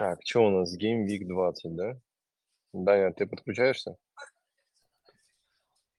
Так, 0.00 0.20
что 0.24 0.46
у 0.46 0.50
нас? 0.50 0.74
Game 0.78 1.04
Week 1.04 1.26
20, 1.26 1.76
да? 1.76 1.94
Даня, 2.72 3.12
ты 3.12 3.26
подключаешься? 3.26 3.98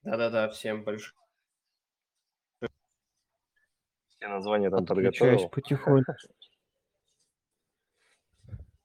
Да-да-да, 0.02 0.48
всем 0.48 0.82
большое. 0.82 1.14
Все 4.08 4.26
названия 4.26 4.70
там 4.70 4.84
Подключаюсь 4.84 5.42
подготовил. 5.42 5.50
потихоньку. 5.50 6.12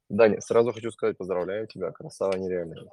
Даня, 0.07 0.39
сразу 0.39 0.71
хочу 0.71 0.91
сказать, 0.91 1.17
поздравляю 1.17 1.65
тебя, 1.65 1.89
красава 1.91 2.37
нереальная. 2.37 2.85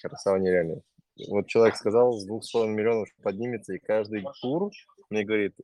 Красава 0.00 0.36
нереальная. 0.36 0.80
Вот 1.28 1.46
человек 1.48 1.76
сказал, 1.76 2.14
с 2.14 2.24
двух 2.24 2.42
с 2.42 2.50
половиной 2.50 2.76
миллионов 2.76 3.08
поднимется, 3.22 3.74
и 3.74 3.78
каждый 3.78 4.24
тур 4.40 4.72
мне 5.10 5.24
говорит, 5.24 5.54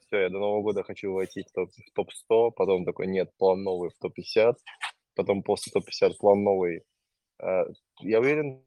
все, 0.00 0.18
я 0.18 0.28
до 0.28 0.38
Нового 0.38 0.60
года 0.64 0.82
хочу 0.82 1.14
войти 1.14 1.44
в 1.44 1.52
топ- 1.52 1.70
в 1.72 1.92
топ-100, 1.94 2.50
потом 2.50 2.84
такой, 2.84 3.06
нет, 3.06 3.34
план 3.38 3.62
новый 3.62 3.88
в 3.88 3.94
топ-50, 3.94 4.56
потом 5.20 5.42
после 5.42 5.70
топ-50 5.72 6.12
план 6.18 6.42
новый. 6.42 6.82
А, 7.42 7.64
Я 8.00 8.20
уверен, 8.20 8.62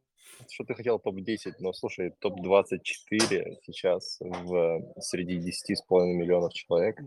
что 0.52 0.64
ты 0.66 0.74
хотел 0.76 1.00
топ-10, 1.00 1.54
но 1.60 1.74
слушай, 1.74 2.14
топ-24 2.20 3.56
сейчас 3.64 4.18
в, 4.20 4.94
среди 5.00 5.38
10 5.38 5.78
с 5.78 5.82
половиной 5.84 6.16
миллионов 6.18 6.54
человек. 6.54 6.98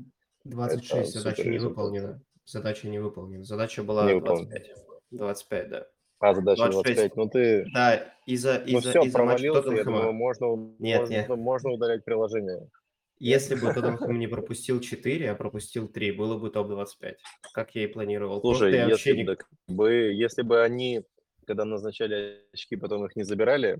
26, 0.45 1.11
Это 1.11 1.19
задача 1.21 1.45
не 1.45 1.51
результат. 1.51 1.77
выполнена. 1.77 2.21
Задача 2.45 2.89
не 2.89 2.99
выполнена. 3.01 3.45
Задача 3.45 3.83
была 3.83 4.07
Не 4.07 4.15
выполнена. 4.15 4.49
25. 4.51 4.77
25, 5.11 5.69
да. 5.71 5.87
А, 6.19 6.35
задача 6.35 6.71
26. 6.71 6.97
25, 6.97 7.17
ну 7.17 7.29
ты... 7.29 7.65
Да, 7.75 8.15
из-за 8.27 8.61
Ну 8.67 8.79
из-за 8.79 8.91
все, 8.91 9.03
из-за 9.03 9.23
матча 9.25 9.53
Тоттенхэма. 9.53 9.85
думаю, 9.85 10.13
можно, 10.13 10.75
Нет, 10.79 11.01
можно, 11.01 11.13
нет. 11.13 11.29
можно 11.29 11.71
удалять 11.73 12.05
приложение. 12.05 12.69
Если 13.19 13.55
бы 13.55 13.73
Тоттенхэм 13.73 14.19
не 14.19 14.27
пропустил 14.27 14.81
4, 14.81 15.31
а 15.31 15.35
пропустил 15.35 15.89
3, 15.89 16.13
было 16.13 16.39
бы 16.39 16.51
топ-25. 16.51 17.17
Как 17.55 17.75
я 17.75 17.85
и 17.85 17.87
планировал. 17.87 18.41
Слушай, 18.41 18.59
Просто 18.59 18.77
я 18.77 18.89
вообще 18.89 19.11
если 19.11 19.23
не- 19.23 19.25
бы, 19.25 19.39
бы, 19.69 19.93
если 20.13 20.43
бы 20.43 20.63
они, 20.63 21.03
когда 21.47 21.65
назначали 21.65 22.43
очки, 22.53 22.77
потом 22.77 23.05
их 23.07 23.17
не 23.17 23.23
забирали, 23.25 23.79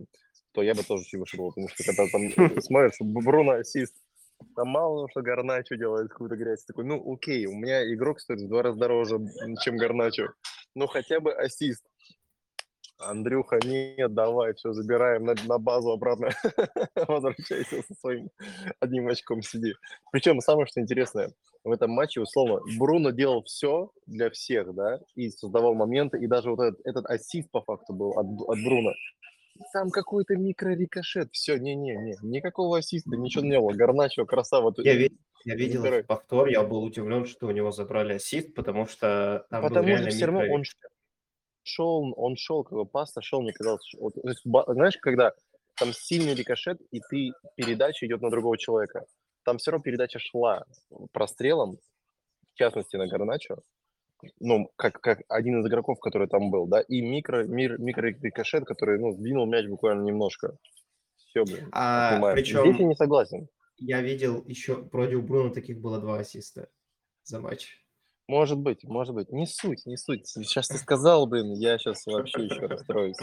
то 0.53 0.63
я 0.63 0.75
бы 0.75 0.83
тоже 0.83 1.05
чего 1.05 1.23
вышел, 1.23 1.49
потому 1.49 1.69
что 1.69 1.85
когда 1.85 2.07
там 2.09 2.21
смотришь, 2.63 2.95
Б- 3.01 3.23
Бруно 3.23 3.53
ассист, 3.53 3.95
там 4.55 4.69
мало 4.69 5.09
что 5.11 5.21
Гарначо 5.23 5.77
делает 5.77 6.09
какую-то 6.11 6.37
грязь, 6.37 6.65
такой, 6.65 6.85
ну 6.85 7.13
окей, 7.13 7.47
у 7.47 7.53
меня 7.55 7.93
игрок 7.93 8.21
стоит 8.21 8.41
в 8.41 8.49
два 8.49 8.63
раза 8.63 8.79
дороже, 8.79 9.19
чем 9.63 9.77
Гарначо, 9.77 10.29
ну 10.75 10.87
хотя 10.87 11.21
бы 11.21 11.33
ассист. 11.33 11.85
Андрюха, 12.99 13.59
нет, 13.65 14.15
давай, 14.15 14.55
все, 14.55 14.73
забираем 14.73 15.25
на, 15.25 15.35
на 15.47 15.59
базу 15.59 15.91
обратно. 15.91 16.31
Возвращайся 17.09 17.83
со 17.83 17.95
своим 18.01 18.31
одним 18.81 19.09
очком 19.09 19.43
сиди. 19.43 19.75
Причем 20.13 20.41
самое, 20.41 20.67
что 20.67 20.81
интересное, 20.81 21.33
в 21.63 21.71
этом 21.73 21.91
матче, 21.91 22.21
условно, 22.21 22.61
Бруно 22.79 23.11
делал 23.11 23.43
все 23.45 23.91
для 24.07 24.31
всех, 24.31 24.75
да, 24.75 25.01
и 25.15 25.31
создавал 25.31 25.75
моменты, 25.75 26.19
и 26.19 26.27
даже 26.27 26.51
вот 26.51 26.61
этот, 26.61 26.81
этот 26.85 27.07
ассист 27.07 27.51
по 27.51 27.61
факту 27.61 27.93
был 27.93 28.11
от, 28.13 28.27
от 28.27 28.65
Бруно. 28.65 28.93
Там 29.73 29.91
какой-то 29.91 30.37
микрорикошет, 30.37 31.31
все, 31.33 31.59
не-не-не, 31.59 32.17
никакого 32.23 32.79
ассиста, 32.79 33.11
ничего 33.17 33.45
не 33.45 33.59
было. 33.61 33.73
Гарначо, 33.73 34.25
красава. 34.27 34.73
Я, 34.79 34.95
ви- 34.95 35.19
я 35.45 35.55
видел 35.55 35.83
повтор, 36.07 36.49
я 36.49 36.63
был 36.63 36.83
удивлен, 36.83 37.27
что 37.27 37.47
у 37.47 37.51
него 37.51 37.73
забрали 37.73 38.15
ассист, 38.15 38.55
потому 38.55 38.87
что 38.87 39.47
там 39.51 39.63
был 39.63 39.69
Потому 39.69 39.87
реально 39.87 40.11
что 40.11 40.17
все 40.17 40.27
равно 40.27 40.41
он 40.53 40.65
шел, 41.67 42.13
он 42.17 42.37
шел, 42.37 42.65
как 42.65 42.73
бы 42.73 42.87
паста 42.87 43.21
шел, 43.23 43.43
мне 43.43 43.53
казалось, 43.53 43.93
вот, 43.99 44.15
то 44.15 44.29
есть, 44.29 44.43
знаешь, 44.45 44.97
когда 44.99 45.33
там 45.79 45.93
сильный 45.93 46.35
рикошет, 46.35 46.81
и 46.91 47.01
ты, 47.11 47.31
передача 47.57 48.07
идет 48.07 48.23
на 48.23 48.31
другого 48.31 48.57
человека, 48.57 49.05
там 49.45 49.59
все 49.59 49.71
равно 49.71 49.83
передача 49.83 50.19
шла 50.19 50.65
прострелом, 51.13 51.77
в 52.53 52.55
частности 52.57 52.97
на 52.97 53.07
Гарначо, 53.07 53.59
ну, 54.41 54.71
как, 54.77 55.01
как 55.01 55.21
один 55.29 55.61
из 55.61 55.67
игроков, 55.67 55.99
который 56.01 56.29
там 56.29 56.51
был, 56.51 56.67
да, 56.67 56.81
и 56.81 57.03
микро, 57.03 57.45
мир, 57.45 57.79
микро-рикошет, 57.79 58.65
который, 58.65 58.99
ну, 58.99 59.13
сдвинул 59.13 59.47
мяч 59.47 59.67
буквально 59.67 60.03
немножко. 60.05 60.57
Все, 61.17 61.45
блин, 61.45 61.69
А, 61.73 62.13
понимаю. 62.15 62.35
причем- 62.37 62.63
Здесь 62.63 62.81
я 62.81 62.87
не 62.87 62.95
согласен. 62.97 63.49
Я 63.79 64.01
видел 64.01 64.43
еще, 64.47 64.77
вроде 64.91 65.17
у 65.17 65.23
Бруно 65.23 65.51
таких 65.53 65.81
было 65.81 66.01
два 66.01 66.19
ассиста 66.21 66.69
за 67.25 67.41
матч. 67.41 67.86
Может 68.29 68.59
быть, 68.59 68.85
может 68.85 69.15
быть. 69.15 69.31
Не 69.31 69.47
суть, 69.47 69.87
не 69.87 69.97
суть. 69.97 70.27
Сейчас 70.27 70.69
ты 70.69 70.79
сказал, 70.79 71.27
блин, 71.27 71.53
я 71.53 71.79
сейчас 71.79 72.07
вообще 72.07 72.45
еще 72.45 72.67
расстроюсь. 72.67 73.19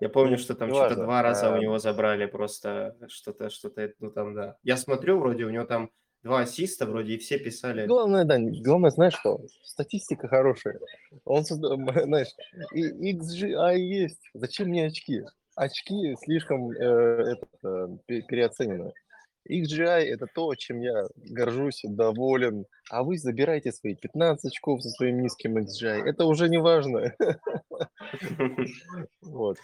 Я 0.00 0.08
помню, 0.08 0.38
что 0.38 0.54
там 0.54 0.70
что-то 0.70 0.96
два 0.96 1.22
раза 1.22 1.50
у 1.50 1.54
а- 1.54 1.58
него 1.58 1.78
забрали 1.78 2.26
просто 2.26 2.96
что-то, 3.08 3.48
что-то, 3.48 3.92
ну 4.00 4.10
там, 4.10 4.34
да. 4.34 4.56
Я 4.64 4.76
смотрю, 4.76 5.18
вроде 5.20 5.44
у 5.44 5.50
него 5.50 5.64
там 5.64 5.90
два 6.24 6.40
ассиста, 6.40 6.86
вроде 6.86 7.14
и 7.14 7.18
все 7.18 7.38
писали. 7.38 7.86
Главное, 7.86 8.24
да, 8.24 8.38
главное, 8.38 8.90
знаешь 8.90 9.14
что? 9.14 9.40
Статистика 9.62 10.26
хорошая. 10.26 10.80
Он, 11.24 11.44
знаешь, 11.44 12.34
и 12.72 13.12
XGI 13.14 13.76
есть. 13.78 14.30
Зачем 14.34 14.68
мне 14.68 14.86
очки? 14.86 15.22
Очки 15.54 16.16
слишком 16.20 16.72
э, 16.72 16.74
этот, 16.74 17.50
э, 17.62 17.88
пе- 18.06 18.22
переоценены. 18.22 18.92
XGI– 19.50 20.00
это 20.14 20.26
то, 20.34 20.54
чем 20.54 20.80
я 20.80 21.04
горжусь, 21.16 21.80
доволен. 21.84 22.66
А 22.90 23.02
вы 23.02 23.18
забираете 23.18 23.72
свои 23.72 23.94
15 23.94 24.46
очков 24.46 24.82
со 24.82 24.88
своим 24.90 25.20
низким 25.22 25.58
XGI. 25.58 26.04
Это 26.04 26.24
уже 26.26 26.48
не 26.48 26.58
важно. 26.58 27.14
Вот. 29.22 29.56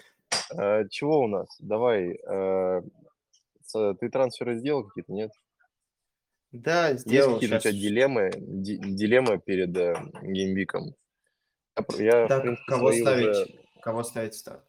А, 0.57 0.85
чего 0.89 1.21
у 1.21 1.27
нас? 1.29 1.49
Давай. 1.61 2.19
с- 3.65 3.95
ты 4.01 4.09
трансферы 4.11 4.57
сделал 4.59 4.85
какие-то, 4.87 5.13
нет? 5.13 5.31
Да, 6.53 6.89
Есть 6.89 7.07
сделал 7.07 7.35
какие-то 7.35 7.61
щас. 7.61 7.63
тебя 7.63 7.73
дилеммы, 7.81 8.31
ди- 8.37 8.79
дилемма 8.79 9.39
перед 9.39 9.77
э, 9.77 9.95
геймвиком? 10.23 10.95
Я, 11.97 12.27
принципе, 12.27 12.57
кого 12.67 12.93
ставить? 12.93 13.57
Кого 13.81 14.03
ставить 14.03 14.35
старт? 14.35 14.65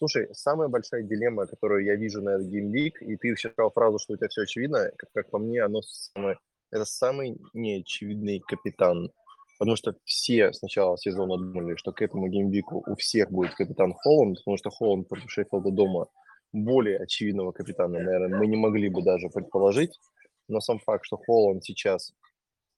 Слушай, 0.00 0.28
самая 0.32 0.68
большая 0.68 1.02
дилемма, 1.02 1.46
которую 1.46 1.84
я 1.84 1.94
вижу 1.94 2.22
на 2.22 2.30
этот 2.30 2.46
геймвик, 2.46 3.02
и 3.02 3.18
ты 3.18 3.36
сейчас 3.36 3.52
сказал 3.52 3.70
фразу, 3.70 3.98
что 3.98 4.14
у 4.14 4.16
тебя 4.16 4.28
все 4.28 4.42
очевидно, 4.42 4.90
как, 4.96 5.10
как 5.12 5.30
по 5.30 5.38
мне, 5.38 5.62
оно 5.62 5.82
самое, 5.82 6.38
это 6.70 6.86
самый 6.86 7.36
неочевидный 7.52 8.40
капитан. 8.40 9.12
Потому 9.58 9.76
что 9.76 9.94
все 10.04 10.54
с 10.54 10.62
начала 10.62 10.96
сезона 10.96 11.36
думали, 11.36 11.76
что 11.76 11.92
к 11.92 12.00
этому 12.00 12.28
геймвику 12.28 12.82
у 12.86 12.96
всех 12.96 13.30
будет 13.30 13.52
капитан 13.52 13.92
Холланд, 13.92 14.38
потому 14.38 14.56
что 14.56 14.70
Холланд 14.70 15.06
против 15.06 15.30
Шеффилда 15.30 15.70
дома 15.70 16.06
более 16.54 16.96
очевидного 16.96 17.52
капитана, 17.52 18.00
наверное, 18.00 18.38
мы 18.38 18.46
не 18.46 18.56
могли 18.56 18.88
бы 18.88 19.02
даже 19.02 19.28
предположить. 19.28 20.00
Но 20.48 20.60
сам 20.60 20.78
факт, 20.78 21.04
что 21.04 21.18
Холланд 21.18 21.62
сейчас 21.62 22.14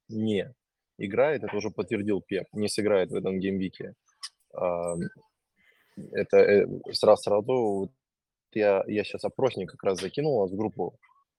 не 0.09 0.53
играет, 0.99 1.44
это 1.44 1.56
уже 1.56 1.71
подтвердил 1.71 2.21
Пеп, 2.21 2.49
не 2.53 2.69
сыграет 2.69 3.12
в 3.12 3.15
этом 3.15 3.38
геймвике. 3.38 3.94
Это 6.12 6.36
э, 6.38 6.66
сразу, 6.92 7.22
сразу 7.22 7.92
я, 8.53 8.84
я 8.86 9.04
сейчас 9.04 9.25
опросник 9.25 9.70
как 9.70 9.82
раз 9.82 10.00
закинул 10.00 10.38
у 10.38 10.42
нас 10.42 10.53
в 10.53 10.56
группу. 10.56 10.98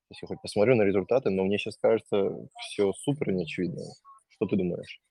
Я 0.09 0.27
хоть 0.27 0.41
посмотрю 0.41 0.75
на 0.75 0.83
результаты, 0.83 1.29
но 1.29 1.43
мне 1.43 1.57
сейчас 1.57 1.77
кажется 1.77 2.47
все 2.59 2.93
супер 2.93 3.31
неочевидно. 3.31 3.81
Что 4.29 4.45
ты 4.45 4.55
думаешь? 4.55 5.01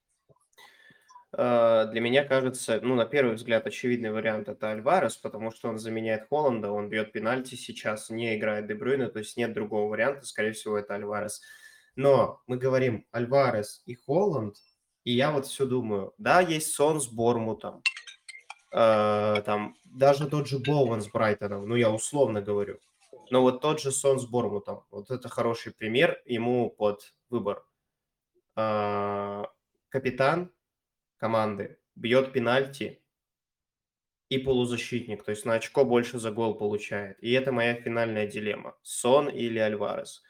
Э, 1.36 1.88
Для 1.90 2.00
меня 2.00 2.24
кажется, 2.24 2.80
ну, 2.82 2.94
на 2.94 3.04
первый 3.04 3.34
взгляд, 3.34 3.66
очевидный 3.66 4.12
вариант 4.12 4.48
это 4.48 4.70
Альварес, 4.70 5.16
потому 5.16 5.50
что 5.50 5.68
он 5.68 5.78
заменяет 5.78 6.28
Холланда, 6.28 6.70
он 6.70 6.88
бьет 6.88 7.12
пенальти 7.12 7.54
сейчас, 7.54 8.10
не 8.10 8.36
играет 8.36 8.66
Дебрюйна, 8.66 9.08
то 9.08 9.18
есть 9.18 9.36
нет 9.36 9.52
другого 9.52 9.88
варианта, 9.88 10.26
скорее 10.26 10.52
всего, 10.52 10.78
это 10.78 10.94
Альварес. 10.94 11.40
Но 11.96 12.40
мы 12.46 12.56
говорим 12.56 13.06
Альварес 13.12 13.82
и 13.86 13.94
Холланд, 13.94 14.56
и 15.04 15.12
я 15.12 15.32
вот 15.32 15.46
все 15.46 15.66
думаю, 15.66 16.14
да, 16.18 16.40
есть 16.40 16.74
Сон 16.74 17.00
с 17.00 17.08
Бормутом, 17.08 17.82
э, 18.72 19.42
там 19.44 19.76
даже 19.84 20.28
тот 20.28 20.48
же 20.48 20.58
Боуэн 20.58 21.00
с 21.02 21.08
Брайтоном, 21.08 21.68
ну, 21.68 21.76
я 21.76 21.90
условно 21.90 22.40
говорю, 22.42 22.78
но 23.30 23.42
вот 23.42 23.60
тот 23.60 23.80
же 23.80 23.92
Сон 23.92 24.18
с 24.18 24.26
Бормутом, 24.26 24.84
вот 24.90 25.10
это 25.10 25.28
хороший 25.28 25.72
пример 25.72 26.20
ему 26.26 26.70
под 26.70 27.14
выбор. 27.30 27.64
Э, 28.56 29.44
Капитан 29.88 30.50
команды 31.18 31.78
бьет 31.94 32.32
пенальти 32.32 33.02
и 34.30 34.38
полузащитник, 34.38 35.22
то 35.22 35.30
есть 35.30 35.44
на 35.44 35.54
очко 35.54 35.84
больше 35.84 36.18
за 36.18 36.30
гол 36.30 36.54
получает. 36.54 37.22
И 37.22 37.30
это 37.32 37.52
моя 37.52 37.74
финальная 37.74 38.26
дилемма. 38.26 38.74
Сон 38.82 39.28
или 39.28 39.58
Альварес. 39.58 40.22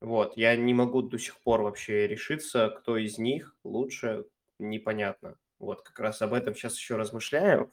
Вот, 0.00 0.36
я 0.36 0.54
не 0.54 0.72
могу 0.72 1.02
до 1.02 1.18
сих 1.18 1.40
пор 1.40 1.62
вообще 1.62 2.06
решиться, 2.06 2.68
кто 2.68 2.96
из 2.96 3.18
них 3.18 3.56
лучше, 3.64 4.26
непонятно. 4.60 5.36
Вот, 5.64 5.82
как 5.82 5.98
раз 5.98 6.22
об 6.22 6.32
этом 6.32 6.54
сейчас 6.54 6.76
еще 6.76 6.96
размышляю. 6.96 7.72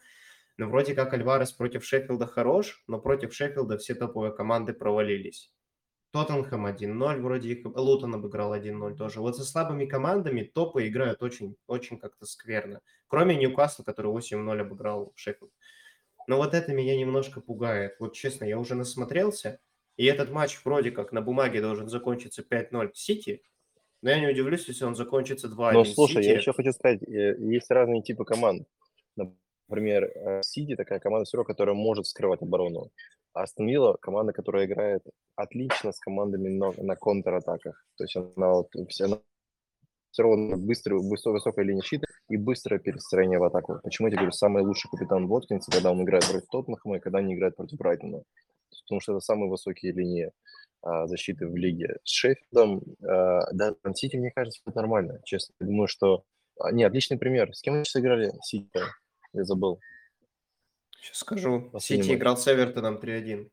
Но 0.58 0.68
вроде 0.68 0.96
как 0.96 1.14
Альварес 1.14 1.52
против 1.52 1.86
Шеффилда 1.86 2.28
хорош, 2.28 2.84
но 2.88 3.00
против 3.00 3.34
Шеффилда 3.34 3.78
все 3.78 3.96
топовые 3.96 4.34
команды 4.34 4.74
провалились. 4.74 5.52
Тоттенхэм 6.12 6.68
1-0, 6.68 7.22
вроде 7.22 7.50
их, 7.50 7.66
Лутон 7.66 8.16
обыграл 8.16 8.54
1-0 8.54 8.96
тоже. 8.96 9.22
Вот 9.22 9.38
со 9.38 9.46
слабыми 9.46 9.86
командами 9.86 10.44
топы 10.44 10.88
играют 10.88 11.24
очень, 11.24 11.56
очень 11.68 12.00
как-то 12.00 12.26
скверно. 12.26 12.82
Кроме 13.08 13.36
Ньюкасла, 13.36 13.84
который 13.84 14.12
8-0 14.12 14.60
обыграл 14.60 15.14
Шеффилд. 15.16 15.52
Но 16.28 16.38
вот 16.38 16.54
это 16.54 16.74
меня 16.74 16.98
немножко 16.98 17.40
пугает. 17.40 17.96
Вот 18.00 18.14
честно, 18.14 18.44
я 18.44 18.60
уже 18.60 18.76
насмотрелся, 18.76 19.60
и 19.96 20.06
этот 20.06 20.32
матч 20.32 20.60
вроде 20.66 20.92
как 20.92 21.14
на 21.14 21.22
бумаге 21.22 21.62
должен 21.62 21.88
закончиться 21.88 22.44
5-0 22.44 22.92
Сити, 22.94 23.42
Но 24.02 24.10
я 24.10 24.20
не 24.20 24.28
удивлюсь, 24.28 24.68
если 24.68 24.84
он 24.86 24.96
закончится 24.96 25.48
2-1 25.48 25.74
Но 25.74 25.86
слушай, 25.86 26.24
я 26.24 26.24
Сити. 26.24 26.38
еще 26.38 26.54
хочу 26.54 26.72
сказать, 26.72 27.04
э, 27.04 27.36
есть 27.38 27.70
разные 27.70 28.02
типы 28.02 28.26
команд. 28.26 28.68
Например, 29.16 30.04
э, 30.04 30.42
Сити 30.44 30.76
такая 30.76 31.00
команда 31.00 31.26
все 31.26 31.38
равно, 31.38 31.48
которая 31.48 31.76
может 31.76 32.08
скрывать 32.08 32.42
оборону. 32.42 32.92
А 33.34 33.44
Астон 33.44 33.68
Вилла 33.68 33.98
команда, 34.02 34.34
которая 34.34 34.66
играет 34.66 35.04
отлично 35.36 35.92
с 35.92 36.00
командами 36.00 36.50
на, 36.50 36.74
на 36.78 36.96
контратаках. 36.96 37.86
То 37.98 38.04
есть 38.04 38.16
она 38.16 38.52
вот 38.54 38.68
она 39.00 39.20
все 40.12 40.24
равно 40.24 40.58
быстрая, 40.58 41.00
высокая 41.00 41.64
линия 41.64 41.82
щита 41.82 42.06
и 42.28 42.38
быстрое 42.38 42.80
перестроение 42.80 43.40
в 43.40 43.44
атаку. 43.44 43.80
Почему 43.84 44.08
я 44.08 44.12
тебе 44.12 44.20
говорю, 44.20 44.34
самый 44.34 44.64
лучший 44.64 44.90
капитан 44.90 45.28
Воткинс, 45.28 45.68
когда 45.68 45.92
он 45.92 46.04
играет 46.04 46.26
против 46.26 46.48
Тоттенхэма 46.50 46.98
и 46.98 47.00
когда 47.00 47.20
они 47.20 47.34
играют 47.34 47.56
против 47.56 47.78
Брайтона. 47.78 48.24
Потому 48.84 49.02
что 49.02 49.14
это 49.14 49.22
самые 49.22 49.50
высокие 49.50 49.92
линии 49.92 50.32
а, 50.82 51.08
защиты 51.08 51.48
в 51.48 51.56
лиге. 51.56 51.98
С 52.04 52.12
Шеффилдом, 52.12 52.84
а, 53.04 53.52
да, 53.54 53.76
Сити, 53.94 54.16
мне 54.18 54.32
кажется, 54.32 54.62
это 54.66 54.78
нормально, 54.78 55.22
честно. 55.24 55.54
Я 55.60 55.68
думаю, 55.68 55.88
что... 55.88 56.24
А, 56.60 56.72
не, 56.72 56.84
отличный 56.84 57.18
пример. 57.18 57.56
С 57.56 57.62
кем 57.62 57.76
они 57.76 57.86
сейчас 57.86 58.02
играли? 58.02 58.34
Сити, 58.42 58.80
я 59.34 59.44
забыл. 59.44 59.80
Сейчас 61.02 61.18
скажу. 61.18 61.70
Последний 61.72 62.04
Сити 62.04 62.12
матч. 62.12 62.20
играл 62.20 62.38
с 62.38 62.48
Эвертоном 62.48 62.98
3-1. 62.98 63.50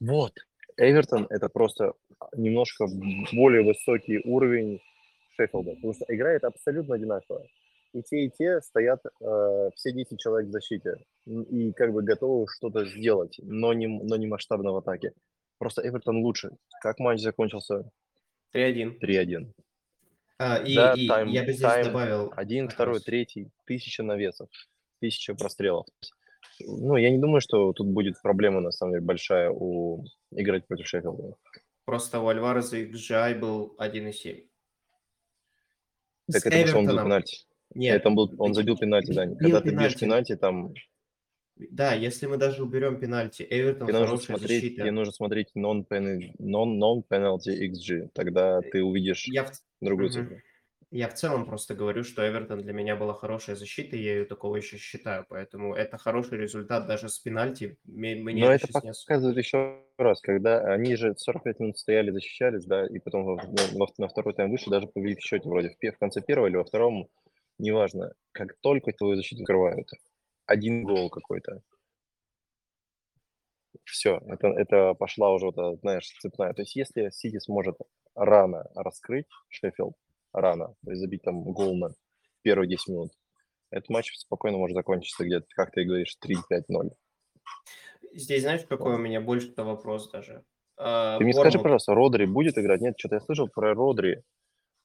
Вот. 0.00 0.32
Эвертон– 0.76 1.26
это 1.30 1.48
просто 1.48 1.94
немножко 2.36 2.86
более 3.32 3.62
высокий 3.62 4.20
уровень 4.24 4.80
Шеффилда, 5.36 5.74
потому 5.74 5.94
что 5.94 6.04
играет 6.08 6.44
абсолютно 6.44 6.94
одинаково. 6.94 7.46
И 7.92 8.02
те, 8.02 8.24
и 8.24 8.30
те 8.30 8.60
стоят 8.62 9.00
э, 9.04 9.70
все 9.74 9.92
10 9.92 10.18
человек 10.18 10.48
в 10.48 10.52
защите 10.52 10.96
и 11.26 11.72
как 11.72 11.92
бы 11.92 12.02
готовы 12.02 12.46
что-то 12.48 12.86
сделать, 12.86 13.38
но 13.42 13.72
не, 13.74 13.86
но 13.86 14.16
не 14.16 14.26
масштабно 14.26 14.72
в 14.72 14.76
атаке. 14.78 15.12
Просто 15.58 15.86
Эвертон 15.86 16.16
лучше. 16.22 16.52
Как 16.80 16.98
матч 16.98 17.20
закончился? 17.20 17.90
3-1. 18.54 18.98
3-1. 18.98 19.52
А, 20.38 20.56
и, 20.56 20.74
Да, 20.74 20.94
и 20.94 21.06
тайм- 21.08 21.28
я 21.28 21.42
бы 21.44 21.52
здесь 21.52 21.60
тайм 21.62 21.84
добавил... 21.86 22.32
Один, 22.34 22.68
второй, 22.68 23.00
третий, 23.00 23.50
тысяча 23.66 24.02
навесов, 24.02 24.48
тысяча 25.00 25.34
прострелов. 25.34 25.86
Ну, 26.60 26.96
я 26.96 27.10
не 27.10 27.18
думаю, 27.18 27.40
что 27.42 27.72
тут 27.74 27.88
будет 27.88 28.20
проблема, 28.22 28.60
на 28.60 28.72
самом 28.72 28.92
деле, 28.94 29.04
большая 29.04 29.50
у 29.50 30.04
играть 30.30 30.66
против 30.66 30.86
Шеффилда. 30.86 31.34
Просто 31.84 32.20
у 32.20 32.28
Альвареза 32.28 32.78
XGI 32.78 33.38
был 33.38 33.74
1,7. 33.78 34.46
Так 36.32 36.42
С 36.42 36.46
это 36.46 36.56
Эвертоном- 36.56 37.04
пенальти. 37.04 37.36
Нет, 37.74 38.00
это 38.00 38.10
был, 38.10 38.32
он 38.38 38.54
забил 38.54 38.76
пенальти, 38.76 39.12
да. 39.12 39.26
Когда 39.26 39.60
ты 39.60 39.70
бьешь 39.70 39.92
пенальти. 39.94 40.04
пенальти, 40.04 40.36
там 40.36 40.74
Да, 41.56 41.92
если 41.94 42.26
мы 42.26 42.38
даже 42.38 42.62
уберем 42.62 42.98
пенальти, 42.98 43.46
Эвертон 43.48 43.88
тебе 43.88 43.98
нужно 43.98 44.16
хорошая 44.16 44.36
смотреть, 44.36 44.62
защита. 44.62 44.82
тебе 44.82 44.90
нужно 44.92 45.12
смотреть 45.12 45.48
non-penalty 45.56 46.34
non, 46.40 46.78
non-penalty 46.78 47.68
XG. 47.70 48.08
Тогда 48.14 48.60
ты 48.62 48.82
увидишь 48.82 49.28
Я 49.32 49.44
в, 49.44 49.52
другую 49.80 50.08
Мгм. 50.08 50.12
цифру. 50.12 50.40
я 50.90 51.08
в 51.08 51.14
целом 51.14 51.46
просто 51.46 51.74
говорю, 51.74 52.04
что 52.04 52.26
Эвертон 52.26 52.60
для 52.60 52.72
меня 52.72 52.96
была 52.96 53.14
хорошая 53.14 53.56
защита, 53.56 53.96
и 53.96 54.02
я 54.02 54.14
ее 54.16 54.24
такого 54.24 54.56
еще 54.56 54.76
считаю. 54.76 55.24
Поэтому 55.28 55.74
это 55.74 55.98
хороший 55.98 56.38
результат 56.38 56.86
даже 56.86 57.08
с 57.08 57.18
пенальти. 57.18 57.76
Мне, 57.84 58.16
Но 58.32 58.50
это 58.50 58.66
сейчас 58.66 58.82
не 58.84 58.92
показывает 59.06 59.38
еще 59.38 59.78
раз, 59.98 60.20
когда 60.20 60.60
они 60.72 60.96
же 60.96 61.14
45 61.16 61.60
минут 61.60 61.78
стояли, 61.78 62.10
защищались, 62.10 62.64
да, 62.64 62.86
и 62.86 62.98
потом 62.98 63.24
во- 63.24 63.36
на, 63.36 63.78
во- 63.78 63.92
на 63.98 64.08
второй 64.08 64.34
тайм 64.34 64.50
вышли, 64.50 64.70
даже 64.70 64.86
повели 64.86 65.14
в 65.14 65.20
счете 65.20 65.48
вроде 65.48 65.70
в, 65.70 65.74
в 65.94 65.98
конце 65.98 66.20
первого 66.22 66.48
или 66.48 66.56
во 66.56 66.64
втором, 66.64 67.08
неважно. 67.58 68.14
Как 68.32 68.56
только 68.60 68.92
твою 68.92 69.16
защиту 69.16 69.40
закрывают, 69.40 69.88
один 70.46 70.84
гол 70.84 71.10
какой-то, 71.10 71.62
все, 73.84 74.20
это, 74.26 74.48
это 74.48 74.94
пошла 74.94 75.32
уже, 75.32 75.46
вот, 75.46 75.80
знаешь, 75.80 76.08
цепная. 76.20 76.52
То 76.52 76.62
есть 76.62 76.76
если 76.76 77.10
Сити 77.10 77.38
сможет 77.38 77.76
рано 78.14 78.64
раскрыть 78.74 79.26
Шеффилд, 79.48 79.94
рано, 80.32 80.74
то 80.84 80.90
есть 80.90 81.00
забить 81.00 81.22
там 81.22 81.42
гол 81.42 81.76
на 81.76 81.94
первые 82.42 82.68
10 82.68 82.88
минут, 82.88 83.12
этот 83.70 83.88
матч 83.90 84.12
спокойно 84.16 84.58
может 84.58 84.76
закончиться 84.76 85.24
где-то, 85.24 85.46
как 85.54 85.72
ты 85.72 85.84
говоришь, 85.84 86.16
3-5-0. 86.20 86.90
Здесь 88.14 88.42
знаешь, 88.42 88.64
какой 88.68 88.94
у 88.94 88.98
меня 88.98 89.20
больше-то 89.20 89.64
вопрос 89.64 90.10
даже? 90.10 90.44
А, 90.76 91.18
Ты 91.18 91.24
мне 91.24 91.32
скажи, 91.32 91.58
Борнмут. 91.58 91.62
пожалуйста, 91.62 91.94
Родри 91.94 92.26
будет 92.26 92.58
играть? 92.58 92.80
Нет, 92.80 92.98
что-то 92.98 93.16
я 93.16 93.20
слышал 93.20 93.48
про 93.48 93.74
Родри, 93.74 94.22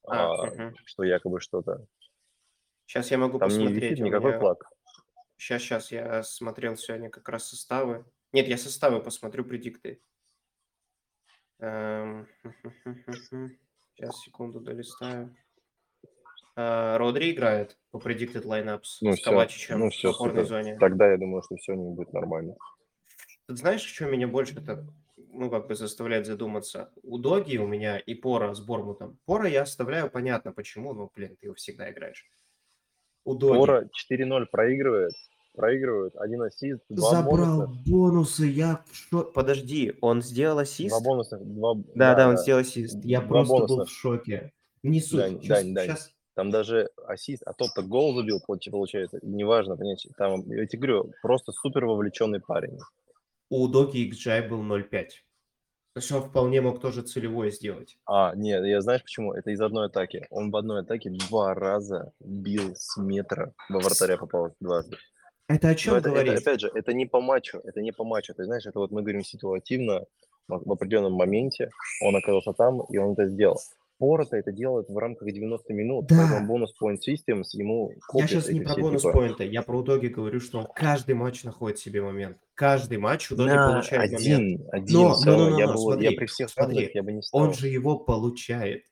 А, 0.07 0.25
а, 0.25 0.51
мгм. 0.51 0.75
что 0.85 1.03
якобы 1.03 1.41
что-то. 1.41 1.87
Сейчас 2.87 3.11
я 3.11 3.17
могу 3.17 3.37
Там 3.37 3.49
не 3.49 3.55
посмотреть. 3.65 3.83
висит 3.83 3.99
у 3.99 4.05
никакой 4.05 4.29
меня- 4.31 4.39
флаг. 4.39 4.71
Сейчас, 5.37 5.61
сейчас, 5.61 5.91
я 5.91 6.23
смотрел 6.23 6.75
сегодня 6.77 7.09
как 7.09 7.27
раз 7.29 7.49
составы. 7.49 8.05
Нет, 8.31 8.47
я 8.47 8.57
составы 8.57 9.01
посмотрю, 9.03 9.43
предикты. 9.45 10.01
Сейчас, 13.95 14.19
секунду, 14.23 14.59
долистаю. 14.61 15.35
А, 16.55 16.97
Родри 16.97 17.31
играет 17.31 17.77
по 17.91 17.97
predicted 17.97 18.43
lineups 18.45 18.97
Ну 19.01 19.13
с 19.15 19.21
Ковачичем 19.23 19.79
ну 19.79 19.89
в 19.91 20.05
опорной 20.05 20.43
супер. 20.43 20.45
зоне. 20.45 20.77
Тогда 20.79 21.11
я 21.11 21.17
думаю, 21.17 21.43
что 21.43 21.55
все 21.57 21.73
не 21.75 21.91
будет 21.93 22.13
нормально. 22.13 22.55
Ты 23.47 23.55
знаешь, 23.55 23.81
что 23.81 24.05
меня 24.05 24.27
больше 24.27 24.55
так, 24.63 24.79
ну, 25.17 25.49
как 25.51 25.67
бы 25.67 25.75
заставляет 25.75 26.25
задуматься? 26.25 26.91
У 27.03 27.17
Доги 27.19 27.57
у 27.57 27.67
меня 27.67 27.99
и 27.99 28.15
Пора 28.15 28.53
с 28.55 28.59
Бормутом. 28.59 29.19
Пора 29.25 29.47
я 29.47 29.61
оставляю, 29.63 30.09
понятно 30.09 30.51
почему, 30.51 30.93
но, 30.93 31.11
блин, 31.13 31.35
ты 31.37 31.47
его 31.47 31.55
всегда 31.55 31.91
играешь. 31.91 32.25
У 33.27 33.35
Доги. 33.35 33.59
Пора 33.59 33.83
4-0 34.11 34.45
проигрывает, 34.51 35.11
проигрывают, 35.53 36.15
один 36.15 36.43
ассист, 36.43 36.81
два 36.89 37.11
Забрал 37.11 37.57
бонусных, 37.61 37.85
бонусы, 37.87 38.45
я 38.47 38.83
в 39.11 39.23
Подожди, 39.33 39.93
он 40.01 40.21
сделал 40.21 40.59
ассист? 40.59 40.89
два 40.89 40.99
бонусных, 41.01 41.43
два... 41.45 41.73
Да, 41.93 42.15
да, 42.15 42.29
он 42.29 42.37
сделал 42.37 42.61
ассист. 42.61 42.97
Я 43.03 43.19
Два 43.19 43.27
просто 43.29 43.53
был 43.53 43.59
бонусных. 43.67 43.89
в 43.89 43.91
шоке. 43.91 44.51
Не 44.83 45.01
суть. 45.01 45.19
Дань, 45.19 45.39
Щас- 45.41 45.47
Дань, 45.49 45.73
Дань. 45.73 45.87
щас- 45.87 46.11
Там 46.35 46.51
даже 46.51 46.89
ассист, 47.05 47.41
а 47.45 47.53
тот-то 47.53 47.81
гол 47.81 48.15
забил, 48.15 48.39
получ- 48.47 48.69
получается, 48.71 49.19
неважно, 49.23 49.75
понимаете, 49.75 50.09
там, 50.17 50.41
я 50.51 50.65
тебе 50.67 50.87
говорю, 50.87 51.11
просто 51.21 51.51
супер 51.51 51.85
вовлеченный 51.85 52.39
парень. 52.39 52.77
У 53.49 53.67
Доги 53.67 54.09
XGI 54.09 54.47
был 54.47 54.61
0.5. 54.61 55.07
То 55.97 55.99
есть 55.99 56.11
он 56.11 56.21
вполне 56.21 56.61
мог 56.61 56.79
тоже 56.79 57.01
целевой 57.01 57.49
сделать. 57.49 57.97
А, 58.05 58.35
нет, 58.35 58.63
я 58.63 58.81
знаешь 58.81 59.01
почему? 59.01 59.33
Это 59.33 59.49
из 59.49 59.59
одной 59.59 59.87
атаки. 59.87 60.27
Он 60.29 60.51
в 60.51 60.55
одной 60.55 60.81
атаке 60.81 61.09
два 61.09 61.55
раза 61.55 62.11
бил 62.19 62.75
с 62.75 62.97
метра 62.97 63.55
во 63.67 63.79
вратаря 63.79 64.17
попал 64.17 64.53
дважды. 64.59 64.97
Это 65.47 65.69
о 65.69 65.71
Но 65.71 65.75
чем 65.75 65.93
это, 65.95 66.09
это, 66.09 66.09
говорит? 66.09 66.39
опять 66.39 66.59
же, 66.59 66.71
это 66.71 66.93
не 66.93 67.07
по 67.07 67.19
матчу, 67.19 67.61
это 67.63 67.81
не 67.81 67.91
по 67.91 68.03
матчу. 68.03 68.35
Ты 68.35 68.43
знаешь, 68.43 68.67
это 68.67 68.77
вот 68.77 68.91
мы 68.91 69.01
говорим 69.01 69.23
ситуативно, 69.23 70.05
в 70.47 70.71
определенном 70.71 71.13
моменте 71.13 71.71
он 72.03 72.15
оказался 72.15 72.53
там, 72.53 72.83
и 72.89 72.99
он 72.99 73.13
это 73.13 73.27
сделал. 73.27 73.57
Порота 73.99 74.37
это 74.37 74.51
делает 74.51 74.89
в 74.89 74.97
рамках 74.97 75.31
90 75.31 75.73
минут, 75.73 76.05
Да. 76.07 76.15
поэтому 76.17 76.47
бонус 76.47 76.73
point 76.81 76.97
systems 76.97 77.45
ему 77.53 77.91
Я 78.13 78.27
сейчас 78.27 78.49
не 78.49 78.61
про 78.61 78.75
бонус 78.75 79.01
поинта, 79.01 79.43
я 79.43 79.63
про 79.63 79.79
Удоги 79.79 80.07
говорю, 80.07 80.39
что 80.39 80.59
он 80.59 80.67
каждый 80.75 81.15
матч 81.15 81.43
находит 81.43 81.79
себе 81.79 82.01
момент. 82.01 82.37
Каждый 82.53 82.99
матч 82.99 83.31
Удоги 83.31 83.49
на 83.49 83.71
получает 83.71 84.11
момент. 84.11 84.21
один, 84.21 84.67
один, 84.71 84.97
Но- 84.97 85.09
но- 85.25 85.37
но- 85.37 85.49
но- 85.49 85.59
я, 85.59 85.65
но, 85.67 85.77
смотри, 85.77 86.15
при 86.15 86.25
всех 86.27 86.49
смотри, 86.49 86.91
я 86.93 87.01
бы 87.03 87.11
не 87.11 87.21
стал. 87.23 87.41
Он 87.41 87.53
же 87.53 87.67
его 87.67 87.97
получает. 87.97 88.83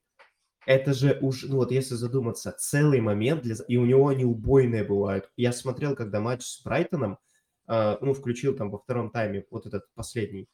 Это 0.66 0.94
же 0.94 1.20
уж, 1.22 1.44
ну 1.44 1.58
вот 1.58 1.72
если 1.72 1.94
задуматься, 1.94 2.52
целый 2.58 3.00
момент, 3.00 3.44
для... 3.44 3.56
и 3.68 3.78
у 3.78 3.86
него 3.86 4.08
они 4.08 4.26
убойные 4.26 4.84
бывают. 4.84 5.30
Я 5.38 5.52
смотрел, 5.52 5.96
когда 5.96 6.20
матч 6.20 6.42
с 6.44 6.64
Брайтоном, 6.64 7.20
а, 7.68 8.00
ну, 8.02 8.14
включил 8.16 8.56
там 8.56 8.72
во 8.72 8.80
втором 8.80 9.12
тайме 9.12 9.46
вот 9.52 9.68
этот 9.68 9.84
последний, 9.94 10.48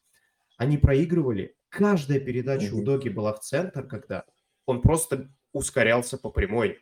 они 0.58 0.76
проигрывали. 0.76 1.54
Каждая 1.70 2.20
передача 2.20 2.74
у 2.74 2.76
Мгм. 2.78 2.84
Доги 2.84 3.08
была 3.08 3.32
в 3.32 3.40
центр, 3.40 3.86
когда 3.86 4.24
он 4.66 4.82
просто 4.82 5.30
ускорялся 5.52 6.18
по 6.18 6.30
прямой. 6.30 6.78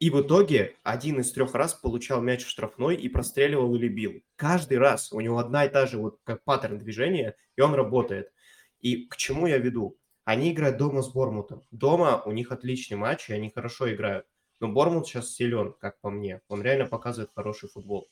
И 0.00 0.10
в 0.10 0.20
итоге 0.20 0.76
один 0.82 1.20
из 1.20 1.32
трех 1.32 1.54
раз 1.54 1.74
получал 1.74 2.20
мяч 2.20 2.44
в 2.44 2.48
штрафной 2.48 2.96
и 2.96 3.08
простреливал 3.08 3.74
или 3.76 3.88
бил. 3.88 4.22
Каждый 4.36 4.78
раз. 4.78 5.12
У 5.12 5.20
него 5.20 5.38
одна 5.38 5.64
и 5.64 5.68
та 5.68 5.86
же 5.86 5.98
вот 5.98 6.18
как 6.24 6.42
паттерн 6.44 6.78
движения, 6.78 7.36
и 7.56 7.60
он 7.60 7.74
работает. 7.74 8.32
И 8.80 9.06
к 9.06 9.16
чему 9.16 9.46
я 9.46 9.58
веду? 9.58 9.96
Они 10.24 10.52
играют 10.52 10.78
дома 10.78 11.02
с 11.02 11.12
Бормутом. 11.12 11.62
Дома 11.70 12.22
у 12.24 12.32
них 12.32 12.50
отличный 12.50 12.96
матч, 12.96 13.28
и 13.28 13.34
они 13.34 13.50
хорошо 13.50 13.92
играют. 13.92 14.26
Но 14.60 14.68
Бормут 14.68 15.06
сейчас 15.06 15.34
силен, 15.34 15.74
как 15.80 16.00
по 16.00 16.10
мне. 16.10 16.40
Он 16.48 16.62
реально 16.62 16.86
показывает 16.86 17.30
хороший 17.34 17.68
футбол. 17.68 18.08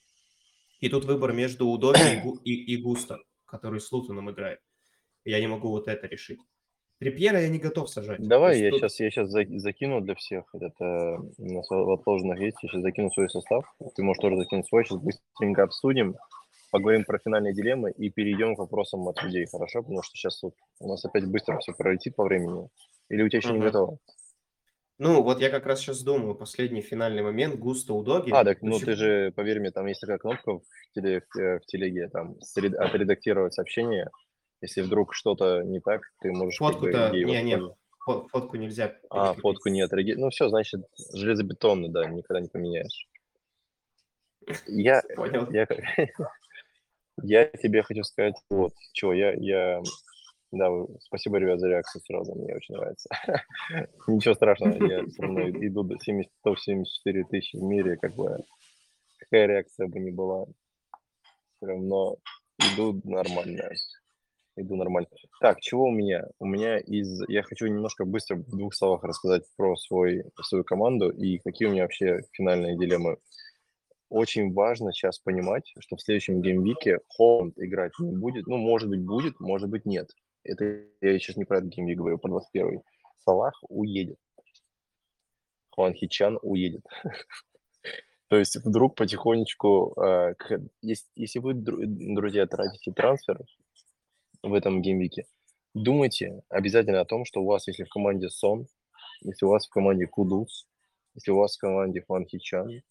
И 0.80 0.88
тут 0.88 1.04
выбор 1.04 1.32
между 1.32 1.66
Удоги 1.68 2.16
и, 2.16 2.20
Гу- 2.20 2.40
и, 2.44 2.52
и 2.52 2.76
Густо, 2.76 3.20
который 3.44 3.80
с 3.80 3.90
Лутоном 3.92 4.30
играет. 4.30 4.60
Я 5.24 5.40
не 5.40 5.46
могу 5.46 5.68
вот 5.68 5.88
это 5.88 6.06
решить. 6.06 6.40
Трипьера 7.02 7.40
я 7.40 7.48
не 7.48 7.58
готов 7.58 7.90
сажать. 7.90 8.20
Давай, 8.20 8.60
я 8.60 8.70
тут- 8.70 8.78
сейчас, 8.80 9.00
я 9.00 9.10
сейчас 9.10 9.28
закину 9.28 10.00
для 10.00 10.14
всех. 10.14 10.44
Это 10.54 11.18
у 11.38 11.52
нас 11.52 11.68
в 11.68 11.90
отложенных 11.92 12.38
есть. 12.40 12.56
Я 12.62 12.68
сейчас 12.68 12.82
закину 12.82 13.10
свой 13.10 13.28
состав. 13.28 13.64
Ты 13.96 14.02
можешь 14.04 14.20
тоже 14.20 14.36
закинуть 14.36 14.68
свой. 14.68 14.84
Сейчас 14.84 14.98
быстренько 14.98 15.64
обсудим. 15.64 16.14
Поговорим 16.70 17.04
про 17.04 17.18
финальные 17.18 17.54
дилеммы 17.54 17.90
и 17.90 18.08
перейдем 18.08 18.54
к 18.54 18.60
вопросам 18.60 19.06
от 19.08 19.20
людей. 19.22 19.46
Хорошо? 19.50 19.82
Потому 19.82 20.02
что 20.02 20.16
сейчас 20.16 20.40
вот 20.44 20.54
у 20.78 20.88
нас 20.88 21.04
опять 21.04 21.26
быстро 21.26 21.58
все 21.58 21.72
пролетит 21.72 22.14
по 22.14 22.22
времени. 22.24 22.68
Или 23.10 23.22
у 23.22 23.28
тебя 23.28 23.38
еще 23.38 23.48
не 23.50 23.58
Мгм. 23.58 23.66
готово? 23.66 23.98
Ну, 24.98 25.22
вот 25.24 25.40
я 25.40 25.50
как 25.50 25.66
раз 25.66 25.80
сейчас 25.80 26.02
думаю, 26.02 26.36
последний 26.36 26.82
финальный 26.82 27.22
момент, 27.24 27.56
Густо 27.56 27.92
Удоги. 27.94 28.30
А, 28.30 28.44
так, 28.44 28.62
ну 28.62 28.72
Почему- 28.74 28.86
ты 28.86 28.94
же, 28.94 29.32
поверь 29.34 29.58
мне, 29.58 29.72
там 29.72 29.86
есть 29.86 30.00
такая 30.00 30.18
кнопка 30.18 30.52
в, 30.58 30.62
теле, 30.94 31.22
в, 31.34 31.38
э, 31.40 31.58
в 31.58 31.66
телеге, 31.66 32.08
там, 32.08 32.36
сред- 32.40 32.76
отредактировать 32.76 33.52
сообщение. 33.54 34.08
Если 34.62 34.80
вдруг 34.80 35.12
что-то 35.12 35.62
не 35.62 35.80
так, 35.80 36.02
ты 36.20 36.30
можешь... 36.30 36.58
как 36.58 36.80
бы, 36.80 36.92
Фотку-то, 36.92 37.10
не, 37.10 37.42
не, 37.42 37.56
воспользоваться. 37.56 38.28
фотку 38.30 38.56
нельзя 38.56 38.96
А, 39.10 39.34
фотку 39.34 39.68
не 39.68 39.80
отреагировать. 39.80 40.22
Ну 40.22 40.30
все, 40.30 40.48
значит, 40.48 40.82
железобетонно, 41.12 41.88
да, 41.88 42.06
никогда 42.06 42.40
не 42.40 42.48
поменяешь. 42.48 43.08
Я, 44.66 45.02
Понял. 45.16 45.50
я, 45.50 45.66
я 47.22 47.44
тебе 47.46 47.82
хочу 47.82 48.04
сказать, 48.04 48.34
вот, 48.50 48.72
чего, 48.92 49.12
я, 49.12 49.32
я, 49.34 49.82
да, 50.52 50.68
спасибо, 51.00 51.38
ребят, 51.38 51.58
за 51.58 51.68
реакцию 51.68 52.02
сразу, 52.02 52.34
мне 52.34 52.54
очень 52.54 52.76
нравится. 52.76 53.08
Ничего 54.06 54.34
страшного, 54.34 54.86
я 54.86 55.04
все 55.06 55.22
равно 55.22 55.48
иду 55.50 55.82
до 55.82 55.98
70, 55.98 56.30
174 56.40 57.24
тысячи 57.24 57.56
в 57.56 57.62
мире, 57.62 57.96
как 57.96 58.14
бы, 58.14 58.38
какая 59.18 59.46
реакция 59.46 59.88
бы 59.88 59.98
ни 59.98 60.10
была, 60.10 60.46
все 61.56 61.66
равно 61.66 62.16
иду 62.58 63.00
нормально. 63.04 63.70
Иду 64.62 64.76
нормально. 64.76 65.08
Так, 65.40 65.60
чего 65.60 65.86
у 65.86 65.90
меня? 65.90 66.24
У 66.38 66.46
меня 66.46 66.78
из... 66.78 67.22
Я 67.28 67.42
хочу 67.42 67.66
немножко 67.66 68.04
быстро 68.04 68.36
в 68.36 68.48
двух 68.48 68.74
словах 68.74 69.02
рассказать 69.02 69.42
про 69.56 69.74
свой, 69.76 70.24
свою 70.42 70.62
команду 70.62 71.10
и 71.10 71.38
какие 71.38 71.68
у 71.68 71.72
меня 71.72 71.82
вообще 71.82 72.20
финальные 72.32 72.78
дилеммы. 72.78 73.16
Очень 74.08 74.52
важно 74.52 74.92
сейчас 74.92 75.18
понимать, 75.18 75.72
что 75.80 75.96
в 75.96 76.00
следующем 76.00 76.42
геймвике 76.42 77.00
Холланд 77.08 77.58
играть 77.58 77.92
не 77.98 78.16
будет. 78.16 78.46
Ну, 78.46 78.56
может 78.58 78.88
быть, 78.88 79.04
будет, 79.04 79.40
может 79.40 79.68
быть, 79.68 79.84
нет. 79.84 80.10
Это 80.44 80.84
я 81.00 81.18
сейчас 81.18 81.36
не 81.36 81.44
про 81.44 81.58
этот 81.58 81.70
геймвик 81.70 81.98
говорю, 81.98 82.18
про 82.18 82.28
21 82.28 82.82
Салах 83.24 83.54
уедет. 83.68 84.18
Хуан 85.70 85.94
Хичан 85.94 86.38
уедет. 86.42 86.82
То 88.28 88.38
есть 88.38 88.56
вдруг 88.64 88.94
потихонечку, 88.94 89.94
э, 90.00 90.34
если 91.16 91.38
вы, 91.38 91.54
друзья, 91.54 92.46
тратите 92.46 92.92
трансфер, 92.92 93.40
в 94.42 94.54
этом 94.54 94.82
геймвике. 94.82 95.26
Думайте 95.74 96.42
обязательно 96.48 97.00
о 97.00 97.04
том, 97.04 97.24
что 97.24 97.40
у 97.42 97.46
вас, 97.46 97.66
если 97.66 97.84
в 97.84 97.88
команде 97.88 98.28
Сон, 98.28 98.66
если 99.22 99.46
у 99.46 99.48
вас 99.48 99.66
в 99.66 99.70
команде 99.70 100.06
Кудус, 100.06 100.66
если 101.14 101.30
у 101.30 101.36
вас 101.36 101.56
в 101.56 101.60
команде 101.60 102.02
Хуан 102.02 102.26
Хичан, 102.26 102.82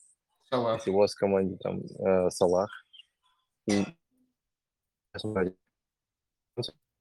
Салах. 0.49 0.79
если 0.79 0.91
у 0.91 0.97
вас 0.97 1.13
в 1.13 1.19
команде 1.19 1.57
там 1.57 1.81
э, 1.81 2.29
Салах, 2.29 2.69
и 3.67 3.83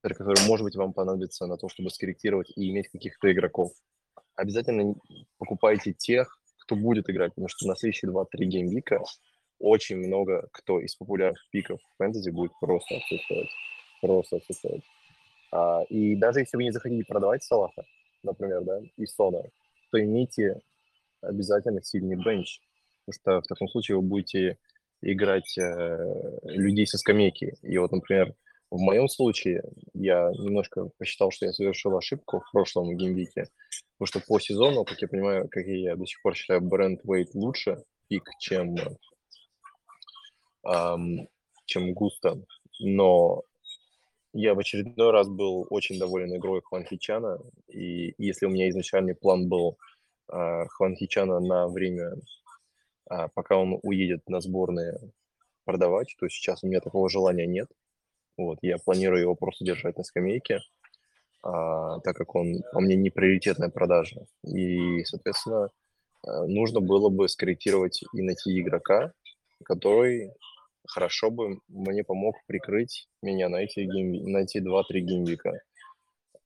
который, 0.03 0.47
может 0.47 0.65
быть, 0.65 0.77
вам 0.77 0.93
понадобится 0.93 1.47
на 1.47 1.57
то, 1.57 1.69
чтобы 1.69 1.91
скорректировать 1.91 2.51
и 2.57 2.71
иметь 2.71 2.89
каких-то 2.89 3.31
игроков. 3.31 3.73
Обязательно 4.35 4.95
покупайте 5.39 5.93
тех, 5.93 6.39
кто 6.59 6.75
будет 6.75 7.09
играть, 7.11 7.31
потому 7.33 7.49
что 7.49 7.67
на 7.67 7.77
следующие 7.77 8.11
2-3 8.11 8.27
геймвика 8.45 9.03
очень 9.59 9.97
много 9.99 10.49
кто 10.53 10.81
из 10.81 10.97
популярных 10.97 11.47
пиков 11.51 11.81
фэнтези 11.99 12.31
будет 12.31 12.53
просто 12.61 12.97
отсутствовать 12.97 13.51
просто 14.01 14.37
отсутствовать. 14.37 14.83
А, 15.53 15.83
и 15.89 16.15
даже 16.17 16.41
если 16.41 16.57
вы 16.57 16.65
не 16.65 16.71
захотите 16.71 17.05
продавать 17.05 17.43
Салаха, 17.43 17.85
например, 18.23 18.63
да, 18.63 18.81
и 18.97 19.07
Сона, 19.07 19.43
то 19.91 20.03
имейте 20.03 20.61
обязательно 21.21 21.83
сильный 21.83 22.17
бенч, 22.17 22.61
потому 23.05 23.41
что 23.41 23.43
в 23.43 23.49
таком 23.49 23.69
случае 23.69 23.97
вы 23.97 24.03
будете 24.03 24.59
играть 25.03 25.57
э, 25.59 26.39
людей 26.45 26.87
со 26.87 26.99
скамейки. 26.99 27.55
И 27.63 27.79
вот, 27.79 27.91
например, 27.91 28.35
в 28.71 28.79
моем 28.79 29.09
случае 29.09 29.65
я 29.95 30.31
немножко 30.31 30.91
посчитал, 30.99 31.31
что 31.31 31.47
я 31.47 31.53
совершил 31.53 31.97
ошибку 31.97 32.41
в 32.41 32.53
прошлом 32.53 32.97
геймвике, 32.97 33.49
потому 33.99 34.07
что 34.07 34.21
по 34.21 34.39
сезону, 34.39 34.85
как 34.85 35.01
я 35.03 35.09
понимаю, 35.09 35.49
как 35.49 35.67
я 35.67 35.97
до 35.97 36.07
сих 36.07 36.23
пор 36.23 36.37
считаю, 36.37 36.61
бренд 36.61 37.01
Вейт 37.05 37.35
лучше 37.35 37.83
пик, 38.09 38.29
чем, 38.39 38.77
эм, 40.65 41.29
чем 41.67 41.95
Густа, 41.95 42.41
но 42.79 43.43
я 44.33 44.55
в 44.55 44.59
очередной 44.59 45.11
раз 45.11 45.29
был 45.29 45.67
очень 45.71 45.99
доволен 45.99 46.35
игрой 46.37 46.63
Хванхичана, 46.63 47.39
и 47.69 48.15
если 48.19 48.47
у 48.47 48.51
меня 48.51 48.69
изначальный 48.69 49.15
план 49.15 49.49
был 49.49 49.79
э, 50.33 50.67
Хванхичана 50.69 51.41
на 51.41 51.69
время, 51.69 52.13
э, 53.11 53.29
пока 53.35 53.57
он 53.57 53.79
уедет 53.83 54.29
на 54.29 54.41
сборные, 54.41 54.99
продавать, 55.65 56.17
то 56.19 56.29
сейчас 56.29 56.65
у 56.65 56.67
меня 56.67 56.81
такого 56.81 57.09
желания 57.09 57.47
нет. 57.47 57.69
Вот, 58.37 58.59
я 58.63 58.79
планирую 58.79 59.23
его 59.23 59.35
просто 59.35 59.65
держать 59.65 59.97
на 59.97 60.05
скамейке, 60.05 60.61
а, 61.43 62.01
так 62.01 62.17
как 62.17 62.35
он 62.35 62.63
по 62.73 62.81
мне 62.81 62.97
не 62.97 63.11
приоритетная 63.11 63.69
продажа. 63.69 64.27
И, 64.45 65.05
соответственно, 65.05 65.71
э, 66.27 66.47
нужно 66.47 66.81
было 66.81 67.09
бы 67.09 67.29
скорректировать 67.29 68.03
и 68.15 68.23
найти 68.23 68.59
игрока, 68.61 69.13
который 69.65 70.33
хорошо 70.87 71.31
бы 71.31 71.61
мне 71.69 72.05
помог 72.05 72.37
прикрыть 72.47 73.09
меня 73.23 73.49
на 73.49 73.57
эти, 73.57 73.81
game, 73.81 74.13
на 74.31 74.39
эти 74.39 74.59
2-3 74.59 75.01
геймвика. 75.01 75.61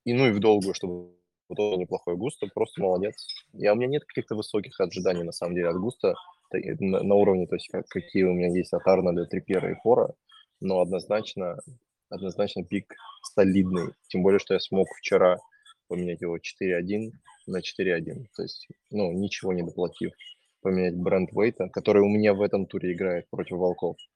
И 0.05 0.13
ну 0.13 0.27
и 0.29 0.33
в 0.33 0.41
долгую, 0.41 0.75
чтобы 0.75 1.15
был 1.49 1.79
неплохой 1.79 2.17
Густо, 2.17 2.47
просто 2.55 2.83
молодец. 2.83 3.15
Я, 3.53 3.73
у 3.73 3.77
меня 3.77 3.89
нет 3.89 4.05
каких-то 4.05 4.35
высоких 4.35 4.79
ожиданий, 4.81 5.23
на 5.23 5.33
самом 5.33 5.55
деле, 5.55 5.69
от 5.69 5.77
Густа 5.77 6.15
на, 6.53 7.03
на 7.03 7.15
уровне, 7.15 7.47
то 7.47 7.57
есть 7.57 7.69
как, 7.69 7.87
какие 7.89 8.25
у 8.25 8.33
меня 8.33 8.49
есть 8.49 8.73
от 8.73 8.87
Арнольда, 8.87 9.27
Трипера 9.27 9.71
и 9.71 9.75
Фора, 9.83 10.15
но 10.61 10.81
однозначно, 10.81 11.59
однозначно 12.11 12.65
пик 12.65 12.95
солидный. 13.35 13.93
Тем 14.09 14.23
более, 14.23 14.39
что 14.39 14.55
я 14.55 14.61
смог 14.61 14.89
вчера 14.99 15.39
поменять 15.89 16.21
его 16.21 16.37
4-1 16.37 17.11
на 17.47 17.59
4-1. 17.59 18.27
То 18.37 18.43
есть, 18.43 18.69
ну, 18.91 19.13
ничего 19.13 19.53
не 19.53 19.63
доплатив 19.63 20.13
поменять 20.63 20.97
бренд 20.97 21.31
Вейта, 21.33 21.69
который 21.69 22.03
у 22.03 22.09
меня 22.09 22.33
в 22.33 22.41
этом 22.41 22.67
туре 22.67 22.95
играет 22.95 23.29
против 23.29 23.59
Волков 23.59 23.97
а, 23.99 24.14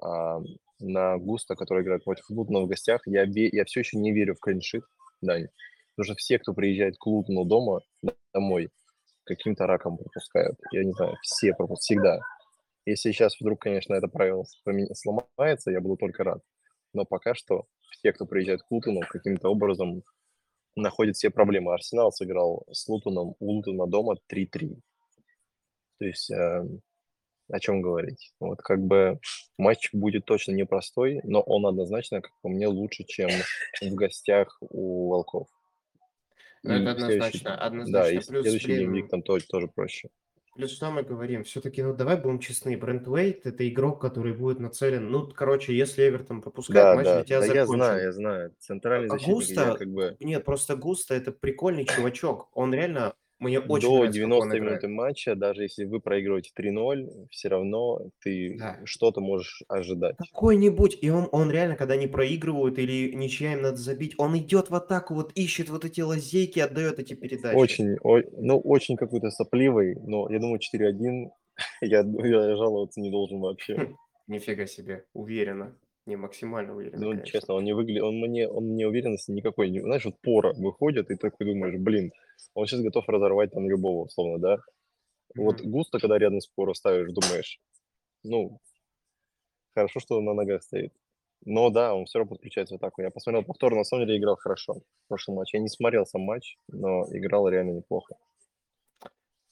на 0.00 1.18
Густа, 1.18 1.54
который 1.54 1.82
играет 1.82 2.04
против 2.04 2.28
Лутона 2.30 2.60
в 2.60 2.66
гостях, 2.66 3.02
я, 3.06 3.24
я 3.24 3.64
все 3.64 3.80
еще 3.80 3.98
не 3.98 4.12
верю 4.12 4.34
в 4.34 4.40
клиншит, 4.40 4.84
Дань. 5.20 5.48
Потому 5.94 6.04
что 6.04 6.14
все, 6.16 6.38
кто 6.38 6.54
приезжает 6.54 6.96
к 6.98 7.06
Лутону 7.06 7.44
дома, 7.44 7.80
домой, 8.32 8.70
каким-то 9.24 9.66
раком 9.66 9.98
пропускают. 9.98 10.58
Я 10.72 10.84
не 10.84 10.92
знаю, 10.92 11.16
все 11.22 11.52
пропускают, 11.54 11.80
всегда. 11.82 12.20
Если 12.86 13.12
сейчас 13.12 13.38
вдруг, 13.40 13.60
конечно, 13.60 13.94
это 13.94 14.08
правило 14.08 14.44
сломается, 14.94 15.70
я 15.70 15.80
буду 15.80 15.96
только 15.96 16.24
рад. 16.24 16.40
Но 16.92 17.04
пока 17.04 17.34
что 17.34 17.66
все, 17.90 18.12
кто 18.12 18.26
приезжает 18.26 18.62
к 18.62 18.70
Лутону, 18.70 19.00
каким-то 19.00 19.48
образом 19.48 20.02
находят 20.76 21.16
все 21.16 21.30
проблемы. 21.30 21.74
Арсенал 21.74 22.12
сыграл 22.12 22.64
с 22.70 22.88
Лутоном, 22.88 23.34
у 23.38 23.52
Лутона 23.52 23.86
дома 23.86 24.16
3-3. 24.32 24.76
То 25.98 26.04
есть 26.06 26.30
э, 26.30 26.64
о 27.50 27.60
чем 27.60 27.82
говорить. 27.82 28.32
Вот 28.40 28.60
как 28.60 28.80
бы 28.80 29.20
матч 29.58 29.90
будет 29.92 30.24
точно 30.24 30.52
непростой, 30.52 31.20
но 31.24 31.40
он 31.40 31.66
однозначно, 31.66 32.20
как 32.20 32.32
по 32.42 32.48
мне, 32.48 32.66
лучше, 32.68 33.04
чем 33.04 33.30
в 33.80 33.94
гостях 33.94 34.56
у 34.60 35.10
Волков. 35.10 35.48
Ну, 36.62 36.74
это 36.74 36.90
однозначно, 36.92 37.56
однозначно. 37.56 38.10
Да, 38.10 38.10
и 38.10 38.20
следующий 38.20 38.66
блин, 38.66 38.78
gameweek 38.78 39.10
там 39.10 39.22
тоже, 39.22 39.46
тоже 39.46 39.68
проще. 39.68 40.10
Плюс 40.54 40.72
что 40.72 40.90
мы 40.90 41.02
говорим? 41.02 41.44
Все-таки, 41.44 41.82
ну 41.82 41.94
давай 41.94 42.16
будем 42.16 42.38
честны, 42.38 42.76
Брентуэйт 42.76 43.46
это 43.46 43.66
игрок, 43.68 44.00
который 44.00 44.34
будет 44.34 44.58
нацелен. 44.58 45.10
Ну, 45.10 45.28
короче, 45.28 45.74
если 45.74 46.06
Эвертон 46.08 46.42
пропускает, 46.42 46.84
да, 46.84 46.94
матч 46.96 47.04
да, 47.06 47.14
для 47.14 47.24
тебя 47.24 47.40
да, 47.40 47.46
закончен. 47.46 47.60
я 47.60 47.66
знаю, 47.66 48.02
я 48.02 48.12
знаю. 48.12 48.54
Центральный 48.58 49.06
а 49.06 49.10
защитник, 49.12 49.34
Густо, 49.34 49.68
я 49.68 49.74
как 49.76 49.88
бы... 49.88 50.16
Нет, 50.20 50.44
просто 50.44 50.76
Густо 50.76 51.14
это 51.14 51.32
прикольный 51.32 51.86
чувачок. 51.86 52.50
Он 52.52 52.74
реально 52.74 53.14
мне 53.40 53.58
очень 53.58 53.88
до 53.88 53.94
нравится, 53.96 54.18
90 54.18 54.60
минуты 54.60 54.88
матча, 54.88 55.34
даже 55.34 55.62
если 55.62 55.84
вы 55.84 56.00
проигрываете 56.00 56.50
3-0, 56.56 57.28
все 57.30 57.48
равно 57.48 58.10
ты 58.22 58.56
да. 58.58 58.78
что-то 58.84 59.20
можешь 59.20 59.62
ожидать. 59.68 60.16
Какой-нибудь, 60.18 60.98
и 61.00 61.10
он, 61.10 61.28
он 61.32 61.50
реально, 61.50 61.76
когда 61.76 61.94
они 61.94 62.06
проигрывают 62.06 62.78
или 62.78 63.14
ничья 63.14 63.54
им 63.54 63.62
надо 63.62 63.78
забить, 63.78 64.14
он 64.18 64.36
идет 64.38 64.70
в 64.70 64.74
атаку, 64.74 65.14
вот 65.14 65.32
ищет 65.32 65.70
вот 65.70 65.84
эти 65.84 66.00
лазейки, 66.00 66.60
отдает 66.60 66.98
эти 66.98 67.14
передачи. 67.14 67.56
Очень, 67.56 67.96
о, 68.02 68.20
ну, 68.36 68.60
очень 68.60 68.96
какой-то 68.96 69.30
сопливый, 69.30 69.96
но 69.96 70.30
я 70.30 70.38
думаю 70.38 70.60
4-1 70.60 71.30
я, 71.80 72.00
я 72.00 72.56
жаловаться 72.56 73.00
не 73.00 73.10
должен 73.10 73.40
вообще. 73.40 73.94
Нифига 74.26 74.66
себе, 74.66 75.04
уверенно. 75.12 75.76
Не 76.06 76.16
максимально 76.16 76.74
уверенно. 76.74 76.98
Ну, 76.98 77.10
конечно. 77.10 77.26
честно, 77.26 77.54
он 77.54 77.64
не 77.64 77.74
выглядит, 77.74 78.02
он 78.02 78.18
мне, 78.18 78.48
он 78.48 78.64
мне 78.64 78.88
уверенности 78.88 79.30
никакой 79.30 79.70
не. 79.70 79.80
Знаешь, 79.80 80.04
вот 80.04 80.18
пора 80.22 80.52
выходит, 80.54 81.10
и 81.10 81.16
такой 81.16 81.46
думаешь, 81.46 81.78
блин, 81.78 82.10
он 82.54 82.66
сейчас 82.66 82.80
готов 82.80 83.08
разорвать 83.08 83.52
там 83.52 83.68
любого, 83.68 84.04
условно, 84.04 84.38
да. 84.38 84.54
Mm-hmm. 84.54 85.42
Вот 85.44 85.60
густо, 85.62 85.98
когда 85.98 86.18
рядом 86.18 86.40
с 86.40 86.46
Поро 86.48 86.74
ставишь, 86.74 87.12
думаешь, 87.12 87.60
ну, 88.22 88.60
хорошо, 89.74 90.00
что 90.00 90.18
он 90.18 90.24
на 90.24 90.34
ногах 90.34 90.62
стоит. 90.62 90.92
Но 91.44 91.70
да, 91.70 91.94
он 91.94 92.04
все 92.04 92.18
равно 92.18 92.30
подключается 92.30 92.74
в 92.74 92.76
атаку. 92.76 93.02
Я 93.02 93.10
посмотрел 93.10 93.44
повтор, 93.44 93.74
на 93.74 93.84
самом 93.84 94.06
деле 94.06 94.18
играл 94.18 94.36
хорошо 94.36 94.74
в 94.74 95.08
прошлом 95.08 95.36
матче. 95.36 95.56
Я 95.56 95.62
не 95.62 95.68
смотрел 95.68 96.04
сам 96.04 96.22
матч, 96.22 96.58
но 96.68 97.06
играл 97.10 97.48
реально 97.48 97.72
неплохо. 97.72 98.16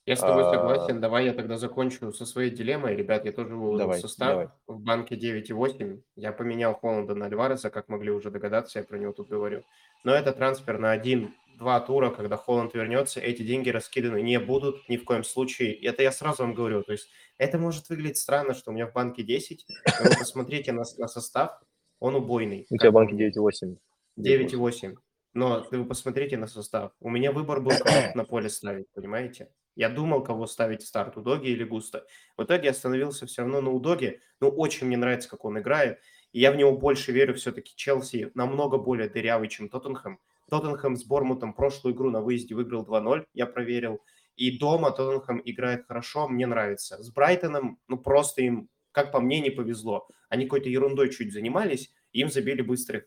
Я 0.04 0.16
с 0.16 0.20
тобой 0.20 0.44
согласен. 0.44 0.96
А. 0.96 1.00
Давай 1.00 1.26
я 1.26 1.34
тогда 1.34 1.58
закончу 1.58 2.12
со 2.12 2.24
своей 2.24 2.50
дилеммой. 2.50 2.96
Ребят, 2.96 3.26
я 3.26 3.32
тоже 3.32 3.54
выложил 3.54 3.78
давай, 3.78 4.00
состав 4.00 4.28
давай. 4.28 4.48
в 4.66 4.80
банке 4.80 5.16
9,8. 5.16 6.00
Я 6.16 6.32
поменял 6.32 6.74
Холланда 6.74 7.14
на 7.14 7.26
Альвареса, 7.26 7.68
как 7.68 7.88
могли 7.88 8.10
уже 8.10 8.30
догадаться, 8.30 8.78
я 8.78 8.86
про 8.86 8.98
него 8.98 9.12
тут 9.12 9.28
говорю. 9.28 9.64
Но 10.04 10.14
это 10.14 10.32
трансфер 10.32 10.78
на 10.78 10.90
один-два 10.92 11.80
тура, 11.80 12.10
когда 12.10 12.36
Холланд 12.36 12.74
вернется, 12.74 13.20
эти 13.20 13.42
деньги 13.42 13.70
раскиданы 13.70 14.22
не 14.22 14.38
будут 14.38 14.88
ни 14.88 14.96
в 14.96 15.04
коем 15.04 15.24
случае. 15.24 15.74
Это 15.74 16.02
я 16.02 16.12
сразу 16.12 16.42
вам 16.42 16.54
говорю. 16.54 16.82
То 16.82 16.92
есть 16.92 17.08
это 17.36 17.58
может 17.58 17.88
выглядеть 17.88 18.18
странно, 18.18 18.54
что 18.54 18.70
у 18.70 18.74
меня 18.74 18.86
в 18.86 18.92
банке 18.92 19.22
10, 19.22 19.66
но 19.86 20.10
вы 20.10 20.16
посмотрите 20.18 20.72
на, 20.72 20.84
на 20.98 21.08
состав, 21.08 21.60
он 22.00 22.14
убойный. 22.14 22.66
У 22.70 22.76
тебя 22.76 22.90
в 22.90 22.94
банке 22.94 23.16
9,8. 23.16 23.76
9,8. 24.18 24.96
Но 25.34 25.66
вы 25.70 25.84
посмотрите 25.84 26.36
на 26.36 26.46
состав. 26.46 26.92
У 27.00 27.10
меня 27.10 27.32
выбор 27.32 27.60
был, 27.60 27.72
на 28.14 28.24
поле 28.24 28.48
ставить, 28.48 28.86
понимаете? 28.92 29.50
Я 29.76 29.88
думал, 29.88 30.24
кого 30.24 30.46
ставить 30.46 30.82
в 30.82 30.86
старт, 30.86 31.16
Удоги 31.16 31.48
или 31.48 31.62
Густа. 31.62 32.04
В 32.36 32.42
итоге 32.42 32.64
я 32.64 32.70
остановился 32.72 33.26
все 33.26 33.42
равно 33.42 33.60
на 33.60 33.70
Удоге. 33.70 34.20
Ну, 34.40 34.48
очень 34.48 34.88
мне 34.88 34.96
нравится, 34.96 35.28
как 35.28 35.44
он 35.44 35.58
играет. 35.60 36.00
И 36.32 36.40
я 36.40 36.52
в 36.52 36.56
него 36.56 36.72
больше 36.72 37.12
верю. 37.12 37.34
Все-таки 37.34 37.72
Челси 37.74 38.30
намного 38.34 38.78
более 38.78 39.08
дырявый, 39.08 39.48
чем 39.48 39.68
Тоттенхэм. 39.68 40.18
Тоттенхэм 40.50 40.96
с 40.96 41.04
Бормутом 41.04 41.52
прошлую 41.52 41.94
игру 41.94 42.10
на 42.10 42.20
выезде 42.20 42.54
выиграл 42.54 42.84
2-0, 42.84 43.24
я 43.34 43.46
проверил. 43.46 44.00
И 44.36 44.58
дома 44.58 44.90
Тоттенхэм 44.90 45.42
играет 45.44 45.86
хорошо, 45.86 46.28
мне 46.28 46.46
нравится. 46.46 47.02
С 47.02 47.12
Брайтоном, 47.12 47.78
ну, 47.88 47.98
просто 47.98 48.42
им, 48.42 48.68
как 48.92 49.12
по 49.12 49.20
мне, 49.20 49.40
не 49.40 49.50
повезло. 49.50 50.06
Они 50.28 50.44
какой-то 50.44 50.68
ерундой 50.68 51.10
чуть 51.10 51.32
занимались, 51.32 51.92
им 52.12 52.30
забили 52.30 52.62
быстрых 52.62 53.04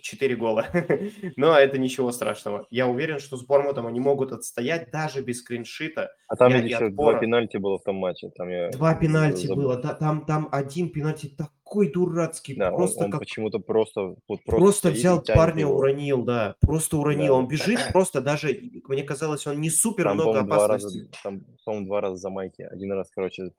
4 0.00 0.36
гола. 0.36 0.66
Но 1.36 1.56
это 1.56 1.78
ничего 1.78 2.12
страшного. 2.12 2.66
Я 2.70 2.86
уверен, 2.86 3.18
что 3.18 3.36
с 3.36 3.44
Бормутом 3.44 3.86
они 3.86 4.00
могут 4.00 4.32
отстоять 4.32 4.90
даже 4.90 5.22
без 5.22 5.40
скриншита. 5.40 6.10
А 6.28 6.36
там 6.36 6.52
еще 6.52 6.88
два 6.88 7.18
пенальти 7.18 7.58
было 7.58 7.78
в 7.78 7.82
том 7.82 7.96
матче. 7.96 8.30
Там 8.34 8.48
я 8.48 8.70
два 8.70 8.94
пенальти 8.94 9.46
забыл. 9.46 9.64
было. 9.64 9.76
Да, 9.76 9.94
там, 9.94 10.24
там 10.24 10.48
один 10.50 10.90
пенальти 10.90 11.36
такой 11.74 11.90
дурацкий. 11.90 12.54
Да, 12.54 12.70
просто 12.70 13.00
он, 13.00 13.04
он 13.06 13.10
как... 13.12 13.20
почему-то 13.20 13.58
просто... 13.58 14.14
Вот 14.28 14.44
просто 14.44 14.50
просто 14.56 14.90
взял 14.90 15.22
парня, 15.22 15.62
его. 15.62 15.76
уронил, 15.76 16.22
да. 16.22 16.54
Просто 16.60 16.96
уронил. 16.96 17.34
Да. 17.34 17.38
Он 17.40 17.48
бежит 17.48 17.80
просто 17.92 18.20
даже... 18.20 18.60
Мне 18.88 19.02
казалось, 19.02 19.46
он 19.46 19.60
не 19.60 19.70
супер 19.70 20.04
там, 20.04 20.16
много 20.16 20.40
опасностей. 20.40 21.00
Раза, 21.00 21.22
там, 21.22 21.44
по-моему, 21.64 21.86
два 21.86 22.00
раза 22.00 22.16
за 22.16 22.30
майки. 22.30 22.62
Один 22.62 22.92
раз, 22.92 23.10
короче, 23.10 23.50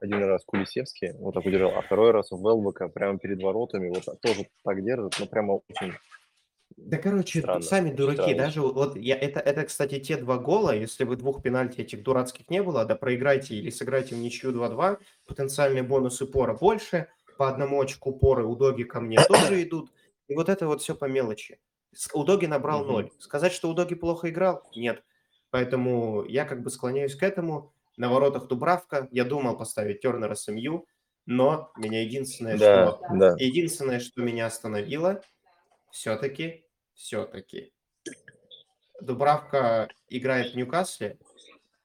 один 0.00 0.24
раз 0.24 0.44
Кулисевский 0.44 1.12
вот 1.18 1.34
так 1.34 1.44
удержал, 1.44 1.72
а 1.76 1.82
второй 1.82 2.12
раз 2.12 2.30
в 2.30 2.38
Велбека 2.38 2.88
прямо 2.88 3.18
перед 3.18 3.42
воротами. 3.42 3.88
Вот 3.88 4.04
тоже 4.20 4.46
так 4.64 4.82
держит, 4.82 5.16
но 5.20 5.26
прямо 5.26 5.60
очень 5.68 5.92
да, 6.76 6.98
короче, 6.98 7.40
Странно, 7.40 7.62
сами 7.62 7.90
дураки. 7.90 8.22
странно. 8.22 8.38
Даже 8.38 8.60
вот 8.62 8.96
я, 8.96 9.16
это, 9.16 9.40
это, 9.40 9.64
кстати, 9.64 9.98
те 9.98 10.16
два 10.16 10.38
гола. 10.38 10.74
Если 10.74 11.04
бы 11.04 11.16
двух 11.16 11.42
пенальти 11.42 11.80
этих 11.80 12.02
дурацких 12.02 12.48
не 12.48 12.62
было, 12.62 12.84
да 12.84 12.94
проиграйте 12.94 13.54
или 13.54 13.70
сыграйте 13.70 14.14
в 14.14 14.18
ничью 14.18 14.52
2-2, 14.52 14.98
потенциальные 15.26 15.82
бонусы 15.82 16.26
пора 16.26 16.54
больше, 16.54 17.08
по 17.40 17.48
одному 17.48 17.80
очку 17.80 18.12
поры 18.12 18.44
у 18.44 18.54
Доги 18.54 18.82
ко 18.82 19.00
мне 19.00 19.16
тоже 19.24 19.62
идут. 19.62 19.90
И 20.28 20.34
вот 20.34 20.50
это 20.50 20.66
вот 20.66 20.82
все 20.82 20.94
по 20.94 21.06
мелочи. 21.06 21.58
У 22.12 22.22
Доги 22.22 22.44
набрал 22.44 22.80
Мгм. 22.84 22.92
0. 22.92 23.10
Сказать, 23.18 23.54
что 23.54 23.70
у 23.70 23.72
Доги 23.72 23.94
плохо 23.94 24.28
играл? 24.28 24.62
Нет. 24.76 25.02
Поэтому 25.48 26.22
я 26.26 26.44
как 26.44 26.62
бы 26.62 26.68
склоняюсь 26.68 27.14
к 27.14 27.22
этому. 27.22 27.72
На 27.96 28.10
воротах 28.10 28.46
Дубравка. 28.46 29.08
Я 29.10 29.24
думал 29.24 29.56
поставить 29.56 30.02
Тернера 30.02 30.34
с 30.34 30.48
МЮ, 30.52 30.86
но 31.24 31.72
меня 31.78 32.02
единственное, 32.02 32.58
Да, 32.58 32.88
что 32.88 33.00
да. 33.14 33.34
единственное, 33.38 34.00
что 34.00 34.20
меня 34.20 34.44
остановило, 34.44 35.22
все-таки, 35.90 36.66
все-таки. 36.92 37.72
Дубравка 39.00 39.88
играет 40.10 40.52
в 40.52 40.56
Ньюкасле, 40.56 41.18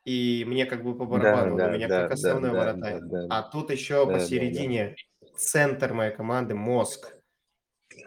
и 0.03 0.43
мне 0.45 0.65
как 0.65 0.83
бы 0.83 0.97
по 0.97 1.05
барабану, 1.05 1.57
да, 1.57 1.69
у 1.69 1.71
меня 1.71 1.87
да, 1.87 2.01
как 2.03 2.11
основной 2.11 2.51
да, 2.51 2.59
вратарь. 2.59 2.99
Да, 2.99 3.21
да, 3.21 3.27
а 3.29 3.41
тут 3.41 3.71
еще 3.71 4.05
да, 4.05 4.13
посередине 4.13 4.83
да, 4.83 4.89
да. 4.89 4.95
Центр 5.37 5.93
моей 5.93 6.11
команды 6.13 6.55
мозг 6.55 7.15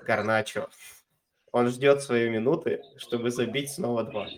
Гарначо. 0.07 0.69
Он 1.53 1.69
ждет 1.69 2.03
свои 2.03 2.29
минуты, 2.29 2.83
чтобы 2.97 3.31
забить 3.31 3.71
снова 3.71 4.05
два. 4.05 4.29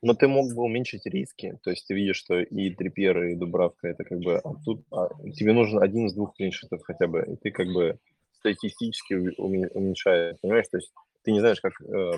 Но 0.00 0.14
ты 0.14 0.26
мог 0.26 0.52
бы 0.52 0.62
уменьшить 0.62 1.06
риски. 1.06 1.58
То 1.62 1.70
есть 1.70 1.86
ты 1.86 1.94
видишь, 1.94 2.16
что 2.16 2.40
и 2.40 2.70
Трипьер, 2.70 3.22
и 3.24 3.34
Дубравка 3.36 3.88
это 3.88 4.04
как 4.04 4.18
бы... 4.18 4.36
А 4.38 4.54
тут 4.64 4.84
а, 4.90 5.08
тебе 5.32 5.52
нужен 5.52 5.80
один 5.80 6.06
из 6.06 6.14
двух 6.14 6.34
клиншитов 6.34 6.82
хотя 6.82 7.06
бы. 7.06 7.24
И 7.28 7.36
ты 7.36 7.50
как 7.52 7.68
бы 7.68 7.98
статистически 8.32 9.14
уменьшает, 9.38 10.40
понимаешь? 10.40 10.66
То 10.68 10.78
есть 10.78 10.92
ты 11.22 11.30
не 11.30 11.38
знаешь, 11.38 11.60
как 11.60 11.80
э, 11.80 12.12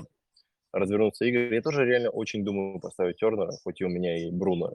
развернуться 0.73 1.27
игры. 1.27 1.55
Я 1.55 1.61
тоже 1.61 1.85
реально 1.85 2.09
очень 2.11 2.45
думаю 2.45 2.81
поставить 2.81 3.19
Тернера, 3.19 3.53
хоть 3.63 3.81
и 3.81 3.85
у 3.85 3.89
меня 3.89 4.17
и 4.17 4.31
Бруно. 4.31 4.73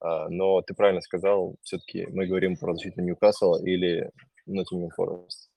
А, 0.00 0.28
но 0.28 0.60
ты 0.62 0.74
правильно 0.74 1.00
сказал, 1.00 1.56
все-таки 1.62 2.06
мы 2.10 2.26
говорим 2.26 2.56
про 2.56 2.74
защиту 2.74 3.00
Ньюкасла 3.02 3.62
или 3.64 4.10
Ноттингем 4.48 4.90
Форест. 4.90 5.50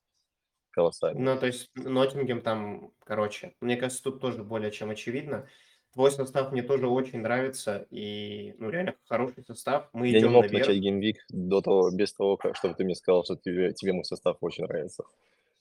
Колоссально. 0.70 1.34
Ну, 1.34 1.40
то 1.40 1.46
есть 1.46 1.70
Ноттингем 1.74 2.40
там, 2.40 2.92
короче, 3.04 3.54
мне 3.60 3.76
кажется, 3.76 4.02
тут 4.02 4.20
тоже 4.20 4.42
более 4.42 4.70
чем 4.70 4.90
очевидно. 4.90 5.48
Твой 5.92 6.10
состав 6.10 6.52
мне 6.52 6.62
тоже 6.62 6.88
очень 6.88 7.20
нравится, 7.20 7.86
и, 7.90 8.54
ну, 8.58 8.70
реально 8.70 8.94
хороший 9.06 9.44
состав. 9.44 9.90
Мы 9.92 10.08
Я 10.08 10.20
не 10.20 10.28
мог 10.28 10.44
наверх. 10.44 10.66
начать 10.66 10.82
геймвик 10.82 11.18
до 11.28 11.60
того, 11.60 11.90
без 11.90 12.14
того, 12.14 12.38
как, 12.38 12.56
чтобы 12.56 12.74
ты 12.74 12.84
мне 12.84 12.94
сказал, 12.94 13.24
что 13.24 13.36
тебе, 13.36 13.74
тебе 13.74 13.92
мой 13.92 14.04
состав 14.04 14.38
очень 14.40 14.64
нравится. 14.64 15.04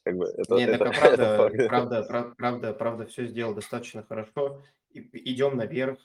Как 0.03 0.15
бы 0.15 0.25
это, 0.25 0.55
Нет, 0.55 0.69
это, 0.69 0.86
так 0.86 0.97
правда, 0.97 1.36
правда, 1.36 1.67
правда, 1.67 2.34
правда, 2.38 2.73
правда, 2.73 3.05
все 3.08 3.25
сделал 3.27 3.53
достаточно 3.53 4.03
хорошо. 4.03 4.63
И, 4.89 5.01
идем 5.32 5.58
наверх. 5.58 5.99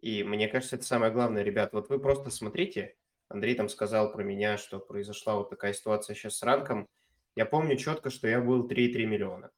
И 0.00 0.22
мне 0.22 0.46
кажется, 0.46 0.76
это 0.76 0.84
самое 0.84 1.12
главное, 1.12 1.42
ребят. 1.42 1.72
Вот 1.72 1.88
вы 1.88 1.98
просто 1.98 2.30
смотрите. 2.30 2.94
Андрей 3.28 3.54
там 3.54 3.68
сказал 3.68 4.12
про 4.12 4.22
меня, 4.22 4.56
что 4.56 4.78
произошла 4.78 5.36
вот 5.36 5.50
такая 5.50 5.72
ситуация 5.72 6.14
сейчас 6.14 6.36
с 6.36 6.42
ранком. 6.42 6.88
Я 7.34 7.46
помню 7.46 7.76
четко, 7.76 8.10
что 8.10 8.28
я 8.28 8.40
был 8.40 8.68
3,3 8.68 9.04
миллиона. 9.04 9.50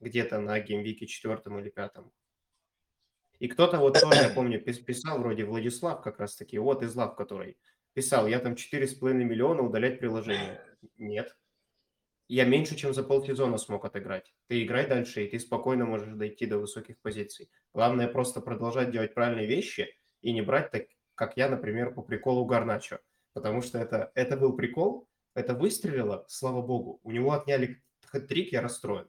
Где-то 0.00 0.38
на 0.40 0.58
геймвике 0.60 1.06
четвертом 1.06 1.58
или 1.58 1.68
пятом. 1.68 2.12
И 3.38 3.48
кто-то 3.48 3.78
вот 3.78 4.00
тоже, 4.00 4.22
я 4.22 4.30
помню, 4.30 4.60
писал 4.60 5.18
вроде 5.18 5.44
Владислав 5.44 6.00
как 6.00 6.20
раз 6.20 6.36
таки, 6.36 6.58
вот 6.58 6.82
из 6.82 6.94
лав, 6.94 7.16
который 7.16 7.58
писал, 7.92 8.26
я 8.28 8.38
там 8.38 8.54
4,5 8.54 9.12
миллиона 9.12 9.62
удалять 9.62 9.98
приложение. 9.98 10.62
Нет, 10.96 11.36
я 12.28 12.44
меньше, 12.44 12.76
чем 12.76 12.94
за 12.94 13.02
полсезона 13.02 13.58
смог 13.58 13.84
отыграть. 13.84 14.32
Ты 14.46 14.64
играй 14.64 14.86
дальше, 14.86 15.24
и 15.24 15.28
ты 15.28 15.38
спокойно 15.38 15.84
можешь 15.84 16.14
дойти 16.14 16.46
до 16.46 16.58
высоких 16.58 16.98
позиций. 17.00 17.50
Главное 17.74 18.08
просто 18.08 18.40
продолжать 18.40 18.90
делать 18.90 19.12
правильные 19.12 19.46
вещи 19.46 19.94
и 20.22 20.32
не 20.32 20.40
брать 20.40 20.70
так, 20.70 20.86
как 21.14 21.36
я, 21.36 21.48
например, 21.48 21.94
по 21.94 22.02
приколу 22.02 22.44
Гарначо. 22.44 23.00
Потому 23.32 23.62
что 23.62 23.78
это, 23.78 24.10
это 24.14 24.36
был 24.36 24.54
прикол, 24.54 25.08
это 25.34 25.54
выстрелило, 25.54 26.24
слава 26.28 26.62
богу. 26.62 27.00
У 27.02 27.10
него 27.10 27.32
отняли 27.32 27.82
трик, 28.28 28.52
я 28.52 28.60
расстроен. 28.60 29.08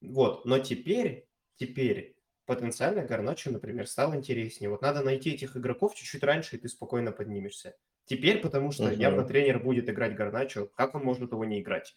Вот, 0.00 0.44
но 0.44 0.58
теперь, 0.58 1.26
теперь 1.56 2.16
потенциально 2.46 3.02
Гарначо, 3.02 3.50
например, 3.50 3.86
стал 3.86 4.14
интереснее. 4.14 4.70
Вот 4.70 4.82
надо 4.82 5.02
найти 5.02 5.30
этих 5.30 5.56
игроков 5.56 5.94
чуть-чуть 5.94 6.22
раньше, 6.22 6.56
и 6.56 6.58
ты 6.58 6.68
спокойно 6.68 7.12
поднимешься. 7.12 7.76
Теперь, 8.06 8.40
потому 8.40 8.72
что 8.72 8.90
uh-huh. 8.90 8.96
явно 8.96 9.24
тренер 9.24 9.60
будет 9.60 9.88
играть 9.88 10.16
Гарначо, 10.16 10.66
как 10.74 10.94
он 10.94 11.04
может 11.04 11.32
его 11.32 11.44
не 11.44 11.60
играть? 11.60 11.94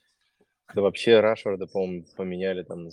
Да 0.73 0.81
вообще 0.81 1.19
Рашфорда, 1.19 1.67
по-моему, 1.67 2.05
поменяли 2.15 2.63
там 2.63 2.87
э, 2.87 2.91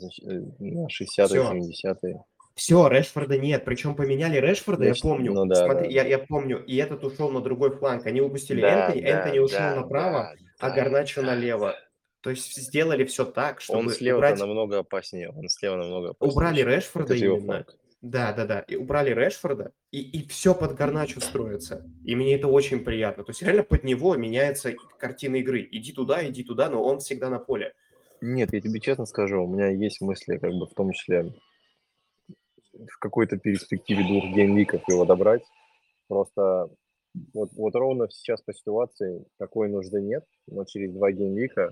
на 0.59 0.87
60-е, 0.87 1.41
70-е. 1.89 2.25
Все, 2.61 2.89
Решфорда 2.89 3.39
нет. 3.39 3.65
Причем 3.65 3.95
поменяли 3.95 4.37
Решфорда, 4.37 4.85
Реш... 4.85 4.99
я 4.99 5.03
помню. 5.03 5.33
Ну, 5.33 5.47
да, 5.47 5.65
Смотри, 5.65 5.85
да. 5.85 5.95
Я, 5.95 6.05
я 6.05 6.19
помню. 6.19 6.63
И 6.63 6.77
этот 6.77 7.03
ушел 7.03 7.31
на 7.31 7.41
другой 7.41 7.75
фланг. 7.75 8.05
Они 8.05 8.21
выпустили 8.21 8.61
да, 8.61 8.85
Энтони, 8.85 9.01
да, 9.01 9.09
Энтони 9.09 9.39
ушел 9.39 9.59
да, 9.59 9.77
направо, 9.77 10.35
да, 10.39 10.67
а 10.67 10.71
Гарначо 10.71 11.23
да. 11.23 11.29
налево. 11.29 11.75
То 12.21 12.29
есть 12.29 12.55
сделали 12.55 13.05
все 13.05 13.25
так, 13.25 13.63
чтобы 13.63 13.79
Он 13.79 13.89
слева 13.89 14.19
убрать... 14.19 14.39
намного 14.39 14.81
опаснее. 14.81 15.31
Он 15.31 15.49
слева 15.49 15.77
намного 15.77 16.11
опаснее. 16.11 16.35
Убрали 16.35 16.61
Решфорда 16.61 17.15
именно. 17.15 17.65
Да, 18.03 18.35
да, 18.35 18.45
да. 18.45 18.59
И 18.61 18.77
убрали 18.77 19.15
Решфорда, 19.15 19.73
и, 19.91 20.03
и 20.03 20.29
все 20.29 20.55
под 20.55 20.75
Гарначо 20.75 21.21
строится. 21.21 21.91
И 22.05 22.15
мне 22.15 22.35
это 22.35 22.49
очень 22.49 22.85
приятно. 22.85 23.25
То 23.25 23.31
есть 23.31 23.41
реально 23.41 23.63
под 23.63 23.85
него 23.85 24.15
меняется 24.17 24.75
картина 24.99 25.37
игры. 25.37 25.67
Иди 25.71 25.95
туда, 25.95 26.29
иди 26.29 26.45
туда, 26.45 26.69
но 26.69 26.85
он 26.85 26.99
всегда 26.99 27.31
на 27.31 27.39
поле. 27.39 27.73
Нет, 28.21 28.53
я 28.53 28.61
тебе 28.61 28.81
честно 28.81 29.07
скажу, 29.07 29.43
у 29.43 29.47
меня 29.47 29.69
есть 29.69 30.03
мысли, 30.03 30.37
как 30.37 30.53
бы 30.53 30.67
в 30.67 30.75
том 30.75 30.93
числе 30.93 31.33
в 32.89 32.99
какой-то 32.99 33.37
перспективе 33.37 34.05
двух 34.05 34.25
геймвиков 34.35 34.83
его 34.89 35.05
добрать. 35.05 35.43
Просто 36.09 36.69
вот, 37.35 37.51
вот 37.53 37.75
ровно 37.75 38.09
сейчас 38.11 38.43
по 38.43 38.53
ситуации 38.53 39.25
такой 39.39 39.69
нужды 39.69 40.01
нет, 40.01 40.25
но 40.47 40.65
через 40.65 40.93
два 40.93 41.11
геймвика 41.11 41.71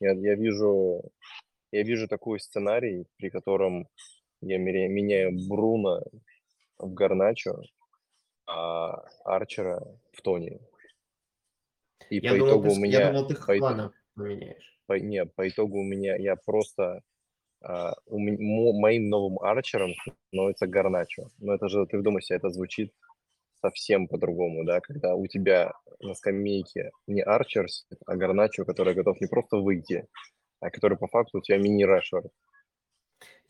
я, 0.00 0.12
я 0.12 0.34
вижу 0.34 1.02
я 1.72 1.82
вижу 1.82 2.08
такой 2.08 2.40
сценарий, 2.40 3.06
при 3.18 3.28
котором 3.28 3.88
я 4.40 4.58
меняю 4.58 5.32
Бруно 5.48 6.02
в 6.78 6.92
Гарначо, 6.94 7.60
а 8.46 9.04
Арчера 9.24 9.80
в 10.12 10.22
Тони. 10.22 10.60
И 12.10 12.16
я 12.16 12.32
по 12.32 12.38
думал, 12.38 12.50
итогу 12.52 12.68
ты, 12.68 12.74
у 12.74 12.78
меня... 12.78 13.00
Я 13.00 13.12
думал, 13.12 13.28
ты 13.28 13.34
Хлана 13.34 13.92
поменяешь. 14.14 14.80
По, 14.86 14.94
не, 14.94 15.26
по 15.26 15.46
итогу 15.46 15.80
у 15.80 15.84
меня... 15.84 16.16
Я 16.16 16.36
просто... 16.36 17.02
А, 17.60 17.94
у, 18.06 18.18
моим 18.18 19.08
новым 19.08 19.38
Арчером 19.40 19.92
становится 20.30 20.66
Гарначо. 20.66 21.28
Но 21.38 21.54
это 21.54 21.68
же, 21.68 21.86
ты 21.86 21.98
вдумайся, 21.98 22.34
это 22.34 22.50
звучит 22.50 22.92
совсем 23.60 24.06
по-другому, 24.06 24.64
да, 24.64 24.80
когда 24.80 25.14
у 25.14 25.26
тебя 25.26 25.72
на 26.00 26.14
скамейке 26.14 26.92
не 27.06 27.22
Арчер, 27.22 27.66
а 28.06 28.16
Гарначо, 28.16 28.64
который 28.64 28.94
готов 28.94 29.20
не 29.20 29.26
просто 29.26 29.56
выйти, 29.56 30.06
а 30.60 30.70
который 30.70 30.96
по 30.96 31.08
факту 31.08 31.38
у 31.38 31.40
тебя 31.42 31.58
мини-рашер. 31.58 32.22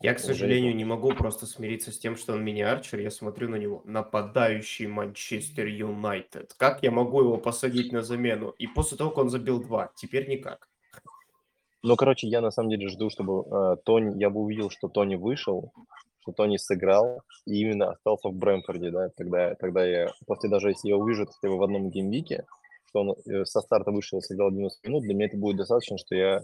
Я, 0.01 0.13
к 0.13 0.19
сожалению, 0.19 0.75
не 0.75 0.85
могу 0.85 1.11
просто 1.11 1.45
смириться 1.45 1.91
с 1.91 1.99
тем, 1.99 2.15
что 2.15 2.31
он 2.31 2.43
мини-арчер. 2.43 2.99
Я 2.99 3.11
смотрю 3.11 3.49
на 3.49 3.57
него. 3.57 3.81
Нападающий 3.83 4.87
Манчестер 4.87 5.67
Юнайтед. 5.67 6.53
Как 6.53 6.81
я 6.83 6.89
могу 6.89 7.19
его 7.21 7.37
посадить 7.37 7.91
на 7.91 8.01
замену? 8.01 8.51
И 8.51 8.65
после 8.65 8.97
того, 8.97 9.09
как 9.09 9.19
он 9.19 9.29
забил 9.29 9.61
два, 9.61 9.91
теперь 9.95 10.29
никак. 10.29 10.68
Ну, 11.81 11.95
короче, 11.95 12.27
я 12.27 12.41
на 12.41 12.51
самом 12.51 12.69
деле 12.69 12.89
жду, 12.89 13.09
чтобы 13.09 13.45
э, 13.45 13.77
Тони... 13.85 14.19
Я 14.19 14.29
бы 14.29 14.41
увидел, 14.41 14.69
что 14.69 14.89
Тони 14.89 15.15
вышел, 15.15 15.71
что 16.21 16.33
Тони 16.33 16.57
сыграл 16.57 17.21
и 17.45 17.61
именно 17.61 17.91
остался 17.91 18.29
в 18.29 18.33
Брэмфорде, 18.33 18.91
да, 18.91 19.09
тогда, 19.15 19.55
тогда 19.55 19.85
я, 19.85 20.11
после 20.27 20.49
даже 20.49 20.69
если 20.69 20.89
я 20.89 20.97
увижу 20.97 21.25
хотя 21.25 21.47
бы 21.47 21.57
в 21.57 21.63
одном 21.63 21.89
геймвике, 21.89 22.45
что 22.89 22.99
он 23.01 23.15
э, 23.25 23.45
со 23.45 23.61
старта 23.61 23.91
вышел 23.91 24.19
и 24.19 24.21
сыграл 24.21 24.51
90 24.51 24.89
минут, 24.89 25.03
для 25.03 25.13
меня 25.13 25.27
это 25.27 25.37
будет 25.37 25.55
достаточно, 25.55 25.97
что 25.97 26.15
я, 26.15 26.41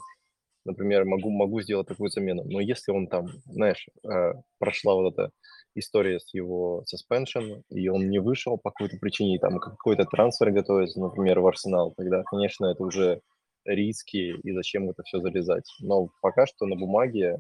например, 0.64 1.04
могу, 1.04 1.30
могу 1.30 1.62
сделать 1.62 1.88
такую 1.88 2.10
замену. 2.10 2.44
Но 2.46 2.62
если 2.62 2.94
он 2.94 3.08
там, 3.08 3.28
знаешь, 3.46 3.88
э, 4.04 4.34
прошла 4.58 4.96
вот 4.96 5.14
эта 5.14 5.32
история 5.76 6.22
с 6.22 6.34
его 6.34 6.86
suspension, 6.86 7.62
и 7.70 7.90
он 7.90 8.10
не 8.10 8.20
вышел 8.20 8.58
по 8.58 8.72
какой-то 8.72 8.98
причине, 9.02 9.40
там 9.40 9.60
какой-то 9.60 10.06
трансфер 10.06 10.52
готовится, 10.52 11.02
например, 11.02 11.42
в 11.42 11.48
Арсенал, 11.48 11.94
тогда, 11.98 12.24
конечно, 12.24 12.68
это 12.68 12.84
уже 12.84 13.20
риски, 13.66 14.36
и 14.42 14.52
зачем 14.54 14.90
это 14.90 15.04
все 15.04 15.20
залезать. 15.20 15.70
Но 15.80 16.10
пока 16.22 16.46
что 16.46 16.66
на 16.66 16.76
бумаге 16.76 17.40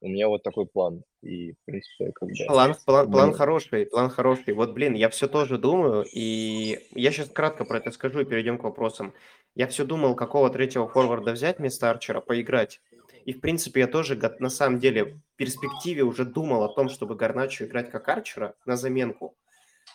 у 0.00 0.08
меня 0.08 0.28
вот 0.28 0.42
такой 0.42 0.66
план. 0.66 1.02
И, 1.22 1.52
в 1.52 1.56
принципе, 1.64 2.12
как 2.12 2.28
бы... 2.28 2.34
План, 2.46 2.74
план, 2.84 3.10
план 3.10 3.32
хороший, 3.32 3.86
план 3.86 4.10
хороший. 4.10 4.52
Вот, 4.52 4.72
блин, 4.72 4.94
я 4.94 5.08
все 5.08 5.28
тоже 5.28 5.56
думаю, 5.56 6.04
и 6.12 6.78
я 6.92 7.10
сейчас 7.10 7.30
кратко 7.30 7.64
про 7.64 7.78
это 7.78 7.90
скажу 7.90 8.20
и 8.20 8.24
перейдем 8.24 8.58
к 8.58 8.64
вопросам. 8.64 9.14
Я 9.54 9.66
все 9.66 9.84
думал, 9.84 10.14
какого 10.14 10.50
третьего 10.50 10.88
форварда 10.88 11.32
взять 11.32 11.58
вместо 11.58 11.90
Арчера, 11.90 12.20
поиграть. 12.20 12.80
И, 13.24 13.32
в 13.32 13.40
принципе, 13.40 13.80
я 13.80 13.86
тоже, 13.86 14.20
на 14.40 14.50
самом 14.50 14.78
деле, 14.78 15.04
в 15.04 15.36
перспективе 15.36 16.02
уже 16.02 16.26
думал 16.26 16.62
о 16.64 16.74
том, 16.74 16.90
чтобы 16.90 17.14
Гарначо 17.14 17.64
играть 17.64 17.90
как 17.90 18.08
Арчера 18.08 18.54
на 18.66 18.76
заменку 18.76 19.34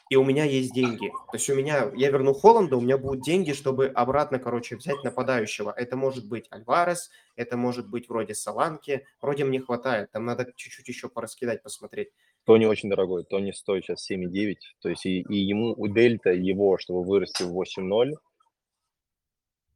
и 0.10 0.16
у 0.16 0.24
меня 0.24 0.44
есть 0.44 0.74
деньги. 0.74 1.08
То 1.10 1.34
есть 1.34 1.50
у 1.50 1.56
меня, 1.56 1.92
я 1.96 2.10
верну 2.10 2.34
Холланда, 2.34 2.78
у 2.78 2.82
меня 2.82 2.98
будут 2.98 3.22
деньги, 3.24 3.54
чтобы 3.54 3.88
обратно, 3.88 4.40
короче, 4.40 4.76
взять 4.76 5.04
нападающего. 5.04 5.72
Это 5.76 5.96
может 5.96 6.28
быть 6.28 6.48
Альварес, 6.50 7.12
это 7.36 7.58
может 7.58 7.88
быть 7.88 8.10
вроде 8.10 8.34
Саланки, 8.34 9.06
вроде 9.22 9.46
мне 9.46 9.62
хватает, 9.62 10.12
там 10.12 10.26
надо 10.26 10.52
чуть-чуть 10.56 10.88
еще 10.88 11.10
пораскидать, 11.10 11.62
посмотреть. 11.62 12.10
Тони 12.46 12.66
очень 12.66 12.90
дорогой, 12.90 13.24
Тони 13.24 13.52
стоит 13.52 13.86
сейчас 13.86 14.10
7,9, 14.10 14.56
то 14.82 14.90
есть 14.90 15.06
и, 15.06 15.22
и 15.22 15.36
ему, 15.36 15.76
у 15.78 15.88
Дельта 15.88 16.32
его, 16.32 16.78
чтобы 16.80 17.04
вырасти 17.04 17.44
в 17.44 17.56
8,0, 17.56 18.14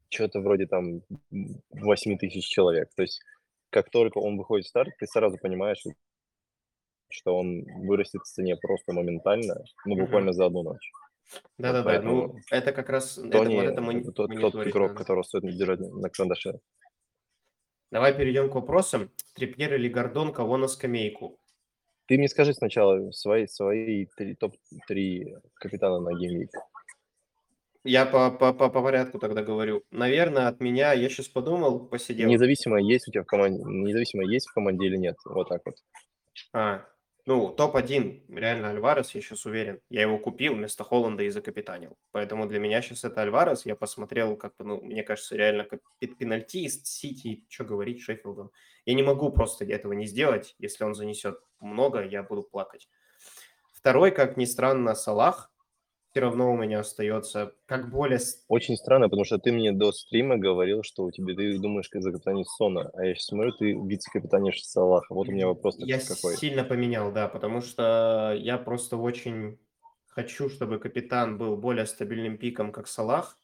что-то 0.09 0.39
вроде 0.41 0.65
там 0.65 1.01
8 1.71 2.17
тысяч 2.17 2.45
человек. 2.47 2.89
То 2.95 3.03
есть 3.03 3.21
как 3.69 3.89
только 3.89 4.19
он 4.19 4.37
выходит 4.37 4.65
в 4.65 4.69
старт, 4.69 4.93
ты 4.99 5.05
сразу 5.07 5.37
понимаешь, 5.37 5.83
что 7.13 7.37
он 7.37 7.63
вырастет 7.87 8.21
в 8.21 8.25
цене 8.25 8.55
просто 8.55 8.93
моментально, 8.93 9.55
ну, 9.85 9.95
буквально 9.95 10.31
mm-hmm. 10.31 10.33
за 10.33 10.45
одну 10.45 10.63
ночь. 10.63 10.91
Да-да-да, 11.57 12.01
ну, 12.01 12.35
это 12.51 12.73
как 12.73 12.89
раз... 12.89 13.15
Тони, 13.15 13.57
это, 13.57 13.71
это 13.71 13.81
мы, 13.81 14.03
тот, 14.03 14.31
тот 14.39 14.67
игрок, 14.67 14.91
надо. 14.91 14.95
которого 14.95 15.23
стоит 15.23 15.43
держать 15.57 15.79
на 15.79 16.09
карандаше. 16.09 16.59
Давай 17.91 18.13
перейдем 18.13 18.49
к 18.49 18.55
вопросам. 18.55 19.11
Трипьер 19.35 19.75
или 19.75 19.87
Гордон, 19.87 20.33
кого 20.33 20.57
на 20.57 20.67
скамейку? 20.67 21.39
Ты 22.07 22.17
мне 22.17 22.27
скажи 22.27 22.53
сначала 22.53 23.11
свои, 23.11 23.47
свои 23.47 24.07
топ-3 24.39 25.39
капитана 25.55 25.99
на 25.99 26.13
gameweek. 26.17 26.51
Я 27.85 28.05
по, 28.05 28.31
по, 28.31 28.53
по, 28.53 28.69
по 28.69 28.81
порядку 28.81 29.19
тогда 29.19 29.43
говорю. 29.43 29.83
Наверное, 29.91 30.47
от 30.47 30.61
меня, 30.61 30.93
я 30.93 31.09
сейчас 31.09 31.27
подумал, 31.27 31.87
посидел. 31.87 32.29
Независимо, 32.29 32.81
есть 32.81 33.07
у 33.07 33.11
тебя 33.11 33.23
в 33.23 33.27
команде, 33.27 33.61
независимо, 33.65 34.23
есть 34.23 34.47
в 34.47 34.53
команде 34.53 34.87
или 34.87 34.95
нет. 34.95 35.15
Вот 35.25 35.49
так 35.49 35.61
вот. 35.65 35.75
А, 36.53 36.85
ну, 37.25 37.49
топ-1 37.49 38.35
реально 38.35 38.71
Альварес, 38.71 39.15
я 39.15 39.21
сейчас 39.21 39.45
уверен. 39.45 39.79
Я 39.89 40.01
его 40.01 40.17
купил 40.17 40.55
вместо 40.55 40.83
Холланда 40.83 41.23
и 41.23 41.29
закапитанил. 41.29 41.97
Поэтому 42.11 42.47
для 42.47 42.59
меня 42.59 42.81
сейчас 42.81 43.05
это 43.05 43.21
Альварес. 43.21 43.65
Я 43.65 43.77
посмотрел, 43.77 44.35
как 44.35 44.57
бы, 44.57 44.65
ну, 44.65 44.81
мне 44.81 45.03
кажется, 45.03 45.37
реально 45.37 45.63
как 45.63 45.79
пенальтист, 45.99 46.85
Сити, 46.85 47.45
что 47.47 47.63
говорить, 47.63 48.01
Шеффилдом. 48.01 48.51
Я 48.85 48.93
не 48.93 49.03
могу 49.03 49.31
просто 49.31 49.63
этого 49.63 49.93
не 49.93 50.05
сделать. 50.05 50.55
Если 50.57 50.83
он 50.83 50.95
занесет 50.95 51.39
много, 51.61 52.03
я 52.03 52.23
буду 52.23 52.43
плакать. 52.43 52.89
Второй, 53.71 54.11
как 54.11 54.35
ни 54.35 54.45
странно, 54.45 54.93
Салах 54.93 55.52
все 56.13 56.19
равно 56.19 56.53
у 56.53 56.55
меня 56.55 56.81
остается 56.81 57.55
как 57.65 57.89
более... 57.89 58.19
Очень 58.47 58.77
странно, 58.77 59.09
потому 59.09 59.25
что 59.25 59.39
ты 59.39 59.51
мне 59.51 59.71
до 59.71 59.91
стрима 59.91 60.37
говорил, 60.37 60.83
что 60.83 61.05
у 61.05 61.11
тебя 61.11 61.33
ты 61.33 61.57
думаешь, 61.57 61.89
как 61.89 62.03
закапитанишь 62.03 62.45
Сона, 62.45 62.91
а 62.93 63.03
я 63.03 63.15
сейчас 63.15 63.25
смотрю, 63.25 63.51
ты 63.53 63.73
вице-капитанишь 63.73 64.63
Салаха. 64.63 65.11
Вот 65.11 65.27
у 65.27 65.31
меня 65.31 65.47
вопрос 65.47 65.75
я 65.79 65.99
какой. 65.99 66.37
сильно 66.37 66.63
поменял, 66.63 67.11
да, 67.11 67.27
потому 67.27 67.61
что 67.61 68.35
я 68.37 68.59
просто 68.59 68.95
очень 68.97 69.57
хочу, 70.05 70.49
чтобы 70.49 70.77
капитан 70.77 71.39
был 71.39 71.57
более 71.57 71.87
стабильным 71.87 72.37
пиком, 72.37 72.71
как 72.71 72.87
Салах. 72.87 73.39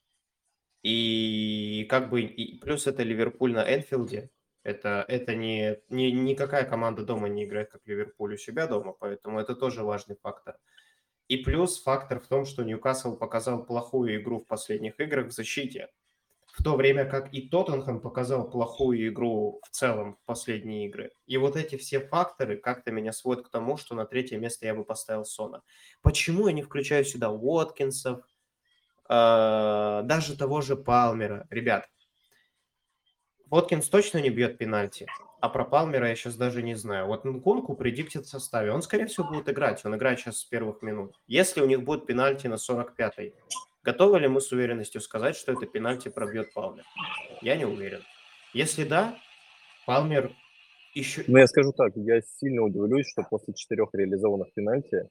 И 0.84 1.88
как 1.90 2.12
бы 2.12 2.22
и 2.22 2.60
плюс 2.60 2.86
это 2.86 3.02
Ливерпуль 3.02 3.54
на 3.54 3.64
Энфилде. 3.76 4.30
Это, 4.62 5.04
это 5.08 5.34
не, 5.34 5.80
не, 5.90 6.12
никакая 6.12 6.66
команда 6.66 7.04
дома 7.04 7.30
не 7.30 7.46
играет, 7.46 7.72
как 7.72 7.82
Ливерпуль 7.86 8.36
у 8.36 8.38
себя 8.38 8.68
дома, 8.68 8.94
поэтому 8.94 9.40
это 9.40 9.56
тоже 9.56 9.84
важный 9.84 10.18
фактор. 10.22 10.58
И 11.30 11.38
плюс 11.38 11.82
фактор 11.82 12.20
в 12.20 12.28
том, 12.28 12.46
что 12.46 12.63
Ньюкасл 12.63 13.15
показал 13.15 13.63
плохую 13.63 14.20
игру 14.20 14.39
в 14.39 14.48
последних 14.48 15.00
играх 15.00 15.28
в 15.28 15.32
защите, 15.32 15.89
в 16.48 16.63
то 16.63 16.76
время 16.76 17.06
как 17.06 17.32
и 17.32 17.48
Тоттенхэм 17.48 18.02
показал 18.02 18.50
плохую 18.50 19.08
игру 19.10 19.62
в 19.63 19.70
целом 19.70 20.15
в 20.15 20.26
последние 20.26 20.88
игры. 20.88 21.12
И 21.28 21.38
вот 21.38 21.56
эти 21.56 21.78
все 21.78 22.00
факторы 22.00 22.58
как-то 22.58 22.92
меня 22.92 23.13
сводят 23.13 23.46
к 23.46 23.52
тому, 23.52 23.78
что 23.78 23.94
на 23.94 24.06
третье 24.06 24.39
место 24.39 24.65
я 24.65 24.74
бы 24.74 24.84
поставил 24.84 25.24
Сона. 25.24 25.62
Почему 26.02 26.48
я 26.48 26.54
не 26.54 26.63
включаю 26.63 27.06
сюда 27.06 27.30
Уоткинсов, 27.30 28.26
э, 29.08 30.02
даже 30.04 30.36
того 30.36 30.62
же 30.62 30.76
Палмера? 30.76 31.46
Ребят, 31.52 31.88
Воткинс 33.46 33.88
точно 33.88 34.18
не 34.18 34.32
бьет 34.32 34.58
пенальти. 34.58 35.06
А 35.41 35.47
про 35.47 35.63
Палмера 35.63 36.10
я 36.10 36.15
сейчас 36.15 36.36
даже 36.36 36.62
не 36.62 36.75
знаю. 36.75 37.08
Вот 37.08 37.23
Нкунку 37.23 37.73
предиктит 37.75 38.25
в 38.25 38.30
составе. 38.30 38.71
Он, 38.71 38.82
скорее 38.82 39.06
всего, 39.06 39.28
будет 39.28 39.47
играть. 39.47 39.86
Он 39.86 39.95
играет 39.95 40.19
сейчас 40.19 40.39
с 40.39 40.43
первых 40.43 40.82
минут. 40.82 41.15
Если 41.28 41.62
у 41.62 41.65
них 41.65 41.84
будет 41.84 42.06
пенальти 42.06 42.47
на 42.47 42.56
45-й, 42.56 43.34
готовы 43.84 44.19
ли 44.19 44.28
мы 44.28 44.41
с 44.41 44.52
уверенностью 44.52 44.99
сказать, 44.99 45.38
что 45.38 45.54
это 45.54 45.65
пенальти 45.65 46.10
пробьет 46.10 46.54
Палмер? 46.54 46.84
Я 47.41 47.56
не 47.56 47.65
уверен. 47.65 48.02
Если 48.54 48.84
да, 48.84 49.17
Палмер 49.86 50.32
еще... 50.93 51.23
Ну, 51.28 51.38
я 51.38 51.47
скажу 51.47 51.71
так, 51.71 51.93
я 51.95 52.21
сильно 52.21 52.63
удивлюсь, 52.63 53.10
что 53.10 53.23
после 53.23 53.54
четырех 53.54 53.89
реализованных 53.93 54.54
пенальти 54.54 54.95
э, 54.97 55.08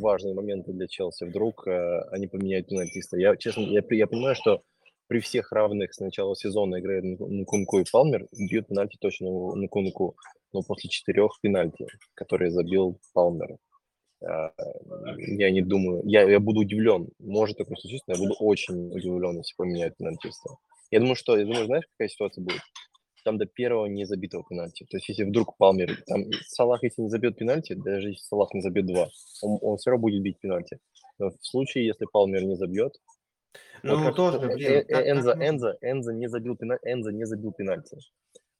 важные 0.00 0.34
моменты 0.34 0.72
для 0.72 0.88
Челси 0.88 1.24
вдруг 1.24 1.68
э, 1.68 2.00
они 2.10 2.26
поменяют 2.26 2.68
пенальтиста. 2.68 3.18
Я, 3.18 3.36
честно, 3.36 3.60
я, 3.60 3.82
я 3.88 4.06
понимаю, 4.08 4.34
что 4.34 4.62
при 5.06 5.20
всех 5.20 5.52
равных 5.52 5.94
с 5.94 6.00
начала 6.00 6.34
сезона 6.34 6.80
играет 6.80 7.04
Нкунку 7.04 7.78
и 7.78 7.84
Палмер, 7.90 8.26
бьют 8.32 8.68
пенальти 8.68 8.96
точно 9.00 9.28
Нкунку, 9.54 10.16
но 10.52 10.62
после 10.62 10.90
четырех 10.90 11.38
пенальти, 11.40 11.86
которые 12.14 12.50
забил 12.50 12.98
Палмер. 13.12 13.56
А, 14.26 14.52
я 15.16 15.50
не 15.50 15.60
думаю, 15.60 16.02
я, 16.04 16.22
я 16.22 16.40
буду 16.40 16.60
удивлен, 16.60 17.08
может 17.18 17.58
такое 17.58 17.76
случиться, 17.76 18.04
но 18.06 18.14
я 18.14 18.20
буду 18.20 18.34
очень 18.38 18.90
удивлен, 18.94 19.36
если 19.38 19.54
поменяют 19.56 19.96
пенальтиста. 19.96 20.50
Я 20.90 21.00
думаю, 21.00 21.16
что, 21.16 21.36
я 21.36 21.44
думаю, 21.44 21.66
знаешь, 21.66 21.84
какая 21.92 22.08
ситуация 22.08 22.42
будет? 22.42 22.60
Там 23.24 23.38
до 23.38 23.46
первого 23.46 23.86
не 23.86 24.04
забитого 24.04 24.44
пенальти. 24.44 24.84
То 24.84 24.98
есть, 24.98 25.08
если 25.08 25.24
вдруг 25.24 25.56
Палмер, 25.56 26.02
там 26.06 26.24
Салах, 26.46 26.82
если 26.82 27.02
не 27.02 27.08
забьет 27.08 27.36
пенальти, 27.36 27.72
даже 27.72 28.08
если 28.08 28.22
Салах 28.22 28.52
не 28.52 28.60
забьет 28.60 28.86
два, 28.86 29.08
он, 29.42 29.58
он 29.62 29.78
все 29.78 29.90
равно 29.90 30.02
будет 30.02 30.22
бить 30.22 30.38
пенальти. 30.38 30.78
Но 31.18 31.30
в 31.30 31.36
случае, 31.40 31.86
если 31.86 32.06
Палмер 32.12 32.44
не 32.44 32.56
забьет, 32.56 32.94
ну, 33.82 34.02
вот 34.02 34.16
тоже, 34.16 34.38
блин. 34.38 34.58
Э, 34.58 34.84
э, 34.88 35.10
Энза, 35.10 35.32
Энза, 35.32 35.76
Энза 35.82 36.12
не 36.12 36.28
забил 36.28 36.56
пенальти, 36.56 36.82
Энза 36.86 37.12
не 37.12 37.24
забил 37.24 37.52
пенальти. 37.52 37.98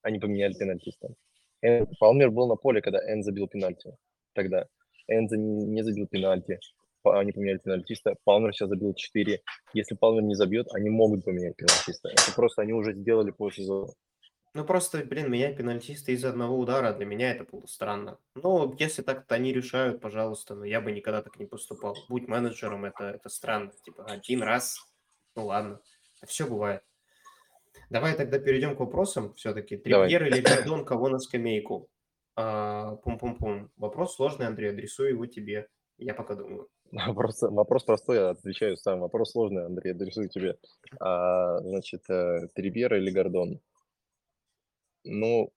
Они 0.02 0.18
поменяли 0.18 0.54
пенальтиста. 0.54 1.14
Палмер 1.98 2.30
был 2.30 2.46
на 2.46 2.56
поле, 2.56 2.82
когда 2.82 2.98
Энза 3.10 3.30
забил 3.30 3.48
пенальти. 3.48 3.90
Тогда 4.34 4.66
Энза 5.08 5.36
не 5.36 5.82
забил 5.82 6.06
пенальти. 6.06 6.58
Они 7.04 7.32
поменяли 7.32 7.58
пенальтиста. 7.58 8.16
Палмер 8.24 8.52
сейчас 8.52 8.68
забил 8.68 8.94
4. 8.94 9.40
Если 9.74 9.94
Палмер 9.94 10.22
не 10.22 10.34
забьет, 10.34 10.68
они 10.74 10.90
могут 10.90 11.24
поменять 11.24 11.56
пенальтиста. 11.56 12.08
Это 12.08 12.34
просто 12.34 12.62
они 12.62 12.72
уже 12.72 12.94
сделали 12.94 13.30
по 13.30 13.50
сезону. 13.50 13.88
Ну, 14.54 14.64
просто, 14.64 14.98
блин, 15.04 15.30
менять 15.30 15.56
пенальтиста 15.56 16.12
из 16.12 16.24
одного 16.24 16.56
удара, 16.58 16.92
для 16.92 17.06
меня 17.06 17.32
это 17.32 17.44
было 17.44 17.66
странно. 17.66 18.18
Ну, 18.36 18.74
если 18.78 19.02
так-то 19.02 19.34
они 19.34 19.52
решают, 19.52 20.00
пожалуйста, 20.00 20.54
но 20.54 20.64
я 20.64 20.80
бы 20.80 20.92
никогда 20.92 21.22
так 21.22 21.38
не 21.38 21.46
поступал. 21.46 21.96
Будь 22.08 22.28
менеджером, 22.28 22.84
это, 22.84 23.04
это 23.04 23.28
странно. 23.28 23.72
Типа, 23.84 24.04
один 24.04 24.42
раз 24.42 24.78
ну 25.36 25.46
ладно, 25.46 25.80
все 26.26 26.46
бывает. 26.46 26.82
Давай 27.90 28.16
тогда 28.16 28.38
перейдем 28.38 28.76
к 28.76 28.80
вопросам 28.80 29.34
все-таки. 29.34 29.76
Трипьер 29.76 30.26
или 30.26 30.40
Гордон, 30.40 30.84
кого 30.84 31.08
на 31.08 31.18
скамейку? 31.18 31.88
А, 32.36 32.96
пум-пум-пум. 32.96 33.70
Вопрос 33.76 34.16
сложный, 34.16 34.46
Андрей, 34.46 34.70
адресую 34.70 35.10
его 35.10 35.26
тебе. 35.26 35.68
Я 35.98 36.14
пока 36.14 36.34
думаю. 36.34 36.68
Вопрос, 36.92 37.42
вопрос 37.42 37.82
простой, 37.84 38.16
я 38.16 38.30
отвечаю 38.30 38.76
сам. 38.76 39.00
Вопрос 39.00 39.32
сложный, 39.32 39.66
Андрей, 39.66 39.92
адресую 39.92 40.28
тебе. 40.28 40.58
А, 41.00 41.58
значит, 41.60 42.08
э, 42.08 42.48
Трипьер 42.54 42.94
или 42.94 43.10
Гордон? 43.10 43.60
Ну, 45.04 45.52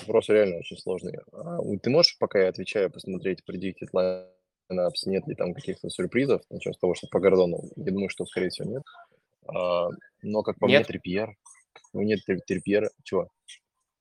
вопрос 0.00 0.28
реально 0.28 0.58
очень 0.58 0.76
сложный. 0.76 1.18
А, 1.32 1.58
ты 1.82 1.90
можешь, 1.90 2.18
пока 2.18 2.42
я 2.42 2.48
отвечаю, 2.48 2.90
посмотреть, 2.90 3.44
предиктит 3.44 3.90
лайнапс, 3.92 5.06
нет 5.06 5.26
ли 5.26 5.34
там 5.34 5.54
каких-то 5.54 5.88
сюрпризов, 5.90 6.42
начнем 6.50 6.74
с 6.74 6.78
того, 6.78 6.94
что 6.94 7.06
по 7.08 7.20
Гордону, 7.20 7.70
я 7.76 7.92
думаю, 7.92 8.08
что, 8.08 8.26
скорее 8.26 8.50
всего, 8.50 8.68
нет. 8.68 8.82
А, 9.46 9.88
но, 10.22 10.42
как 10.42 10.58
по 10.58 10.66
нет. 10.66 10.80
мне, 10.80 10.84
Трипьер, 10.84 11.36
ну, 11.92 12.02
нет 12.02 12.20
Трипьера, 12.46 12.90
чего? 13.04 13.28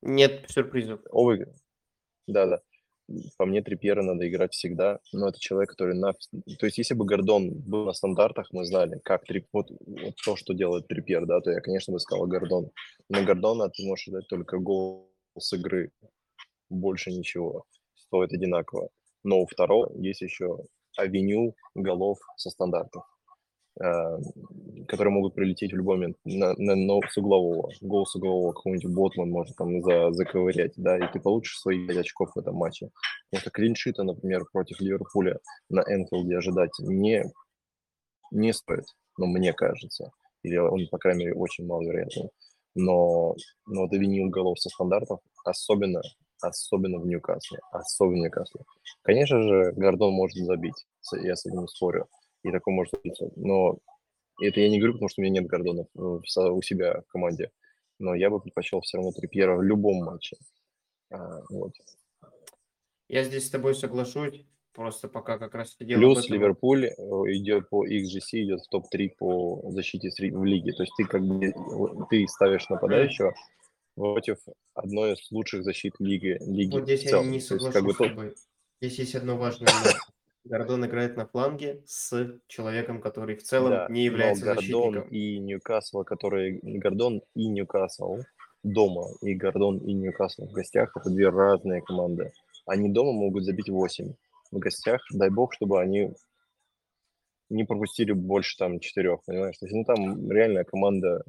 Нет 0.02 0.46
сюрпризов. 0.50 1.02
Овы, 1.10 1.54
да-да. 2.28 2.62
По 3.38 3.46
мне 3.46 3.62
Трипьера 3.62 4.02
надо 4.02 4.28
играть 4.28 4.54
всегда, 4.54 5.00
но 5.12 5.30
это 5.30 5.40
человек, 5.40 5.70
который 5.72 5.96
на... 5.96 6.14
То 6.14 6.66
есть 6.66 6.78
если 6.78 6.94
бы 6.94 7.06
Гордон 7.06 7.52
был 7.52 7.86
на 7.86 7.94
стандартах, 7.94 8.48
мы 8.52 8.66
знали, 8.66 9.00
как 9.04 9.26
Трип... 9.26 9.48
вот, 9.54 9.70
вот 9.70 10.16
то, 10.24 10.36
что 10.36 10.54
делает 10.54 10.88
Трипьер, 10.88 11.26
да, 11.26 11.42
то 11.42 11.52
я, 11.52 11.60
конечно, 11.62 11.94
бы 11.94 12.00
сказал 12.00 12.28
Гордон. 12.28 12.72
Но 13.10 13.24
Гордона 13.24 13.70
ты 13.70 13.86
можешь 13.86 14.08
дать 14.08 14.28
только 14.28 14.58
гол 14.58 15.12
с 15.38 15.54
игры, 15.54 15.92
больше 16.70 17.12
ничего, 17.12 17.66
стоит 17.96 18.34
одинаково. 18.34 18.90
Но 19.24 19.42
у 19.42 19.46
второго 19.46 19.92
есть 20.02 20.22
еще 20.22 20.60
авеню 20.98 21.56
голов 21.76 22.20
со 22.38 22.50
стандартов. 22.50 23.04
Э, 23.80 24.18
которые 24.88 25.14
могут 25.14 25.34
прилететь 25.34 25.72
в 25.72 25.78
любой 25.78 25.96
момент 25.96 26.18
на, 26.26 26.54
на, 26.58 26.76
на, 26.76 27.00
с 27.08 27.18
углового, 27.18 27.72
гол 27.80 28.06
с 28.06 28.16
углового, 28.16 28.52
какой-нибудь 28.52 28.94
ботман 28.94 29.30
может 29.30 29.56
там 29.56 29.82
за, 29.82 30.12
заковырять, 30.12 30.74
да, 30.76 30.98
и 30.98 31.12
ты 31.12 31.22
получишь 31.22 31.58
свои 31.58 31.88
5 31.88 31.98
очков 31.98 32.32
в 32.36 32.40
этом 32.40 32.56
матче. 32.56 32.90
Потому 33.30 33.42
что 33.42 33.52
клиншита, 33.52 34.04
например, 34.04 34.44
против 34.52 34.82
Ливерпуля 34.82 35.40
на 35.70 35.82
Энфилде 35.82 36.38
ожидать 36.38 36.72
не, 36.80 37.24
не 38.32 38.52
стоит, 38.52 38.86
ну, 39.18 39.28
мне 39.28 39.54
кажется. 39.54 40.12
Или 40.44 40.58
он, 40.58 40.88
по 40.92 40.98
крайней 40.98 41.26
мере, 41.26 41.36
очень 41.36 41.66
маловероятный. 41.66 42.30
Но, 42.76 43.36
но 43.68 43.82
вот 43.84 43.94
винил 43.94 44.30
голов 44.30 44.60
со 44.60 44.70
стандартов, 44.70 45.22
особенно, 45.46 46.02
особенно 46.42 47.00
в 47.00 47.06
Ньюкасле, 47.06 47.60
особенно 47.72 48.18
в 48.18 48.24
Ньюкасле. 48.24 48.62
Конечно 49.04 49.42
же, 49.42 49.72
Гордон 49.78 50.14
может 50.14 50.38
забить, 50.40 50.88
я 51.22 51.38
с 51.38 51.46
этим 51.46 51.68
спорю 51.70 52.08
и 52.44 52.52
такое 52.52 52.74
может 52.74 52.94
случиться. 52.94 53.30
Но 53.36 53.78
это 54.42 54.60
я 54.60 54.70
не 54.70 54.80
говорю, 54.80 54.94
потому 54.94 55.10
что 55.10 55.22
у 55.22 55.24
меня 55.24 55.42
нет 55.42 55.50
Гордона 55.50 55.86
у 55.94 56.62
себя 56.62 57.02
в 57.02 57.12
команде. 57.12 57.52
Но 58.00 58.16
я 58.16 58.30
бы 58.30 58.40
предпочел 58.40 58.82
все 58.82 58.98
равно 58.98 59.12
Трипьера 59.12 59.56
в 59.56 59.62
любом 59.62 60.04
матче. 60.04 60.38
А, 61.12 61.42
вот. 61.50 61.74
Я 63.08 63.24
здесь 63.24 63.48
с 63.48 63.50
тобой 63.50 63.76
соглашусь. 63.76 64.46
Просто 64.74 65.10
пока 65.10 65.38
как 65.38 65.54
раз 65.54 65.76
это 65.76 65.84
дело 65.84 66.00
Плюс 66.00 66.30
Ливерпуль 66.30 66.86
э, 66.86 66.92
идет 66.94 67.70
по 67.70 67.86
XGC, 67.86 68.44
идет 68.44 68.62
в 68.62 68.70
топ-3 68.70 69.10
по 69.18 69.70
защите 69.72 70.10
в 70.10 70.46
лиге. 70.46 70.72
То 70.72 70.84
есть 70.84 70.94
ты 70.96 71.04
как 71.04 71.22
бы 71.22 71.54
ты 72.10 72.26
ставишь 72.30 72.70
нападающего 72.70 73.34
против 73.96 74.38
одной 74.74 75.14
из 75.14 75.30
лучших 75.30 75.66
защит 75.66 75.96
лиги. 76.00 76.38
лиги 76.40 76.72
вот 76.72 76.84
здесь 76.84 77.04
я 77.04 77.22
не 77.22 77.42
соглашусь 77.42 77.74
как 77.74 77.84
бы, 77.84 77.94
с 77.94 77.98
тобой. 77.98 78.36
Здесь 78.80 79.00
есть 79.00 79.16
одно 79.16 79.38
важное 79.38 79.68
Гордон 80.44 80.86
играет 80.86 81.18
на 81.18 81.28
фланге 81.28 81.84
с 81.86 82.40
человеком, 82.48 83.00
который 83.00 83.36
в 83.36 83.44
целом 83.44 83.72
да, 83.72 83.88
не 83.90 84.04
является 84.04 84.46
Гордон 84.46 84.94
защитником. 84.94 85.10
и 85.10 85.40
Ньюкасл, 85.40 86.04
который 86.04 86.60
Гордон 86.64 87.22
и 87.36 87.48
Ньюкасл 87.48 88.18
дома, 88.64 89.08
и 89.22 89.36
Гордон 89.36 89.78
и 89.78 89.94
Ньюкасл 89.94 90.48
в 90.48 90.52
гостях, 90.52 90.96
это 90.96 91.10
две 91.10 91.30
разные 91.30 91.82
команды. 91.82 92.32
Они 92.66 92.90
дома 92.90 93.12
могут 93.12 93.44
забить 93.44 93.70
8. 93.70 94.14
В 94.52 94.58
гостях, 94.58 95.02
дай 95.12 95.30
бог, 95.30 95.54
чтобы 95.54 95.80
они 95.80 96.14
не 97.50 97.64
пропустили 97.64 98.12
больше 98.12 98.58
там 98.58 98.80
четырех, 98.80 99.24
понимаешь? 99.26 99.58
То 99.58 99.66
есть, 99.66 99.76
ну, 99.76 99.84
там 99.84 100.32
реальная 100.32 100.64
команда 100.64 101.24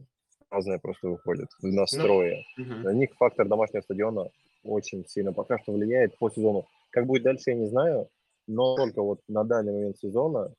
разная 0.50 0.78
просто 0.78 1.08
выходит 1.08 1.48
в 1.60 1.66
настрое. 1.66 2.44
Ну, 2.56 2.64
угу. 2.64 2.74
На 2.84 2.92
них 2.92 3.10
фактор 3.18 3.48
домашнего 3.48 3.82
стадиона 3.82 4.30
очень 4.62 5.04
сильно 5.06 5.32
пока 5.32 5.58
что 5.58 5.72
влияет 5.72 6.16
по 6.18 6.30
сезону. 6.30 6.66
Как 6.90 7.06
будет 7.06 7.22
дальше, 7.22 7.50
я 7.50 7.56
не 7.56 7.66
знаю, 7.66 8.08
но 8.46 8.76
только 8.76 9.02
вот 9.02 9.20
на 9.28 9.44
данный 9.44 9.72
момент 9.72 9.98
сезона 9.98 10.52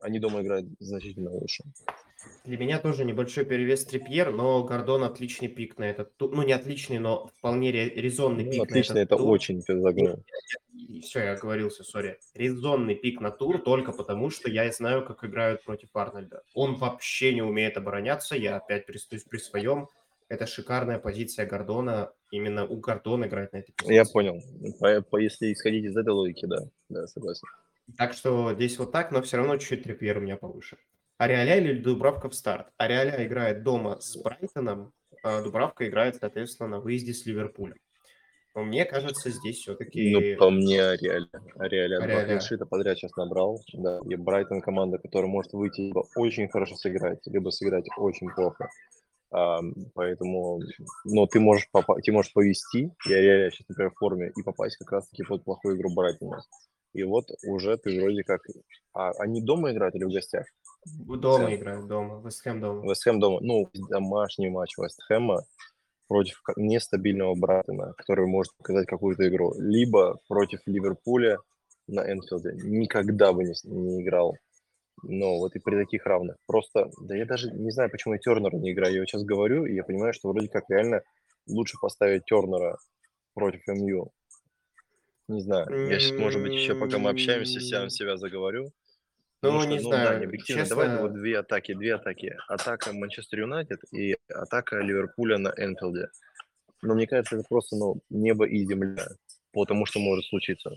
они 0.00 0.20
дома 0.20 0.42
играют 0.42 0.66
значительно 0.78 1.30
лучше. 1.30 1.64
Для 2.44 2.56
меня 2.56 2.78
тоже 2.78 3.04
небольшой 3.04 3.44
перевес 3.44 3.84
Трипьер, 3.84 4.32
но 4.32 4.62
Гордон 4.64 5.04
отличный 5.04 5.48
пик 5.48 5.78
на 5.78 5.84
этот 5.84 6.16
тур. 6.16 6.34
Ну, 6.34 6.42
не 6.42 6.52
отличный, 6.52 6.98
но 6.98 7.26
вполне 7.38 7.70
резонный 7.72 8.44
ну, 8.44 8.50
пик 8.50 8.62
отличный, 8.62 8.94
на 8.94 8.98
этот 9.00 9.12
это 9.12 9.22
тур. 9.22 9.30
очень 9.30 9.62
ты 9.62 9.80
загнул. 9.80 10.24
Все, 11.02 11.20
я 11.20 11.32
оговорился, 11.32 11.84
сори. 11.84 12.18
Резонный 12.34 12.94
пик 12.94 13.20
на 13.20 13.30
тур 13.30 13.60
только 13.60 13.92
потому, 13.92 14.30
что 14.30 14.50
я 14.50 14.70
знаю, 14.72 15.04
как 15.04 15.24
играют 15.24 15.64
против 15.64 15.94
Арнольда. 15.94 16.42
Он 16.54 16.76
вообще 16.76 17.34
не 17.34 17.42
умеет 17.42 17.76
обороняться, 17.76 18.36
я 18.36 18.56
опять 18.56 18.86
пристуюсь 18.86 19.24
при 19.24 19.38
своем. 19.38 19.88
Это 20.28 20.46
шикарная 20.46 20.98
позиция 20.98 21.46
Гордона. 21.46 22.12
Именно 22.30 22.66
у 22.66 22.76
Гордона 22.76 23.24
играть 23.24 23.52
на 23.52 23.58
этой 23.58 23.72
позиции. 23.72 23.94
Я 23.94 24.04
понял. 24.04 24.42
По, 24.78 25.00
по, 25.00 25.16
если 25.16 25.52
исходить 25.52 25.84
из 25.84 25.96
этой 25.96 26.10
логики, 26.10 26.46
да. 26.46 26.58
Да, 26.88 27.06
согласен. 27.06 27.48
Так 27.96 28.12
что 28.12 28.52
здесь 28.54 28.78
вот 28.78 28.92
так, 28.92 29.10
но 29.10 29.22
все 29.22 29.38
равно 29.38 29.56
чуть-чуть 29.56 29.84
трипьер 29.84 30.18
у 30.18 30.20
меня 30.20 30.36
повыше. 30.36 30.76
Ариаля 31.16 31.56
или 31.56 31.80
Дубравка 31.80 32.28
в 32.28 32.34
старт? 32.34 32.68
Ариаля 32.76 33.26
играет 33.26 33.62
дома 33.62 33.98
с 34.00 34.16
Брайтоном, 34.16 34.92
а 35.22 35.42
Дубравка 35.42 35.88
играет, 35.88 36.16
соответственно, 36.16 36.68
на 36.68 36.80
выезде 36.80 37.14
с 37.14 37.24
Ливерпулем. 37.24 37.76
Но 38.54 38.64
мне 38.64 38.84
кажется, 38.84 39.30
здесь 39.30 39.58
все-таки... 39.58 40.12
Ну, 40.12 40.36
по 40.36 40.50
мне 40.50 40.82
Ариаля. 40.82 41.28
Ариаля. 41.56 41.98
Ариаля. 41.98 42.38
Два 42.56 42.66
подряд 42.66 42.98
сейчас 42.98 43.14
набрал. 43.16 43.60
Да. 43.72 44.00
И 44.08 44.16
Брайтон 44.16 44.60
команда, 44.60 44.98
которая 44.98 45.30
может 45.30 45.52
выйти 45.52 45.82
либо 45.82 46.04
очень 46.16 46.48
хорошо 46.48 46.74
сыграть, 46.74 47.20
либо 47.26 47.50
сыграть 47.50 47.86
очень 47.96 48.28
плохо. 48.30 48.68
Поэтому, 49.30 50.60
ну, 51.04 51.26
ты 51.26 51.40
можешь, 51.40 51.68
попа- 51.70 52.00
ты 52.00 52.12
можешь 52.12 52.32
повести, 52.32 52.90
я 53.06 53.20
реально 53.20 53.50
сейчас, 53.50 53.68
например, 53.68 53.92
в 53.92 53.98
форме, 53.98 54.32
и 54.34 54.42
попасть 54.42 54.76
как 54.78 54.92
раз-таки 54.92 55.22
под 55.24 55.44
плохую 55.44 55.76
игру 55.76 55.94
Брайтона. 55.94 56.42
И 56.94 57.02
вот 57.02 57.26
уже 57.46 57.76
ты 57.76 58.00
вроде 58.00 58.24
как... 58.24 58.40
А 58.94 59.10
они 59.18 59.42
дома 59.42 59.70
играют 59.72 59.94
или 59.94 60.04
в 60.04 60.12
гостях? 60.12 60.46
Дома 60.86 61.54
играют, 61.54 61.86
дома. 61.86 62.22
Вестхэм 62.24 62.60
дома. 62.60 62.88
Вестхэм 62.88 63.20
дома. 63.20 63.40
Ну, 63.42 63.68
домашний 63.90 64.48
матч 64.48 64.78
Вестхэма 64.78 65.42
против 66.08 66.40
нестабильного 66.56 67.34
Брайтона, 67.34 67.92
который 67.98 68.26
может 68.26 68.56
показать 68.56 68.86
какую-то 68.86 69.28
игру. 69.28 69.52
Либо 69.58 70.18
против 70.28 70.60
Ливерпуля 70.64 71.38
на 71.86 72.10
Энфилде. 72.10 72.52
Никогда 72.64 73.34
бы 73.34 73.44
не, 73.44 73.54
не 73.64 74.02
играл 74.02 74.34
но 75.02 75.38
вот 75.38 75.54
и 75.56 75.58
при 75.58 75.76
таких 75.76 76.06
равных. 76.06 76.36
Просто, 76.46 76.90
да 77.00 77.16
я 77.16 77.26
даже 77.26 77.50
не 77.50 77.70
знаю, 77.70 77.90
почему 77.90 78.14
я 78.14 78.20
Тернера 78.20 78.56
не 78.56 78.72
играю. 78.72 78.94
Я 78.94 79.00
вот 79.00 79.08
сейчас 79.08 79.24
говорю, 79.24 79.66
и 79.66 79.74
я 79.74 79.84
понимаю, 79.84 80.12
что 80.12 80.28
вроде 80.28 80.48
как 80.48 80.64
реально 80.68 81.02
лучше 81.46 81.76
поставить 81.80 82.24
Тернера 82.24 82.78
против 83.34 83.66
МЮ. 83.66 84.10
Не 85.28 85.40
знаю. 85.40 85.88
Я 85.88 86.00
сейчас, 86.00 86.18
может 86.18 86.42
быть, 86.42 86.54
еще 86.54 86.74
пока 86.74 86.98
мы 86.98 87.10
общаемся, 87.10 87.60
сам 87.60 87.90
себя 87.90 88.16
заговорю. 88.16 88.72
Ну, 89.42 89.60
что, 89.60 89.68
не 89.68 89.76
ну, 89.76 89.82
знаю. 89.82 90.20
Да, 90.20 90.26
объективно. 90.26 90.62
Честно... 90.62 90.76
Давай 90.76 91.00
вот 91.00 91.14
две 91.14 91.38
атаки, 91.38 91.74
две 91.74 91.94
атаки. 91.94 92.36
Атака 92.48 92.92
Манчестер 92.92 93.40
Юнайтед 93.40 93.80
и 93.92 94.16
атака 94.28 94.80
Ливерпуля 94.80 95.38
на 95.38 95.52
Энфилде. 95.56 96.08
Но 96.82 96.94
мне 96.94 97.06
кажется, 97.06 97.36
это 97.36 97.44
просто 97.48 97.76
ну, 97.76 98.00
небо 98.10 98.46
и 98.46 98.64
земля 98.64 99.06
по 99.52 99.64
тому, 99.64 99.86
что 99.86 100.00
может 100.00 100.24
случиться. 100.26 100.70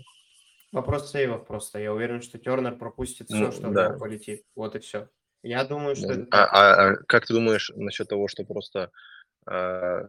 Вопрос 0.72 1.10
сейвов 1.10 1.46
просто. 1.46 1.78
Я 1.78 1.92
уверен, 1.92 2.22
что 2.22 2.38
Тернер 2.38 2.76
пропустит 2.76 3.28
все, 3.28 3.38
ну, 3.38 3.52
что 3.52 3.70
да. 3.70 3.90
полетит. 3.90 4.44
Вот 4.56 4.74
и 4.74 4.78
все. 4.78 5.08
Я 5.42 5.64
думаю, 5.64 5.94
что... 5.94 6.12
это 6.12 6.26
а, 6.30 6.44
а, 6.44 6.88
а 6.92 6.96
как 7.08 7.26
ты 7.26 7.34
думаешь 7.34 7.70
насчет 7.76 8.08
того, 8.08 8.28
что 8.28 8.44
просто 8.44 8.90
а, 9.46 10.08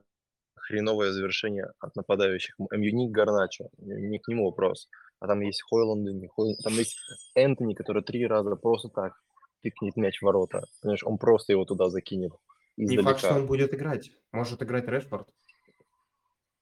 хреновое 0.56 1.12
завершение 1.12 1.72
от 1.80 1.96
нападающих? 1.96 2.56
Не 2.72 3.10
Гарначо, 3.10 3.70
не 3.78 4.20
к 4.20 4.28
нему 4.30 4.46
вопрос. 4.46 4.88
А 5.20 5.28
там 5.28 5.42
есть 5.42 5.62
Хойланд, 5.64 6.04
не 6.04 6.28
Хойланд, 6.28 6.60
там 6.64 6.74
есть 6.74 6.98
Энтони, 7.36 7.74
который 7.74 8.04
три 8.04 8.26
раза 8.26 8.56
просто 8.56 8.90
так 8.90 9.14
тыкнет 9.62 9.98
мяч 9.98 10.20
в 10.20 10.24
ворота. 10.24 10.64
Понимаешь, 10.82 11.04
он 11.04 11.18
просто 11.18 11.54
его 11.54 11.66
туда 11.66 11.90
закинет. 11.90 12.34
Издалека. 12.78 13.02
Не 13.02 13.08
факт, 13.08 13.20
что 13.20 13.36
он 13.36 13.48
будет 13.48 13.74
играть. 13.74 14.12
Может 14.32 14.62
играть 14.62 14.88
Решфорд. 14.88 15.28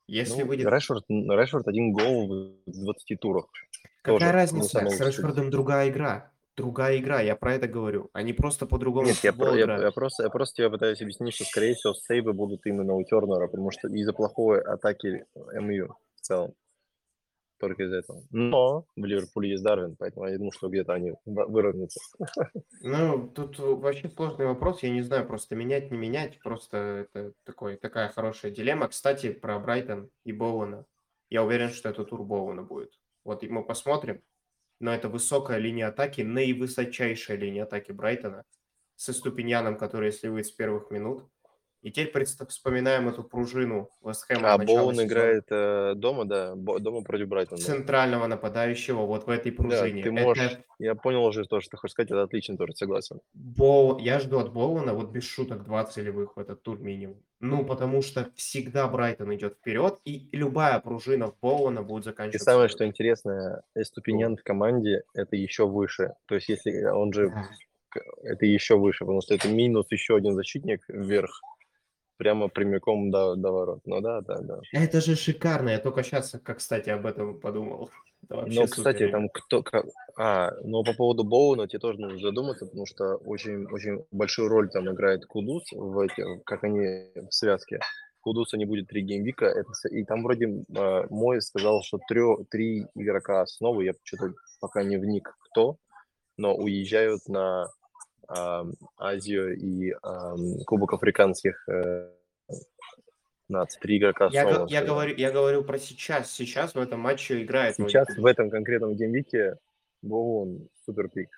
Если 0.07 0.41
ну, 0.41 0.47
выйдет... 0.47 0.67
Решфорд, 0.67 1.05
Решфорд 1.09 1.67
один 1.67 1.93
гол 1.93 2.55
в 2.65 2.71
20 2.71 3.19
турах. 3.19 3.45
Какая 4.01 4.19
Тоже 4.19 4.31
разница? 4.31 4.89
С 4.89 4.99
Решфордом 4.99 5.49
другая 5.49 5.89
игра. 5.89 6.31
Другая 6.57 6.97
игра, 6.97 7.21
я 7.21 7.35
про 7.35 7.53
это 7.53 7.67
говорю. 7.67 8.09
Они 8.13 8.33
просто 8.33 8.65
по-другому 8.65 9.07
Нет, 9.07 9.17
я, 9.23 9.31
про, 9.31 9.55
я, 9.55 9.77
я, 9.77 9.91
просто, 9.91 10.23
я 10.23 10.29
просто 10.29 10.57
тебе 10.57 10.69
пытаюсь 10.69 11.01
объяснить, 11.01 11.33
что, 11.33 11.45
скорее 11.45 11.75
всего, 11.75 11.93
сейвы 11.93 12.33
будут 12.33 12.65
именно 12.65 12.93
у 12.93 13.03
Тернера, 13.03 13.47
потому 13.47 13.71
что 13.71 13.87
из-за 13.87 14.11
плохой 14.11 14.61
атаки 14.61 15.25
МЮ 15.53 15.95
в 16.15 16.21
целом. 16.21 16.53
Только 17.61 17.83
из-за 17.83 17.97
этого. 17.97 18.23
Но 18.31 18.87
в 18.95 19.05
Ливерпуле 19.05 19.51
есть 19.51 19.63
Дарвин, 19.63 19.95
поэтому 19.95 20.25
я 20.27 20.35
думаю, 20.35 20.51
что 20.51 20.67
где-то 20.67 20.93
они 20.93 21.13
выровнятся. 21.25 21.99
Ну, 22.83 23.27
тут 23.27 23.59
вообще 23.59 24.09
сложный 24.09 24.47
вопрос. 24.47 24.81
Я 24.81 24.89
не 24.89 25.03
знаю, 25.03 25.27
просто 25.27 25.55
менять, 25.55 25.91
не 25.91 25.97
менять. 25.99 26.39
Просто 26.39 27.05
это 27.05 27.33
такой, 27.43 27.77
такая 27.77 28.09
хорошая 28.09 28.49
дилемма. 28.51 28.87
Кстати, 28.87 29.31
про 29.31 29.59
Брайтон 29.59 30.09
и 30.23 30.31
Боуэна. 30.33 30.85
Я 31.29 31.43
уверен, 31.43 31.69
что 31.69 31.89
это 31.89 32.03
тур 32.03 32.23
Боуэна 32.23 32.63
будет. 32.63 32.99
Вот 33.23 33.43
мы 33.43 33.63
посмотрим. 33.63 34.23
Но 34.79 34.91
это 34.91 35.09
высокая 35.09 35.59
линия 35.59 35.89
атаки, 35.89 36.21
наивысочайшая 36.21 37.37
линия 37.37 37.63
атаки 37.63 37.91
Брайтона. 37.91 38.43
Со 38.95 39.13
Ступиньяном, 39.13 39.77
который, 39.77 40.07
если 40.07 40.27
выйдет 40.27 40.47
с 40.47 40.51
первых 40.51 40.89
минут, 40.89 41.23
И 41.81 41.89
теперь 41.89 42.11
представ- 42.11 42.47
вспоминаем 42.49 43.09
эту 43.09 43.23
пружину 43.23 43.89
Вестхэма 44.03 44.53
А 44.53 44.55
с 44.55 44.57
начала 44.59 44.77
Боун 44.77 44.93
сезона. 44.93 45.07
играет 45.07 45.45
э, 45.49 45.93
дома, 45.95 46.25
да, 46.25 46.53
дома 46.55 47.01
против 47.01 47.27
Брайтона. 47.27 47.57
да. 47.59 47.65
Центрального 47.65 48.27
нападающего 48.27 49.05
вот 49.07 49.25
в 49.25 49.29
этой 49.31 49.51
Да, 49.51 49.57
пружине. 49.63 50.03
ты 50.03 50.09
Это 50.09 50.23
можешь, 50.23 50.57
я 50.77 50.93
понял 50.93 51.25
уже 51.25 51.43
то, 51.45 51.59
что 51.59 51.71
ты 51.71 51.77
хочешь 51.77 51.93
сказать, 51.93 52.11
это 52.11 52.21
отлично 52.21 52.55
тоже, 52.55 52.73
согласен. 52.75 53.19
Боу... 53.33 53.97
Я 53.97 54.19
жду 54.19 54.37
от 54.39 54.53
Боуэна 54.53 54.93
вот 54.93 55.09
без 55.09 55.23
шуток 55.23 55.63
20 55.63 55.93
целевых 55.93 56.35
в 56.37 56.39
этот 56.39 56.61
тур 56.61 56.79
минимум. 56.79 57.17
Ну, 57.39 57.65
потому 57.65 58.03
что 58.03 58.29
всегда 58.35 58.87
Брайтон 58.87 59.33
идет 59.33 59.55
вперед, 59.55 59.97
и 60.05 60.29
любая 60.33 60.79
пружина 60.79 61.31
в 61.31 61.39
Боуэна 61.41 61.81
будет 61.81 62.03
И 62.03 62.05
заканчиваться. 62.09 62.45
самое, 62.51 62.69
что 62.69 62.85
интересное, 62.85 63.63
Эступиньян 63.73 64.37
в 64.37 64.43
команде 64.43 65.01
это 65.15 65.35
еще 65.35 65.65
выше. 65.65 66.13
То 66.27 66.35
есть, 66.35 66.47
если 66.49 66.83
он 66.85 67.11
же 67.11 67.29
Да. 67.29 67.47
это 68.21 68.45
еще 68.45 68.77
выше, 68.77 68.99
потому 69.05 69.21
что 69.21 69.33
это 69.33 69.47
минус 69.49 69.87
еще 69.89 70.15
один 70.15 70.35
защитник 70.35 70.83
вверх, 70.87 71.41
прямо 72.21 72.49
прямиком 72.49 73.09
до, 73.09 73.35
до 73.35 73.51
ворот. 73.51 73.79
Ну 73.85 73.99
да, 73.99 74.21
да, 74.21 74.37
да. 74.41 74.59
Это 74.73 75.01
же 75.01 75.15
шикарно. 75.15 75.69
Я 75.69 75.79
только 75.79 76.03
сейчас, 76.03 76.35
как, 76.43 76.59
кстати, 76.59 76.91
об 76.91 77.07
этом 77.07 77.39
подумал. 77.39 77.89
Это 78.29 78.45
Но, 78.45 78.67
кстати, 78.67 78.99
супер. 78.99 79.11
там 79.11 79.29
кто... 79.29 79.63
А, 80.15 80.51
но 80.63 80.83
по 80.83 80.93
поводу 80.93 81.23
Боуна 81.23 81.67
тебе 81.67 81.79
тоже 81.79 81.99
нужно 81.99 82.19
задуматься, 82.19 82.67
потому 82.67 82.85
что 82.85 83.15
очень, 83.15 83.65
очень 83.65 84.05
большую 84.11 84.49
роль 84.49 84.69
там 84.69 84.87
играет 84.91 85.25
Кудус, 85.25 85.63
в 85.71 85.97
эти, 85.97 86.23
как 86.45 86.63
они 86.63 87.07
в 87.15 87.31
связке. 87.31 87.79
Кудуса 88.19 88.55
не 88.55 88.65
будет 88.65 88.87
три 88.87 89.01
геймвика, 89.01 89.47
это, 89.47 89.71
и 89.89 90.03
там 90.03 90.21
вроде 90.21 90.45
э, 90.45 91.07
мой 91.09 91.41
сказал, 91.41 91.81
что 91.81 91.99
трё- 92.07 92.45
три 92.51 92.85
игрока 92.93 93.41
основы, 93.41 93.85
я 93.85 93.93
что-то 94.03 94.35
пока 94.59 94.83
не 94.83 94.97
вник 94.97 95.35
кто, 95.49 95.77
но 96.37 96.55
уезжают 96.55 97.27
на 97.27 97.65
Азию 98.97 99.57
и 99.57 99.93
ам, 100.01 100.63
Кубок 100.65 100.93
африканских 100.93 101.67
э, 101.67 102.09
наций. 103.49 103.79
Три 103.81 103.97
игрока 103.97 104.29
Я, 104.31 104.61
он 104.61 104.67
я, 104.67 104.83
говорю, 104.83 105.15
я 105.15 105.31
говорю 105.31 105.63
про 105.63 105.77
сейчас. 105.77 106.31
Сейчас 106.31 106.73
в 106.73 106.79
этом 106.79 106.99
матче 106.99 107.43
играет. 107.43 107.75
Сейчас 107.75 108.07
Кудус. 108.07 108.23
в 108.23 108.25
этом 108.25 108.49
конкретном 108.49 108.95
геймвике 108.95 109.57
Боун 110.01 110.67
супер 110.85 111.09
pick. 111.09 111.29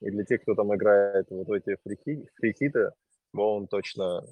И 0.00 0.10
для 0.10 0.24
тех, 0.24 0.42
кто 0.42 0.54
там 0.54 0.74
играет 0.74 1.26
вот 1.30 1.48
эти 1.50 1.76
фрихиты, 2.36 2.92
Боун 3.32 3.66
точно, 3.66 4.22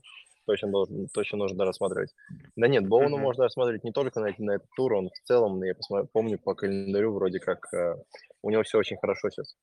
точно, 0.46 0.70
должен, 0.70 1.08
точно 1.08 1.38
нужно 1.38 1.64
рассматривать. 1.64 2.14
Да 2.54 2.68
нет, 2.68 2.86
Боуну 2.86 3.16
Мгм. 3.16 3.22
можно 3.22 3.44
рассматривать 3.44 3.84
не 3.84 3.92
только 3.92 4.20
на, 4.20 4.32
на 4.38 4.56
этот 4.56 4.68
тур, 4.76 4.92
он 4.92 5.08
в 5.08 5.26
целом, 5.26 5.62
я 5.62 5.74
посмотрю, 5.74 6.08
помню 6.12 6.38
по 6.38 6.54
календарю, 6.54 7.12
вроде 7.14 7.40
как 7.40 7.72
э, 7.72 7.96
у 8.42 8.50
него 8.50 8.62
все 8.62 8.78
очень 8.78 8.98
хорошо 8.98 9.30
сейчас. 9.30 9.56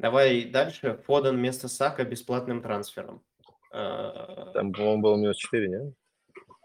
Давай 0.00 0.44
дальше. 0.44 0.98
Фоден 1.06 1.36
вместо 1.36 1.68
Сака 1.68 2.04
бесплатным 2.04 2.62
трансфером. 2.62 3.22
Э, 3.72 4.50
Там, 4.54 4.72
по-моему, 4.72 5.02
было 5.02 5.16
минус 5.16 5.36
4, 5.36 5.68
нет? 5.68 5.94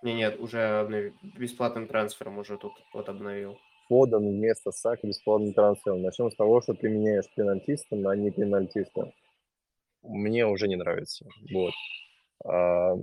Не, 0.04 0.13
нет, 0.13 0.39
уже 0.39 0.58
обнови- 0.60 1.13
бесплатным 1.38 1.88
трансфером 1.88 2.38
уже 2.38 2.58
тут 2.58 2.71
вот 2.93 3.10
обновил. 3.10 3.58
Фоден 3.89 4.19
вместо 4.30 4.71
Сака 4.71 5.06
бесплатным 5.06 5.54
трансфером. 5.54 6.02
Начнем 6.02 6.32
с 6.32 6.36
того, 6.36 6.62
что 6.62 6.76
ты 6.76 6.88
меняешь 6.88 7.26
пенальтиста 7.36 7.98
на 7.98 8.15
не 8.15 8.32
пенальтиста. 8.32 9.12
Мне 10.02 10.48
уже 10.48 10.69
не 10.69 10.78
нравится. 10.78 11.26
Вот. 11.52 11.74
А, 12.45 12.95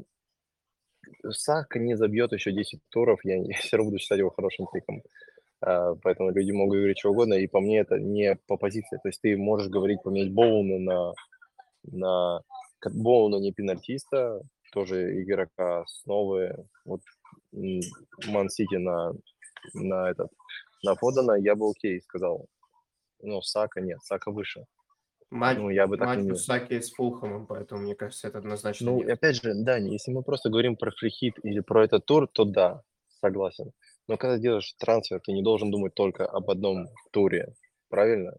Сака 1.28 1.78
не 1.78 1.94
забьет 1.94 2.32
еще 2.32 2.52
10 2.52 2.80
туров, 2.88 3.20
я, 3.24 3.36
я 3.44 3.56
все 3.58 3.76
равно 3.76 3.90
буду 3.90 4.00
считать 4.00 4.18
его 4.18 4.30
хорошим 4.30 4.66
пиком. 4.72 5.02
А, 5.62 5.94
поэтому 5.94 6.30
люди 6.30 6.50
могут 6.50 6.76
говорить 6.76 6.98
что 6.98 7.10
угодно, 7.10 7.34
и 7.34 7.46
по 7.46 7.60
мне 7.60 7.78
это 7.78 7.98
не 7.98 8.36
по 8.46 8.56
позиции. 8.56 8.98
То 9.02 9.08
есть 9.08 9.20
ты 9.20 9.36
можешь 9.36 9.68
говорить 9.68 10.02
поменять 10.02 10.32
Боуна 10.32 10.78
на, 10.78 11.12
на 11.84 12.42
Боуна 12.84 13.36
не 13.36 13.52
пенальтиста, 13.52 14.42
тоже 14.72 15.22
игрока 15.22 15.82
основы. 15.82 16.66
Вот 16.84 17.00
Ман-Сити 17.52 18.76
на, 18.76 19.12
на 19.74 20.10
этот 20.10 20.30
на 20.82 20.94
Фодена 20.94 21.32
я 21.32 21.54
бы 21.54 21.70
окей 21.70 22.00
сказал. 22.00 22.46
Но 23.20 23.40
Сака 23.40 23.80
нет, 23.80 23.98
Сака 24.02 24.30
выше. 24.30 24.64
Матч, 25.30 25.58
Ну, 25.58 25.70
я 25.70 25.86
бы 25.86 25.96
так 25.96 26.08
матч 26.08 26.18
не. 26.18 26.34
Саки 26.34 26.80
с 26.80 26.92
Фулхэмом, 26.92 27.46
поэтому, 27.46 27.82
мне 27.82 27.94
кажется, 27.94 28.28
это 28.28 28.38
однозначно 28.38 28.90
Ну, 28.90 28.98
нет. 28.98 29.10
опять 29.10 29.36
же, 29.36 29.54
да, 29.54 29.76
если 29.76 30.12
мы 30.12 30.22
просто 30.22 30.50
говорим 30.50 30.76
про 30.76 30.90
free 30.90 31.17
hit 31.17 31.36
или 31.42 31.60
про 31.60 31.84
этот 31.84 32.04
тур, 32.04 32.28
то 32.28 32.44
да, 32.44 32.82
согласен. 33.20 33.72
Но 34.08 34.16
когда 34.16 34.38
делаешь 34.38 34.74
трансфер, 34.78 35.20
ты 35.20 35.32
не 35.32 35.42
должен 35.42 35.70
думать 35.70 35.94
только 35.94 36.26
об 36.26 36.50
одном 36.50 36.88
туре, 37.12 37.54
правильно? 37.88 38.36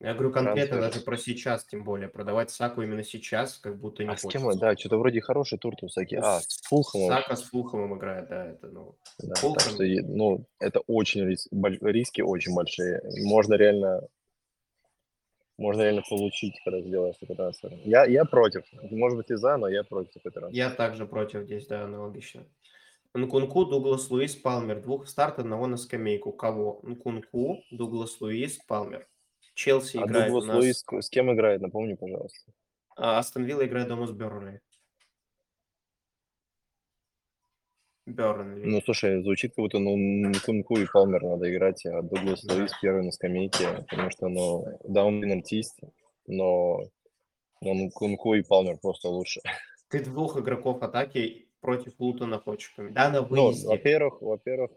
Я 0.00 0.12
говорю 0.12 0.32
конкретно 0.32 0.76
трансфер. 0.76 0.92
даже 0.92 1.04
про 1.04 1.16
сейчас, 1.16 1.64
тем 1.64 1.84
более. 1.84 2.08
Продавать 2.08 2.50
Саку 2.50 2.82
именно 2.82 3.04
сейчас, 3.04 3.58
как 3.58 3.78
будто 3.78 4.02
не 4.02 4.10
а 4.10 4.16
с 4.16 4.22
хочется. 4.22 4.50
кем, 4.50 4.58
да, 4.58 4.76
что-то 4.76 4.98
вроде 4.98 5.20
хороший 5.20 5.56
тур 5.56 5.76
тут 5.76 5.90
всякие. 5.90 6.20
А, 6.20 6.40
с 6.40 6.60
Фулхэмом, 6.68 7.08
Сака 7.08 7.36
с 7.36 7.44
Фулхэмом 7.44 7.96
играет, 7.96 8.28
да, 8.28 8.46
это, 8.46 8.66
ну... 8.66 8.96
да, 9.20 9.34
Фулхэм. 9.36 9.62
так 9.62 9.72
что, 9.72 9.84
ну, 9.84 10.44
это 10.58 10.80
очень 10.80 11.22
рис- 11.22 11.48
риски 11.80 12.20
очень 12.22 12.54
большие. 12.54 13.00
Можно 13.22 13.54
реально, 13.54 14.00
можно 15.56 15.82
реально 15.82 16.02
получить, 16.02 16.60
когда 16.64 16.82
ты 16.82 16.88
делаешь 16.90 17.16
такой 17.20 17.36
трансфер. 17.36 17.72
Я, 17.84 18.04
я 18.04 18.24
против. 18.24 18.64
Может 18.90 19.16
быть 19.16 19.30
и 19.30 19.36
за, 19.36 19.56
но 19.56 19.68
я 19.68 19.84
против 19.84 20.12
такой 20.12 20.32
трансфер. 20.32 20.54
Я 20.54 20.70
также 20.70 21.06
против 21.06 21.44
здесь, 21.44 21.66
да, 21.68 21.84
аналогично. 21.84 22.44
Нкунку, 23.14 23.64
Дуглас 23.64 24.10
Луис, 24.10 24.34
Палмер. 24.34 24.80
Двух 24.80 25.06
старт, 25.08 25.38
одного 25.38 25.68
на 25.68 25.76
скамейку. 25.76 26.32
Кого? 26.32 26.80
Нкунку, 26.82 27.62
Дуглас 27.70 28.20
Луис, 28.20 28.58
Палмер. 28.66 29.06
Челси 29.54 29.98
А 29.98 30.06
играет 30.06 30.32
Дуглас 30.32 30.44
у 30.44 30.46
нас... 30.48 30.56
Луис 30.56 30.84
с 31.00 31.08
кем 31.10 31.32
играет, 31.32 31.60
напомни, 31.60 31.94
пожалуйста. 31.94 32.52
А, 32.96 33.18
Астон 33.18 33.44
Вилла 33.44 33.66
играет 33.66 33.86
дома 33.86 34.08
с 34.08 34.10
Бернли. 34.10 34.60
Бернли. 38.04 38.64
Ну, 38.64 38.80
слушай, 38.82 39.22
звучит, 39.22 39.54
как 39.54 39.62
будто 39.62 39.78
ну, 39.78 39.96
Нкунку 39.96 40.76
и 40.76 40.86
Палмер 40.92 41.22
надо 41.22 41.52
играть, 41.52 41.86
а 41.86 42.02
Дуглас 42.02 42.42
Да. 42.42 42.54
Луис 42.54 42.72
первый 42.82 43.04
на 43.04 43.12
скамейке, 43.12 43.86
потому 43.88 44.10
что, 44.10 44.28
ну, 44.28 44.66
да, 44.82 45.04
он 45.04 45.20
пенальтист, 45.20 45.78
но, 46.26 46.80
но 47.60 47.74
Нкунку 47.74 48.34
и 48.34 48.42
Палмер 48.42 48.78
просто 48.78 49.08
лучше. 49.08 49.40
Ты 49.88 50.04
двух 50.04 50.36
игроков 50.36 50.82
атаки 50.82 51.43
против 51.64 51.94
Лутона 51.98 52.38
поменять. 52.38 52.94
Да, 52.94 53.10
на 53.10 53.20
Ну, 53.22 53.26
выезде. 53.46 53.66
во-первых, 53.68 54.20
во-первых, 54.20 54.70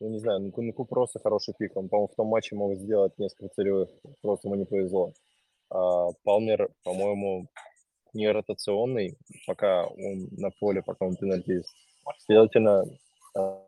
ну, 0.00 0.08
не 0.10 0.18
знаю, 0.18 0.40
Нкунку 0.40 0.84
просто 0.84 1.20
хороший 1.20 1.54
пик, 1.56 1.76
он, 1.76 1.88
по-моему, 1.88 2.08
в 2.12 2.16
том 2.16 2.26
матче 2.26 2.56
мог 2.56 2.74
сделать 2.74 3.16
несколько 3.18 3.54
целевых, 3.54 3.88
просто 4.20 4.48
ему 4.48 4.56
не 4.56 4.64
повезло. 4.66 5.12
А 5.70 6.08
Палмер, 6.24 6.68
по-моему, 6.82 7.46
не 8.12 8.30
ротационный, 8.30 9.16
пока 9.46 9.86
он 9.86 10.28
на 10.32 10.50
поле, 10.50 10.82
пока 10.82 11.06
он 11.06 11.16
пенальтист. 11.16 11.68
Следовательно, 12.18 12.84
а, 13.36 13.64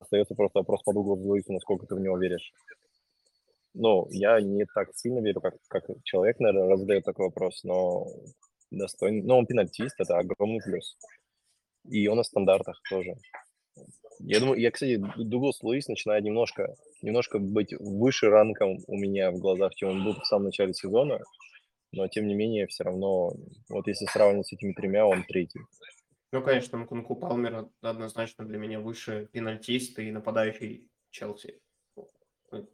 остается 0.00 0.34
просто 0.34 0.60
вопрос 0.60 0.82
по 0.84 0.92
Дугласу 0.92 1.22
Луису, 1.22 1.52
насколько 1.52 1.86
ты 1.86 1.94
в 1.94 2.00
него 2.00 2.16
веришь. 2.18 2.52
Ну, 3.74 4.06
я 4.10 4.40
не 4.40 4.64
так 4.74 4.88
сильно 4.94 5.18
верю, 5.20 5.40
как, 5.40 5.54
как 5.68 5.84
человек, 6.04 6.38
наверное, 6.40 6.76
задает 6.76 7.04
такой 7.04 7.26
вопрос, 7.26 7.62
но 7.64 8.06
достойный. 8.70 9.22
Но 9.22 9.38
он 9.38 9.46
пенальтист, 9.46 10.00
это 10.00 10.16
огромный 10.18 10.60
плюс. 10.64 10.96
И 11.88 12.06
он 12.08 12.16
на 12.16 12.24
стандартах 12.24 12.80
тоже. 12.88 13.14
Я 14.18 14.40
думаю, 14.40 14.58
я, 14.60 14.70
кстати, 14.70 14.96
Ду- 14.96 15.24
Дуглас 15.24 15.62
Луис 15.62 15.88
начинает 15.88 16.24
немножко, 16.24 16.74
немножко 17.02 17.38
быть 17.38 17.74
выше 17.78 18.28
ранком 18.28 18.78
у 18.86 18.96
меня 18.96 19.30
в 19.30 19.38
глазах, 19.38 19.74
чем 19.74 19.90
он 19.90 20.04
был 20.04 20.14
в 20.14 20.26
самом 20.26 20.46
начале 20.46 20.72
сезона, 20.72 21.20
но 21.92 22.08
тем 22.08 22.26
не 22.26 22.34
менее, 22.34 22.66
все 22.66 22.84
равно, 22.84 23.32
вот 23.68 23.86
если 23.86 24.06
сравнивать 24.06 24.46
с 24.48 24.52
этими 24.52 24.72
тремя, 24.72 25.06
он 25.06 25.24
третий. 25.24 25.60
Ну, 26.32 26.42
конечно, 26.42 26.78
Нкунку 26.78 27.14
Палмер 27.14 27.68
однозначно 27.82 28.44
для 28.44 28.58
меня 28.58 28.80
выше 28.80 29.28
пенальтист 29.32 29.98
и 29.98 30.10
нападающий 30.10 30.88
Челси. 31.10 31.60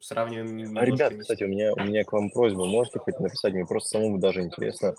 Сравниваем 0.01 0.77
А, 0.77 0.85
ребят, 0.85 1.15
кстати, 1.19 1.45
у 1.45 1.49
меня, 1.49 1.75
у 1.75 1.81
меня 1.81 2.05
к 2.05 2.13
вам 2.13 2.31
просьба, 2.31 2.65
можете 2.67 2.99
хоть 2.99 3.19
написать, 3.21 3.53
мне 3.53 3.67
просто 3.67 3.91
самому 3.91 4.19
даже 4.19 4.43
интересно, 4.43 4.95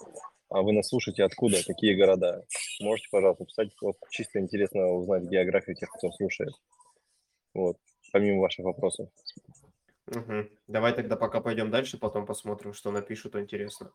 а 0.54 0.62
вы 0.62 0.72
нас 0.72 0.88
слушаете 0.88 1.24
откуда, 1.24 1.58
какие 1.66 1.96
города? 1.96 2.46
Можете, 2.80 3.10
пожалуйста, 3.12 3.46
писать, 3.46 3.70
вот 3.82 3.96
чисто 4.12 4.40
интересно 4.40 4.88
узнать 4.90 5.24
географию 5.24 5.76
тех, 5.76 5.90
кто 5.90 6.12
слушает. 6.12 6.54
Вот, 7.56 7.78
помимо 8.12 8.42
ваших 8.42 8.66
вопросов. 8.66 9.10
Мгм. 10.08 10.50
Давай 10.68 10.94
тогда 10.94 11.16
пока 11.16 11.42
пойдем 11.42 11.72
дальше, 11.72 11.98
потом 11.98 12.28
посмотрим, 12.28 12.74
что 12.74 12.92
напишут 12.92 13.36
интересно. 13.36 13.92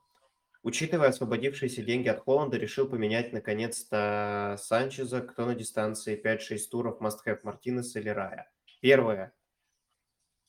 Учитывая 0.64 1.10
освободившиеся 1.10 1.82
деньги 1.82 2.08
от 2.08 2.24
Холланда, 2.24 2.56
решил 2.56 2.88
поменять 2.88 3.32
наконец-то 3.32 4.56
Санчеза. 4.58 5.20
Кто 5.20 5.46
на 5.46 5.54
дистанции 5.54 6.16
5-6 6.16 6.68
туров 6.70 7.00
must 7.00 7.18
have 7.24 7.38
Мартинес 7.44 7.94
или 7.94 8.08
Рая? 8.08 8.50
Первое. 8.80 9.32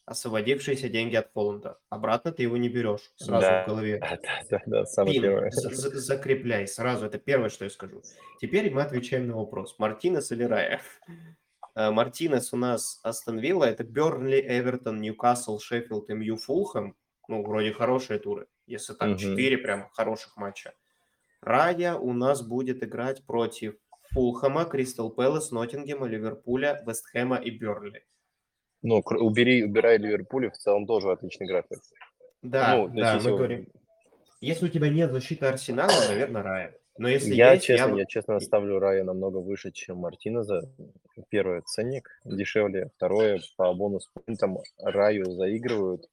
Освободившиеся 0.09 0.89
деньги 0.89 1.15
от 1.15 1.31
Холланда. 1.33 1.77
Обратно 1.89 2.31
ты 2.31 2.41
его 2.41 2.57
не 2.57 2.67
берешь 2.67 3.11
сразу 3.15 3.41
Да. 3.47 3.63
в 3.63 3.67
голове. 3.67 3.99
Да, 4.23 4.41
да, 4.49 4.61
да, 4.65 4.85
самое 4.85 5.21
Пин, 5.21 5.51
закрепляй 5.51 6.67
сразу. 6.67 7.05
Это 7.05 7.19
первое, 7.19 7.49
что 7.49 7.65
я 7.65 7.69
скажу. 7.69 8.01
Теперь 8.41 8.71
мы 8.71 8.81
отвечаем 8.81 9.27
на 9.27 9.35
вопрос. 9.37 9.77
Мартинес 9.77 10.31
или 10.31 10.43
Рая? 10.43 10.81
Э, 11.75 11.91
Мартинес 11.91 12.53
у 12.53 12.57
нас 12.57 12.99
Астон 13.03 13.37
Вилла. 13.37 13.65
Это 13.65 13.83
Бернли, 13.83 14.41
Эвертон, 14.41 14.99
Ньюкасл, 14.99 15.59
Шеффилд, 15.59 16.09
МЮ, 16.09 16.37
Фулхэм. 16.37 16.95
Ну, 17.27 17.43
вроде 17.43 17.71
хорошие 17.73 18.17
туры. 18.17 18.47
Если 18.65 18.93
Мгм. 18.99 19.17
четыре 19.17 19.59
прям 19.59 19.89
хороших 19.91 20.35
матча. 20.37 20.73
Рая 21.41 21.93
у 21.93 22.13
нас 22.13 22.41
будет 22.41 22.83
играть 22.83 23.23
против 23.27 23.75
Фулхэма, 24.13 24.65
Кристал 24.65 25.11
Пэлас, 25.11 25.51
Ноттингема, 25.51 26.07
Ливерпуля, 26.07 26.83
Вестхэма 26.87 27.37
и 27.37 27.51
Бернли. 27.51 28.03
Ну, 28.81 29.03
убери, 29.05 29.63
убирай 29.65 29.97
Ливерпуль, 29.97 30.49
в 30.49 30.57
целом 30.57 30.85
тоже 30.85 31.11
отличный 31.11 31.47
график. 31.47 31.79
Да, 32.41 32.77
ну, 32.77 32.87
да, 32.87 33.19
мы 33.23 33.31
говорим. 33.31 33.67
Если 34.41 34.67
у 34.67 34.69
тебя 34.69 34.89
нет 34.89 35.11
защиты 35.11 35.45
Арсенала, 35.45 36.07
наверное, 36.07 36.43
Рая. 36.43 36.75
Но 36.97 37.07
если 37.07 37.33
я, 37.33 37.53
есть, 37.53 37.65
честно, 37.65 37.91
я... 37.91 37.99
я 37.99 38.05
честно 38.05 38.39
ставлю 38.39 38.79
Рая 38.79 39.03
намного 39.03 39.37
выше, 39.37 39.71
чем 39.71 39.99
Мартинеза. 39.99 40.69
Первое, 41.29 41.61
ценник 41.61 42.09
дешевле. 42.25 42.89
Второе, 42.95 43.39
по 43.57 43.73
бонус 43.73 44.09
пунктам 44.13 44.59
Раю 44.81 45.31
заигрывают 45.31 46.09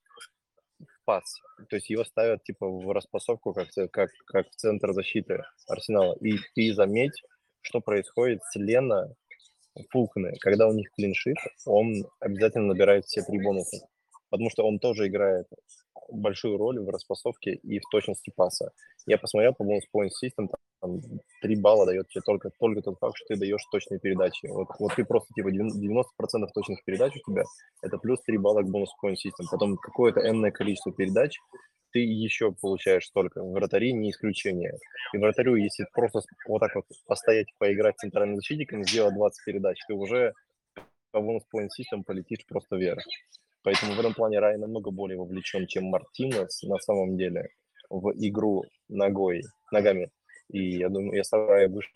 в 0.78 1.04
пас. 1.04 1.40
То 1.68 1.76
есть 1.76 1.90
его 1.90 2.04
ставят 2.04 2.44
типа 2.44 2.68
в 2.68 2.92
распасовку, 2.92 3.52
как, 3.52 3.68
как, 3.90 4.10
как 4.26 4.48
в 4.48 4.54
центр 4.54 4.92
защиты 4.92 5.42
Арсенала. 5.68 6.16
И 6.20 6.38
ты 6.54 6.72
заметь, 6.72 7.20
что 7.62 7.80
происходит 7.80 8.42
с 8.44 8.56
Лена 8.56 9.12
Фулкне. 9.90 10.32
Когда 10.40 10.68
у 10.68 10.72
них 10.72 10.90
клиншит, 10.92 11.36
он 11.66 12.04
обязательно 12.20 12.66
набирает 12.66 13.04
все 13.04 13.22
три 13.22 13.42
бонуса. 13.42 13.86
Потому 14.30 14.50
что 14.50 14.66
он 14.66 14.78
тоже 14.78 15.06
играет 15.06 15.46
большую 16.10 16.56
роль 16.56 16.80
в 16.80 16.88
распасовке 16.88 17.54
и 17.54 17.78
в 17.78 17.82
точности 17.90 18.32
паса. 18.34 18.70
Я 19.06 19.18
посмотрел 19.18 19.54
по 19.54 19.64
бонус 19.64 19.84
point 19.94 20.10
system, 20.22 20.48
там 20.80 21.00
3 21.42 21.56
балла 21.56 21.86
дает 21.86 22.08
тебе 22.08 22.22
только, 22.22 22.50
только 22.58 22.82
тот 22.82 22.98
факт, 22.98 23.16
что 23.16 23.34
ты 23.34 23.40
даешь 23.40 23.64
точные 23.70 24.00
передачи. 24.00 24.46
Вот, 24.46 24.68
вот 24.78 24.94
ты 24.94 25.04
просто 25.04 25.32
типа 25.34 25.48
90% 25.48 26.02
точных 26.54 26.84
передач 26.84 27.12
у 27.16 27.30
тебя, 27.30 27.44
это 27.82 27.98
плюс 27.98 28.20
3 28.22 28.38
балла 28.38 28.62
к 28.62 28.68
бонус 28.68 28.90
point 29.02 29.14
system. 29.14 29.46
Потом 29.50 29.76
какое-то 29.76 30.20
энное 30.20 30.50
количество 30.50 30.92
передач, 30.92 31.36
ты 31.96 32.00
еще 32.00 32.52
получаешь 32.52 33.06
столько. 33.06 33.42
Вратари 33.42 33.94
не 33.94 34.10
исключение. 34.10 34.74
И 35.14 35.16
вратарю, 35.16 35.54
если 35.56 35.86
просто 35.94 36.20
вот 36.46 36.58
так 36.58 36.74
вот 36.74 36.84
постоять, 37.06 37.46
поиграть 37.56 37.96
центральным 37.96 38.36
защитником, 38.36 38.84
сделать 38.84 39.14
20 39.14 39.44
передач, 39.46 39.78
ты 39.88 39.94
уже 39.94 40.34
по 41.10 41.22
бонус 41.22 41.44
point 41.44 41.68
system 41.68 42.02
полетишь 42.04 42.44
просто 42.46 42.76
вверх. 42.76 43.02
Поэтому 43.62 43.94
в 43.94 43.98
этом 43.98 44.12
плане 44.12 44.40
Рай 44.40 44.58
намного 44.58 44.90
более 44.90 45.16
вовлечен, 45.16 45.66
чем 45.66 45.84
Мартинес 45.84 46.62
на 46.64 46.76
самом 46.80 47.16
деле 47.16 47.48
в 47.88 48.12
игру 48.16 48.64
ногой, 48.90 49.40
ногами. 49.72 50.10
И 50.50 50.76
я 50.76 50.90
думаю, 50.90 51.16
я 51.16 51.24
ставлю 51.24 51.70
выше. 51.70 51.92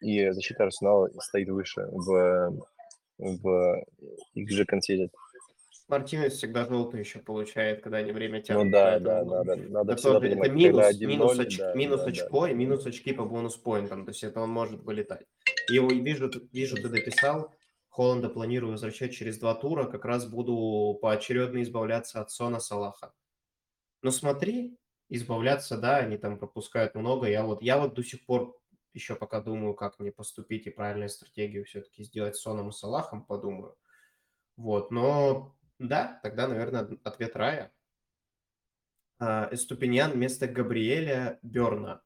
И 0.00 0.30
защита 0.30 0.64
Арсенала 0.64 1.10
стоит 1.18 1.50
выше 1.50 1.82
в, 1.90 2.56
в 3.18 3.84
XG 4.34 4.64
Conceded. 4.64 5.10
Мартинес 5.92 6.32
всегда 6.32 6.64
желтый 6.64 7.00
еще 7.00 7.18
получает, 7.18 7.82
когда 7.82 7.98
они 7.98 8.12
время 8.12 8.40
тянут. 8.40 8.64
Ну 8.64 8.70
да, 8.70 8.98
да, 8.98 9.24
да, 9.24 9.44
да. 9.44 9.56
Надо 9.56 9.92
это, 9.92 10.02
тоже, 10.02 10.28
это 10.28 10.50
минус, 10.50 11.00
минус, 11.00 11.38
оч, 11.38 11.58
да, 11.58 11.74
минус 11.74 12.00
да, 12.00 12.06
очко 12.06 12.40
да. 12.46 12.50
и 12.50 12.54
минус 12.54 12.86
очки 12.86 13.12
по 13.12 13.26
бонус 13.26 13.56
поинтам. 13.56 14.06
То 14.06 14.10
есть 14.10 14.24
это 14.24 14.40
он 14.40 14.48
может 14.48 14.82
вылетать. 14.82 15.26
И 15.70 15.74
его 15.74 15.88
вижу, 15.90 16.30
вижу, 16.50 16.76
ты 16.76 16.88
дописал, 16.88 17.52
Холланда 17.90 18.30
планирую 18.30 18.72
возвращать 18.72 19.12
через 19.12 19.38
два 19.38 19.54
тура, 19.54 19.84
как 19.84 20.06
раз 20.06 20.26
буду 20.26 20.98
поочередно 21.02 21.62
избавляться 21.62 22.22
от 22.22 22.30
Сона 22.30 22.58
Салаха. 22.58 23.12
Но 24.00 24.10
смотри, 24.10 24.78
избавляться, 25.10 25.76
да, 25.76 25.98
они 25.98 26.16
там 26.16 26.38
пропускают 26.38 26.94
много. 26.94 27.28
Я 27.28 27.44
вот, 27.44 27.62
я 27.62 27.78
вот 27.78 27.92
до 27.92 28.02
сих 28.02 28.24
пор 28.24 28.58
еще 28.94 29.14
пока 29.14 29.42
думаю, 29.42 29.74
как 29.74 29.98
мне 29.98 30.10
поступить 30.10 30.66
и 30.66 30.70
правильную 30.70 31.10
стратегию 31.10 31.66
все-таки 31.66 32.02
сделать 32.02 32.36
с 32.36 32.40
Соном 32.40 32.70
и 32.70 32.72
Салахом, 32.72 33.26
подумаю. 33.26 33.76
Вот, 34.56 34.90
но 34.90 35.54
да, 35.88 36.20
тогда, 36.22 36.48
наверное, 36.48 36.88
ответ 37.04 37.36
Рая. 37.36 37.72
А, 39.18 39.48
Эступиньян 39.52 40.12
вместо 40.12 40.46
Габриэля 40.46 41.38
Берна. 41.42 42.02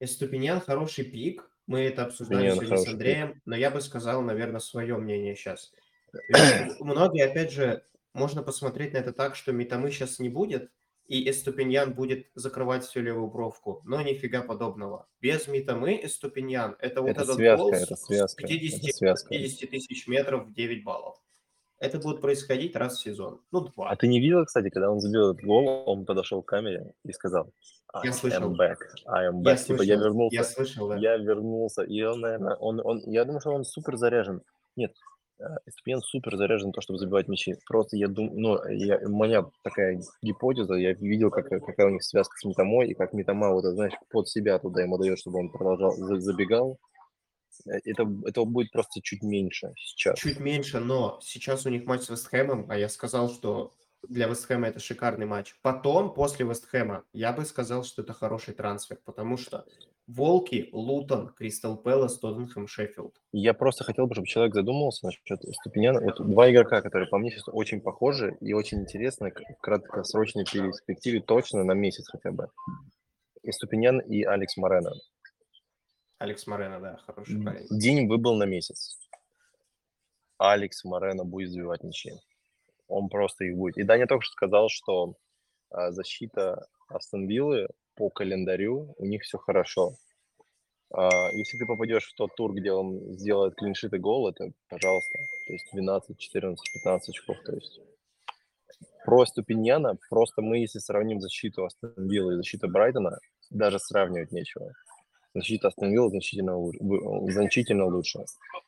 Эступиньян 0.00 0.60
хороший 0.60 1.04
пик, 1.04 1.50
мы 1.66 1.80
это 1.80 2.04
обсуждали 2.04 2.44
Нет, 2.44 2.54
сегодня 2.54 2.76
с 2.78 2.88
Андреем, 2.88 3.42
но 3.44 3.54
я 3.54 3.70
бы 3.70 3.80
сказал, 3.80 4.22
наверное, 4.22 4.60
свое 4.60 4.96
мнение 4.96 5.36
сейчас. 5.36 5.72
Многие, 6.80 7.26
опять 7.26 7.52
же, 7.52 7.84
можно 8.14 8.42
посмотреть 8.42 8.94
на 8.94 8.98
это 8.98 9.12
так, 9.12 9.36
что 9.36 9.52
Митамы 9.52 9.90
сейчас 9.90 10.18
не 10.18 10.28
будет, 10.28 10.70
и 11.06 11.28
Эступиньян 11.28 11.92
будет 11.92 12.28
закрывать 12.34 12.84
всю 12.84 13.02
левую 13.02 13.28
бровку, 13.28 13.82
но 13.84 14.00
нифига 14.00 14.42
подобного. 14.42 15.08
Без 15.20 15.48
Митамы 15.48 16.00
Эступиньян– 16.02 16.76
это 16.80 17.02
вот 17.02 17.10
это 17.10 17.22
этот 17.22 17.36
связка, 17.36 17.62
гол 17.62 17.72
это 17.72 17.96
связка, 17.96 18.46
50, 18.46 18.84
это 18.84 18.96
связка. 18.96 19.28
50 19.28 19.70
тысяч 19.70 20.06
метров 20.06 20.46
в 20.46 20.52
9 20.52 20.82
баллов. 20.82 21.18
Это 21.80 21.98
будет 21.98 22.20
происходить 22.20 22.76
раз 22.76 22.98
в 22.98 23.02
сезон. 23.02 23.40
Ну, 23.50 23.60
два. 23.62 23.90
А 23.90 23.96
ты 23.96 24.06
не 24.06 24.20
видел, 24.20 24.44
кстати, 24.44 24.68
когда 24.68 24.90
он 24.90 25.00
забил 25.00 25.30
этот 25.30 25.42
гол, 25.42 25.82
он 25.86 26.04
подошел 26.04 26.42
к 26.42 26.46
камере 26.46 26.92
и 27.04 27.12
сказал, 27.12 27.50
I 27.92 28.06
я 28.06 28.12
слышал. 28.12 28.52
am 28.52 28.56
back, 28.56 28.76
I 29.06 29.28
am 29.28 29.40
back. 29.40 29.50
Я 29.50 29.56
типа, 29.56 29.78
слышал, 29.78 29.82
я 29.84 29.96
вернулся. 29.96 30.36
Я 30.36 30.44
слышал, 30.44 30.88
да. 30.88 30.96
Я 30.96 31.16
вернулся. 31.16 31.82
И 31.82 32.02
он, 32.02 32.20
наверное, 32.20 32.54
он, 32.56 32.80
он, 32.84 33.00
я 33.06 33.24
думаю, 33.24 33.40
что 33.40 33.50
он 33.50 33.64
супер 33.64 33.96
заряжен. 33.96 34.42
Нет, 34.76 34.92
Эступьян 35.66 36.00
супер 36.00 36.36
заряжен 36.36 36.68
на 36.68 36.72
то, 36.72 36.80
чтобы 36.80 36.98
забивать 36.98 37.28
мячи. 37.28 37.54
Просто 37.66 37.96
я 37.96 38.08
думаю, 38.08 38.38
ну, 38.38 38.68
я, 38.68 38.98
у 38.98 39.08
меня 39.08 39.46
такая 39.62 40.00
гипотеза, 40.22 40.74
я 40.74 40.92
видел, 40.92 41.30
как, 41.30 41.48
какая 41.48 41.86
у 41.86 41.90
них 41.90 42.02
связка 42.02 42.36
с 42.36 42.44
Митамой, 42.44 42.88
и 42.88 42.94
как 42.94 43.12
Митама, 43.12 43.50
вот, 43.50 43.64
знаешь, 43.64 43.94
под 44.10 44.28
себя 44.28 44.58
туда 44.58 44.82
ему 44.82 44.98
дает, 44.98 45.18
чтобы 45.18 45.38
он 45.38 45.50
продолжал, 45.50 45.92
забегал. 45.92 46.78
Э, 47.66 47.78
это, 47.84 48.08
этого 48.26 48.44
будет 48.44 48.70
просто 48.72 49.00
чуть 49.02 49.22
меньше 49.22 49.72
сейчас. 49.76 50.18
Чуть 50.18 50.40
меньше, 50.40 50.80
но 50.80 51.18
сейчас 51.22 51.66
у 51.66 51.70
них 51.70 51.84
матч 51.84 52.02
с 52.02 52.08
Вестхэмом, 52.08 52.66
а 52.68 52.76
я 52.76 52.88
сказал, 52.88 53.30
что 53.30 53.74
для 54.08 54.26
Вестхэма 54.26 54.68
это 54.68 54.80
шикарный 54.80 55.26
матч. 55.26 55.54
Потом, 55.62 56.14
после 56.14 56.46
Вестхэма, 56.46 57.04
я 57.12 57.32
бы 57.32 57.44
сказал, 57.44 57.84
что 57.84 58.02
это 58.02 58.12
хороший 58.12 58.54
трансфер, 58.54 58.98
потому 59.04 59.36
что 59.36 59.66
Волки, 60.06 60.68
Лутон, 60.72 61.28
Кристал 61.34 61.76
Пэлас, 61.76 62.18
Тоттенхэм, 62.18 62.66
Шеффилд. 62.66 63.14
Я 63.32 63.54
просто 63.54 63.84
хотел 63.84 64.06
бы, 64.06 64.14
чтобы 64.14 64.26
человек 64.26 64.54
задумался 64.54 65.06
насчет 65.06 65.40
Ступиняна. 65.60 66.00
Вот 66.00 66.26
два 66.26 66.50
игрока, 66.50 66.82
которые 66.82 67.08
по 67.08 67.18
мне 67.18 67.30
сейчас 67.30 67.44
очень 67.46 67.80
похожи 67.80 68.36
и 68.40 68.52
очень 68.52 68.80
интересны 68.80 69.32
в 69.32 69.60
краткосрочной 69.60 70.44
перспективе, 70.44 71.20
точно 71.20 71.62
на 71.62 71.72
месяц 71.72 72.08
хотя 72.08 72.32
бы. 72.32 72.48
И 73.42 73.52
Ступинян, 73.52 74.00
и 74.00 74.24
Алекс 74.24 74.56
Морено. 74.56 74.92
Алекс 76.20 76.46
Морено, 76.46 76.80
да, 76.80 76.98
хороший 77.06 77.42
парень. 77.42 77.66
День 77.70 78.06
выбыл 78.06 78.36
на 78.36 78.44
месяц. 78.44 78.98
Алекс 80.36 80.84
Морено 80.84 81.24
будет 81.24 81.50
забивать 81.50 81.82
ничьи. 81.82 82.12
Он 82.88 83.08
просто 83.08 83.44
их 83.46 83.56
будет. 83.56 83.78
И 83.78 83.84
Даня 83.84 84.06
только 84.06 84.24
что 84.24 84.32
сказал, 84.32 84.68
что 84.68 85.14
а, 85.70 85.92
защита 85.92 86.66
Астон 86.88 87.26
Виллы 87.26 87.68
по 87.94 88.10
календарю 88.10 88.94
у 88.98 89.06
них 89.06 89.22
все 89.22 89.38
хорошо. 89.38 89.94
А, 90.92 91.08
если 91.32 91.56
ты 91.56 91.64
попадешь 91.64 92.10
в 92.10 92.14
тот 92.16 92.36
тур, 92.36 92.52
где 92.52 92.72
он 92.72 93.16
сделает 93.16 93.54
клиншит 93.54 93.94
и 93.94 93.98
гол, 93.98 94.28
это, 94.28 94.52
пожалуйста, 94.68 95.18
то 95.46 95.52
есть 95.54 95.72
12, 95.72 96.18
14, 96.18 96.72
15 96.84 97.08
очков, 97.08 97.36
то 97.46 97.54
есть 97.54 97.80
про 99.06 99.24
Ступиньяна, 99.24 99.96
просто 100.10 100.42
мы, 100.42 100.58
если 100.58 100.80
сравним 100.80 101.22
защиту 101.22 101.64
Астон 101.64 101.94
Вилла 101.96 102.32
и 102.32 102.36
защиту 102.36 102.68
Брайтона, 102.68 103.18
даже 103.48 103.78
сравнивать 103.78 104.32
нечего 104.32 104.70
защита 105.34 105.68
остановилась 105.68 106.10
значительно, 106.10 106.56
значительно 107.30 107.86
лучше. 107.86 108.24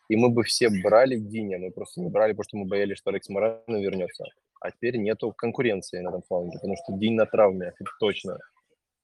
И 0.09 0.17
мы 0.17 0.31
бы 0.31 0.43
все 0.45 0.69
брали 0.83 1.17
Диня, 1.17 1.59
мы 1.59 1.71
просто 1.71 2.01
не 2.01 2.09
брали, 2.09 2.33
потому 2.33 2.45
что 2.45 2.57
мы 2.59 2.65
боялись, 2.67 2.99
что 2.99 3.11
Алекс 3.11 3.29
Морано 3.29 3.81
вернется. 3.81 4.25
А 4.61 4.71
теперь 4.71 4.97
нету 4.97 5.33
конкуренции 5.33 6.01
на 6.01 6.11
этом 6.11 6.23
фланге, 6.23 6.53
потому 6.55 6.77
что 6.77 6.97
Динь 6.97 7.15
на 7.15 7.27
травме, 7.27 7.73
это 7.79 7.91
точно. 7.99 8.39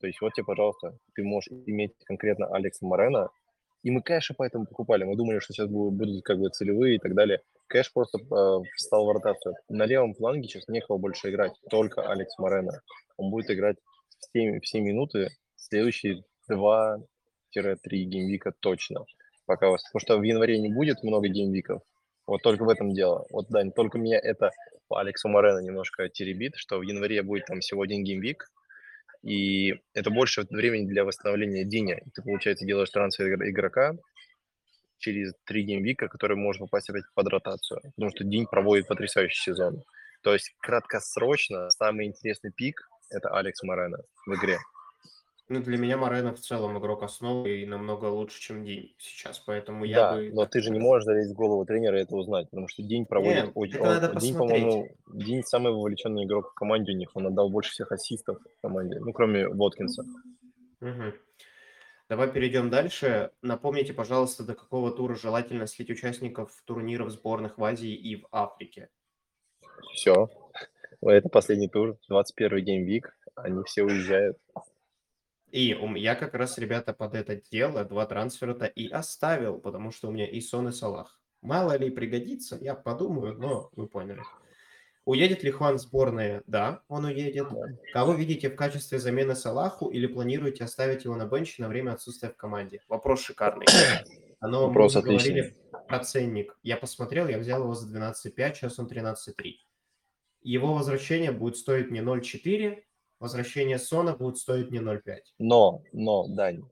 То 0.01 0.07
есть 0.07 0.21
вот 0.21 0.33
тебе, 0.35 0.45
пожалуйста, 0.45 0.97
ты 1.15 1.25
можешь 1.25 1.49
иметь 1.67 1.93
конкретно 2.05 2.47
Алекса 2.47 2.87
Морена, 2.87 3.29
и 3.83 3.91
мы 3.91 4.03
кэши 4.03 4.35
поэтому 4.37 4.67
покупали. 4.67 5.05
Мы 5.05 5.17
думали, 5.17 5.39
что 5.41 5.53
сейчас 5.53 5.69
будут, 5.69 6.25
как 6.25 6.39
бы 6.39 6.49
целевые 6.51 6.97
и 6.97 6.99
так 6.99 7.15
далее. 7.15 7.41
Кэш 7.69 7.93
просто 7.93 8.19
э, 8.19 8.63
встал 8.77 9.07
в 9.07 9.13
ротацию. 9.13 9.55
На 9.69 9.85
левом 9.87 10.15
фланге 10.15 10.49
сейчас 10.49 10.69
некого 10.69 10.99
больше 10.99 11.31
играть, 11.31 11.53
только 11.71 12.03
Алекс 12.03 12.37
Морено. 12.39 12.81
Он 13.17 13.31
будет 13.31 13.51
играть 13.51 13.77
все, 14.19 14.61
все 14.61 14.81
минуты 14.81 15.29
следующие 15.57 16.25
два 16.49 16.99
2-3 16.99 17.05
геймвика 17.55 18.53
точно. 18.61 19.05
Пока 19.47 19.71
вас, 19.71 19.83
потому 19.85 20.01
что 20.01 20.19
в 20.19 20.23
январе 20.23 20.59
не 20.59 20.73
будет 20.73 21.03
много 21.03 21.29
геймвиков. 21.29 21.83
Вот 22.27 22.43
только 22.43 22.65
в 22.65 22.69
этом 22.69 22.93
дело. 22.93 23.27
Вот, 23.31 23.49
Дань, 23.49 23.73
только 23.73 23.99
меня 23.99 24.19
это 24.19 24.51
по 24.89 25.01
Алексу 25.01 25.29
Морено 25.29 25.61
немножко 25.61 26.09
теребит, 26.09 26.57
что 26.57 26.79
в 26.79 26.83
январе 26.83 27.23
будет 27.23 27.47
там 27.47 27.61
всего 27.61 27.83
один 27.83 28.05
gameweek, 28.05 28.51
и 29.23 29.75
это 29.95 30.11
больше 30.11 30.47
времени 30.51 30.87
для 30.87 31.05
восстановления 31.05 31.65
Диня. 31.65 32.01
Ты, 32.15 32.23
получается, 32.23 32.67
делаешь 32.67 32.91
трансфер 32.91 33.35
игрока 33.35 33.95
через 34.99 35.33
три 35.45 35.63
геймвика, 35.63 36.09
который 36.09 36.37
может 36.37 36.61
попасть 36.61 36.91
опять 36.91 37.05
под 37.15 37.29
ротацию. 37.29 37.81
Потому 37.97 38.11
что 38.11 38.25
День 38.25 38.47
проводит 38.47 38.87
потрясающий 38.87 39.41
сезон. 39.41 39.83
То 40.23 40.33
есть 40.33 40.53
краткосрочно 40.61 41.71
самый 41.71 42.07
интересный 42.07 42.53
пик– 42.53 42.81
это 43.11 43.31
Алекс 43.31 43.63
Морено 43.63 43.99
в 44.27 44.35
игре. 44.35 44.59
Ну, 45.51 45.63
для 45.63 45.79
меня 45.79 45.97
Морено 45.97 46.35
в 46.35 46.41
целом 46.41 46.79
игрок 46.79 47.03
основы 47.03 47.63
и 47.63 47.67
намного 47.67 48.05
лучше, 48.07 48.39
чем 48.39 48.65
День 48.65 48.95
сейчас, 48.99 49.39
поэтому 49.39 49.85
я 49.85 49.97
Да, 49.97 50.17
бы... 50.17 50.31
но 50.33 50.45
ты 50.45 50.61
же 50.61 50.71
не 50.71 50.79
можешь 50.79 51.05
залезть 51.05 51.33
в 51.33 51.35
голову 51.35 51.65
тренера 51.65 51.99
и 51.99 52.03
это 52.03 52.17
узнать, 52.17 52.51
потому 52.51 52.69
что 52.69 52.83
День 52.83 53.07
проводит 53.07 53.47
Не, 53.47 53.53
очень... 53.55 53.77
это 53.77 54.01
надо 54.01 54.21
День, 54.21 54.37
по-моему, 54.37 54.89
День 55.15 55.43
самый 55.45 55.73
вовлеченный 55.73 56.25
игрок 56.25 56.51
в 56.51 56.55
команде 56.55 56.93
у 56.93 56.97
них, 56.97 57.11
он 57.15 57.29
отдал 57.29 57.49
больше 57.49 57.71
всех 57.71 57.91
ассистов 57.93 58.39
в 58.59 58.61
команде, 58.61 59.01
ну, 59.01 59.13
кроме 59.13 59.49
Воткинса. 59.49 60.05
Мгм. 60.81 61.15
Давай 62.11 62.31
перейдем 62.31 62.71
дальше. 62.71 63.33
Напомните, 63.43 63.93
пожалуйста, 63.93 64.43
до 64.43 64.55
какого 64.55 64.91
тура 64.91 65.15
желательно 65.15 65.67
слить 65.67 65.91
участников 65.91 66.51
турниров 66.67 67.11
сборных 67.11 67.59
в 67.59 67.65
Азии 67.65 67.95
и 67.95 68.17
в 68.17 68.29
Африке. 68.33 68.89
Все. 69.93 70.31
Это 71.01 71.29
последний 71.29 71.69
тур, 71.69 71.99
21 72.09 72.65
геймвик. 72.65 73.17
Они 73.35 73.63
все 73.65 73.85
уезжают. 73.85 74.39
И 75.51 75.77
я 75.97 76.15
как 76.15 76.35
раз, 76.35 76.59
ребята, 76.59 76.93
под 76.93 77.15
это 77.15 77.37
дело 77.37 77.85
два 77.85 78.07
трансфера-то 78.07 78.67
и 78.67 78.89
оставил, 78.89 79.59
потому 79.59 79.93
что 79.93 80.09
у 80.09 80.11
меня 80.13 80.27
и 80.27 80.41
Сон, 80.41 80.69
и 80.69 80.73
Салах. 80.73 81.21
Мало 81.41 81.77
ли 81.77 81.91
пригодится, 81.91 82.59
я 82.61 82.75
подумаю, 82.75 83.39
но 83.39 83.71
вы 83.75 83.87
поняли. 83.87 84.23
Уедет 85.05 85.43
ли 85.43 85.51
Хуан 85.51 85.79
в 85.79 85.81
сборная? 85.81 86.43
Да, 86.47 86.83
он 86.87 87.07
уедет. 87.07 87.49
Кого 87.95 88.13
видите 88.13 88.51
в 88.51 88.57
качестве 88.57 88.99
замены 88.99 89.35
Салаху 89.35 89.89
или 89.89 90.07
планируете 90.07 90.65
оставить 90.65 91.05
его 91.05 91.17
на 91.17 91.25
бенче 91.25 91.63
на 91.63 91.69
время 91.69 91.93
отсутствия 91.93 92.29
в 92.29 92.37
команде? 92.37 92.83
Вопрос 92.89 93.23
шикарный. 93.23 93.65
Оно, 94.41 94.67
Вопрос 94.67 94.97
мы 94.97 95.01
отличный. 95.01 95.57
про 95.89 96.01
ценник. 96.01 96.59
Я 96.63 96.77
посмотрел, 96.77 97.27
я 97.27 97.39
взял 97.39 97.63
его 97.63 97.73
за 97.75 97.89
12,5, 97.97 98.55
сейчас 98.55 98.79
он 98.79 98.87
13,3. 98.87 99.55
Его 100.43 100.75
возвращение 100.75 101.33
будет 101.33 101.57
стоить 101.57 101.89
мне 101.89 102.01
0,4, 102.01 102.83
возвращение 103.21 103.79
Сона 103.79 104.17
будет 104.17 104.39
стоить 104.39 104.71
мне 104.71 104.81
0,5. 104.81 105.19
Но, 105.39 105.83
но, 105.93 106.27
Дань, 106.29 106.63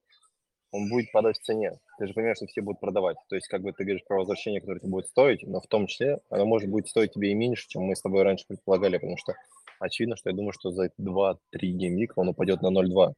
он 0.70 0.88
будет 0.88 1.11
падать 1.12 1.38
в 1.38 1.42
цене. 1.42 1.78
Ты 1.99 2.07
же 2.07 2.14
понимаешь, 2.14 2.36
что 2.36 2.47
все 2.47 2.61
будут 2.61 2.80
продавать. 2.80 3.16
То 3.28 3.36
есть, 3.36 3.49
как 3.49 3.62
бы 3.62 3.72
ты 3.72 3.84
говоришь 3.84 4.05
про 4.07 4.18
возвращение, 4.18 4.61
которое 4.61 4.80
тебе 4.80 4.90
будет 4.90 5.07
стоить, 5.07 5.42
но 5.42 5.61
в 5.61 5.66
том 5.66 5.86
числе 5.86 6.18
оно 6.30 6.44
может 6.44 6.68
будет 6.68 6.88
стоить 6.88 7.12
тебе 7.12 7.30
и 7.30 7.34
меньше, 7.34 7.66
чем 7.68 7.82
мы 7.82 7.97
с 7.97 8.03
тобой 8.03 8.22
раньше 8.22 8.44
предполагали, 8.47 8.99
потому 8.99 9.16
что 9.16 9.34
очевидно, 9.80 10.16
что 10.16 10.30
я 10.30 10.36
думаю, 10.36 10.53
что 10.53 10.70
за 10.70 10.90
2-3 11.01 11.38
геймвика 11.61 12.14
он 12.16 12.28
упадет 12.28 12.62
на 12.62 12.68
0,2. 12.68 13.14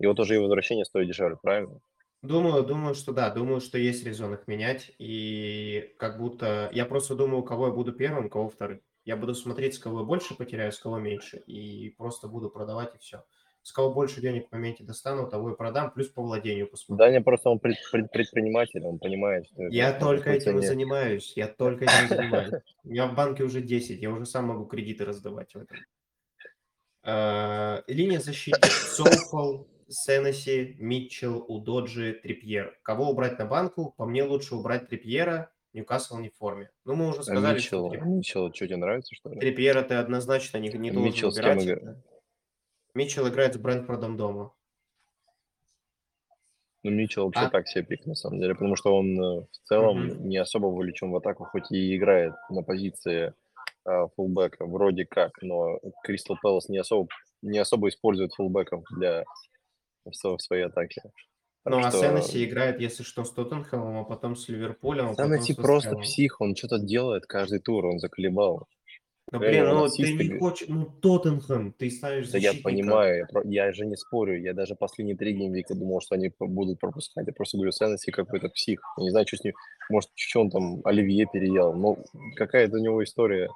И 0.00 0.06
вот 0.06 0.20
уже 0.20 0.36
и 0.36 0.38
возвращение 0.38 0.84
стоит 0.84 1.08
дешевле, 1.08 1.36
правильно? 1.42 1.80
Думаю, 2.22 2.64
думаю, 2.64 2.94
что 2.94 3.12
да, 3.12 3.30
думаю, 3.30 3.60
что 3.60 3.78
есть 3.78 4.04
резон 4.04 4.34
их 4.34 4.48
менять, 4.48 4.90
и 4.98 5.94
как 5.98 6.18
будто 6.18 6.68
я 6.72 6.84
просто 6.84 7.14
думаю, 7.14 7.44
кого 7.44 7.68
я 7.68 7.72
буду 7.72 7.92
первым, 7.92 8.28
кого 8.28 8.48
вторым. 8.48 8.80
Я 9.08 9.16
буду 9.16 9.34
смотреть, 9.34 9.74
с 9.74 9.78
кого 9.78 10.04
больше 10.04 10.36
потеряю, 10.36 10.70
с 10.70 10.78
кого 10.78 10.98
меньше, 10.98 11.38
и 11.46 11.94
просто 11.96 12.28
буду 12.28 12.50
продавать 12.50 12.94
и 12.94 12.98
все 12.98 13.24
с 13.62 13.72
кого 13.72 13.92
больше 13.92 14.22
денег 14.22 14.48
в 14.48 14.52
моменте 14.52 14.82
достану, 14.82 15.28
того 15.28 15.50
и 15.50 15.56
продам, 15.56 15.90
плюс 15.90 16.08
по 16.08 16.22
владению 16.22 16.68
посмотрю. 16.68 17.04
Да, 17.04 17.12
не 17.12 17.20
просто 17.20 17.50
он 17.50 17.58
пред, 17.58 17.76
пред, 17.92 18.10
предприниматель, 18.10 18.82
он 18.82 18.98
понимает, 18.98 19.46
что 19.46 19.62
Я 19.64 19.92
только 19.92 20.30
этим 20.30 20.58
и 20.58 20.62
занимаюсь, 20.62 21.34
я 21.36 21.48
только 21.48 21.84
этим 21.84 22.08
занимаюсь. 22.08 22.62
У 22.84 22.88
меня 22.88 23.06
в 23.08 23.14
банке 23.14 23.42
уже 23.44 23.60
10, 23.60 24.00
я 24.00 24.10
уже 24.10 24.24
сам 24.24 24.46
могу 24.46 24.64
кредиты 24.64 25.04
раздавать 25.04 25.52
в 25.52 25.58
этом. 25.58 25.76
А, 27.02 27.82
линия 27.88 28.20
защиты 28.20 28.66
Соуфол, 28.68 29.68
Сенеси, 29.88 30.76
Митчелл, 30.78 31.44
Удоджи, 31.46 32.18
Трипьер. 32.22 32.78
Кого 32.82 33.10
убрать 33.10 33.38
на 33.38 33.44
банку? 33.44 33.92
По 33.98 34.06
мне 34.06 34.22
лучше 34.22 34.54
убрать 34.54 34.88
Трипьера, 34.88 35.50
Ньюкасл 35.78 36.18
не 36.18 36.28
в 36.28 36.34
форме. 36.36 36.70
Ну, 36.84 36.94
мы 36.96 37.10
уже 37.10 37.22
сказали, 37.22 37.54
Митчелл, 37.54 37.92
что... 37.92 38.04
Митчелл, 38.04 38.52
что 38.52 38.66
тебе 38.66 38.76
нравится, 38.76 39.14
что 39.14 39.30
ли? 39.30 39.38
Трипьера 39.38 39.82
ты 39.82 39.94
однозначно 39.94 40.58
не, 40.58 40.70
не 40.70 40.90
должен 40.90 41.12
Митчелл 41.12 41.28
убирать. 41.30 41.60
С 41.60 41.64
кем 41.64 41.74
играет? 41.74 41.96
Митчелл 42.94 43.28
играет 43.28 43.54
с 43.54 43.58
Брентфордом 43.58 44.16
дома. 44.16 44.52
Ну, 46.82 46.90
Митчелл 46.90 47.26
вообще 47.26 47.42
а? 47.42 47.50
так 47.50 47.68
себе 47.68 47.84
пик, 47.84 48.06
на 48.06 48.14
самом 48.14 48.40
деле, 48.40 48.54
потому 48.54 48.74
что 48.74 48.96
он 48.96 49.20
э, 49.20 49.40
в 49.42 49.68
целом 49.68 50.10
угу. 50.10 50.24
не 50.24 50.36
особо 50.36 50.66
вовлечен 50.66 51.10
в 51.10 51.16
атаку, 51.16 51.44
хоть 51.44 51.70
и 51.70 51.96
играет 51.96 52.34
на 52.50 52.62
позиции 52.62 53.34
э, 53.84 54.06
фулбэка, 54.16 54.66
вроде 54.66 55.04
как, 55.04 55.30
но 55.42 55.78
Кристал 56.02 56.38
Пэлас 56.42 56.68
не 56.68 56.78
особо, 56.78 57.08
не 57.42 57.58
особо 57.58 57.88
использует 57.88 58.32
фулбэков 58.34 58.84
для 58.96 59.24
в, 60.04 60.10
в 60.10 60.38
своей 60.40 60.64
атаке. 60.64 61.02
Ну, 61.64 61.78
а 61.78 61.90
что... 61.90 62.00
Сеннесси 62.00 62.44
играет, 62.44 62.80
если 62.80 63.02
что, 63.02 63.24
с 63.24 63.30
Тоттенхэмом, 63.30 63.98
а 63.98 64.04
потом 64.04 64.36
с 64.36 64.48
Ливерпулем. 64.48 65.10
А 65.10 65.14
Сеннесси 65.14 65.54
просто 65.54 65.96
псих, 65.96 66.40
он 66.40 66.56
что-то 66.56 66.78
делает 66.78 67.26
каждый 67.26 67.58
тур, 67.58 67.86
он 67.86 67.98
заколебал. 67.98 68.66
Да 69.30 69.38
блин, 69.38 69.64
ну 69.66 69.88
ты 69.88 70.12
не 70.14 70.38
хочешь, 70.38 70.68
ну 70.68 70.86
Тоттенхэм, 70.86 71.74
ты 71.74 71.90
ставишь 71.90 72.30
Да 72.30 72.38
я 72.38 72.54
понимаю, 72.54 73.26
я, 73.44 73.66
я 73.66 73.72
же 73.72 73.84
не 73.84 73.96
спорю, 73.96 74.40
я 74.40 74.54
даже 74.54 74.74
последние 74.74 75.18
три 75.18 75.34
геймвика 75.34 75.74
думал, 75.74 76.00
что 76.00 76.14
они 76.14 76.32
будут 76.38 76.80
пропускать. 76.80 77.26
Я 77.26 77.34
просто 77.34 77.58
говорю, 77.58 77.72
Сеннесси 77.72 78.10
какой-то 78.10 78.48
псих. 78.48 78.80
Я 78.96 79.04
не 79.04 79.10
знаю, 79.10 79.26
что 79.26 79.36
с 79.36 79.44
ним, 79.44 79.54
может, 79.90 80.10
что 80.14 80.40
он 80.40 80.50
там 80.50 80.80
Оливье 80.84 81.26
переел, 81.30 81.74
но 81.74 81.98
какая-то 82.36 82.76
у 82.76 82.80
него 82.80 83.04
история. 83.04 83.50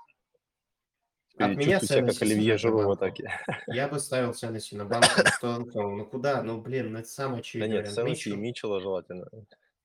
От 1.39 1.57
меня 1.57 1.81
себя 1.81 2.07
как 2.07 2.23
Оливье 2.23 2.59
Жиру 2.59 2.83
в 2.83 2.91
атаке. 2.91 3.31
Я 3.67 3.89
бы 3.89 3.99
ставил 3.99 4.35
Сеннесси 4.35 4.77
на 4.77 4.85
банку 4.85 5.09
с 5.09 5.39
Тоттенхэмом. 5.41 5.99
Ну 5.99 6.07
куда? 6.07 6.43
Ну 6.43 6.61
блин, 6.61 6.93
ну 6.93 6.99
это 6.99 7.09
самое 7.09 7.41
очевидное. 7.41 7.83
Да 7.83 7.85
нет, 7.85 7.93
Сеннесси 7.93 8.31
и 8.31 8.37
Митчелла 8.37 8.81
желательно. 8.81 9.27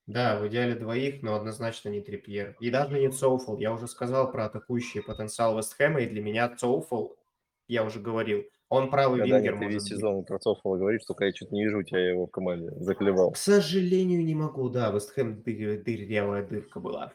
Да, 0.06 0.38
в 0.40 0.48
идеале 0.48 0.74
двоих, 0.74 1.22
но 1.22 1.34
однозначно 1.34 1.90
не 1.90 2.00
Трипьер. 2.00 2.56
И 2.60 2.70
даже 2.70 2.98
не 2.98 3.10
Цоуфол. 3.10 3.58
Я 3.58 3.74
уже 3.74 3.86
сказал 3.86 4.32
про 4.32 4.46
атакующий 4.46 5.02
потенциал 5.02 5.56
Вестхэма, 5.58 6.00
и 6.00 6.06
для 6.06 6.22
меня 6.22 6.48
Цоуфол, 6.48 7.18
я 7.66 7.84
уже 7.84 8.00
говорил, 8.00 8.44
он 8.70 8.90
правый 8.90 9.20
Когда 9.20 9.38
вингер 9.38 9.58
ты 9.58 9.66
весь 9.66 9.84
сезон 9.84 10.24
про 10.24 10.38
Цоуфола 10.38 10.76
говоришь, 10.76 11.04
только 11.06 11.24
я 11.24 11.32
что-то 11.34 11.54
не 11.54 11.64
вижу 11.64 11.78
у 11.78 11.82
тебя 11.82 12.08
его 12.08 12.26
в 12.26 12.30
команде. 12.30 12.70
Заклевал. 12.76 13.32
К 13.32 13.36
сожалению, 13.36 14.24
не 14.24 14.34
могу. 14.34 14.68
Да, 14.68 14.90
Вестхэм 14.90 15.42
дыр, 15.42 15.82
дырявая 15.82 16.46
дырка 16.46 16.80
была. 16.80 17.12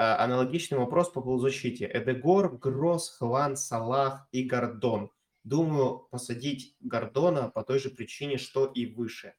А, 0.00 0.24
аналогичный 0.24 0.78
вопрос 0.78 1.10
по 1.10 1.20
полузащите. 1.20 1.90
Эдегор, 1.92 2.56
Гросс, 2.56 3.16
Хван, 3.18 3.56
Салах 3.56 4.28
и 4.30 4.44
Гордон. 4.44 5.10
Думаю, 5.42 6.06
посадить 6.12 6.76
Гордона 6.78 7.50
по 7.50 7.64
той 7.64 7.80
же 7.80 7.90
причине, 7.90 8.38
что 8.38 8.66
и 8.66 8.86
выше. 8.86 9.34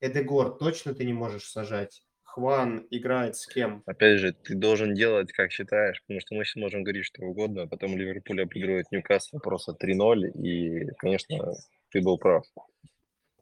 Эдегор 0.00 0.56
точно 0.58 0.94
ты 0.94 1.04
не 1.04 1.12
можешь 1.12 1.50
сажать. 1.50 2.04
Хван 2.22 2.86
играет 2.90 3.34
с 3.34 3.48
кем? 3.48 3.82
Опять 3.84 4.20
же, 4.20 4.32
ты 4.32 4.54
должен 4.54 4.94
делать, 4.94 5.32
как 5.32 5.50
считаешь, 5.50 6.00
потому 6.02 6.20
что 6.20 6.36
мы 6.36 6.44
сейчас 6.44 6.62
можем 6.62 6.84
говорить 6.84 7.06
что 7.06 7.24
угодно, 7.24 7.62
а 7.62 7.66
потом 7.66 7.96
Ливерпуль 7.96 8.42
обыгрывает 8.42 8.92
Ньюкасл 8.92 9.38
просто 9.38 9.72
3-0, 9.72 10.30
и, 10.40 10.86
конечно, 10.98 11.52
ты 11.90 12.00
был 12.00 12.16
прав. 12.18 12.44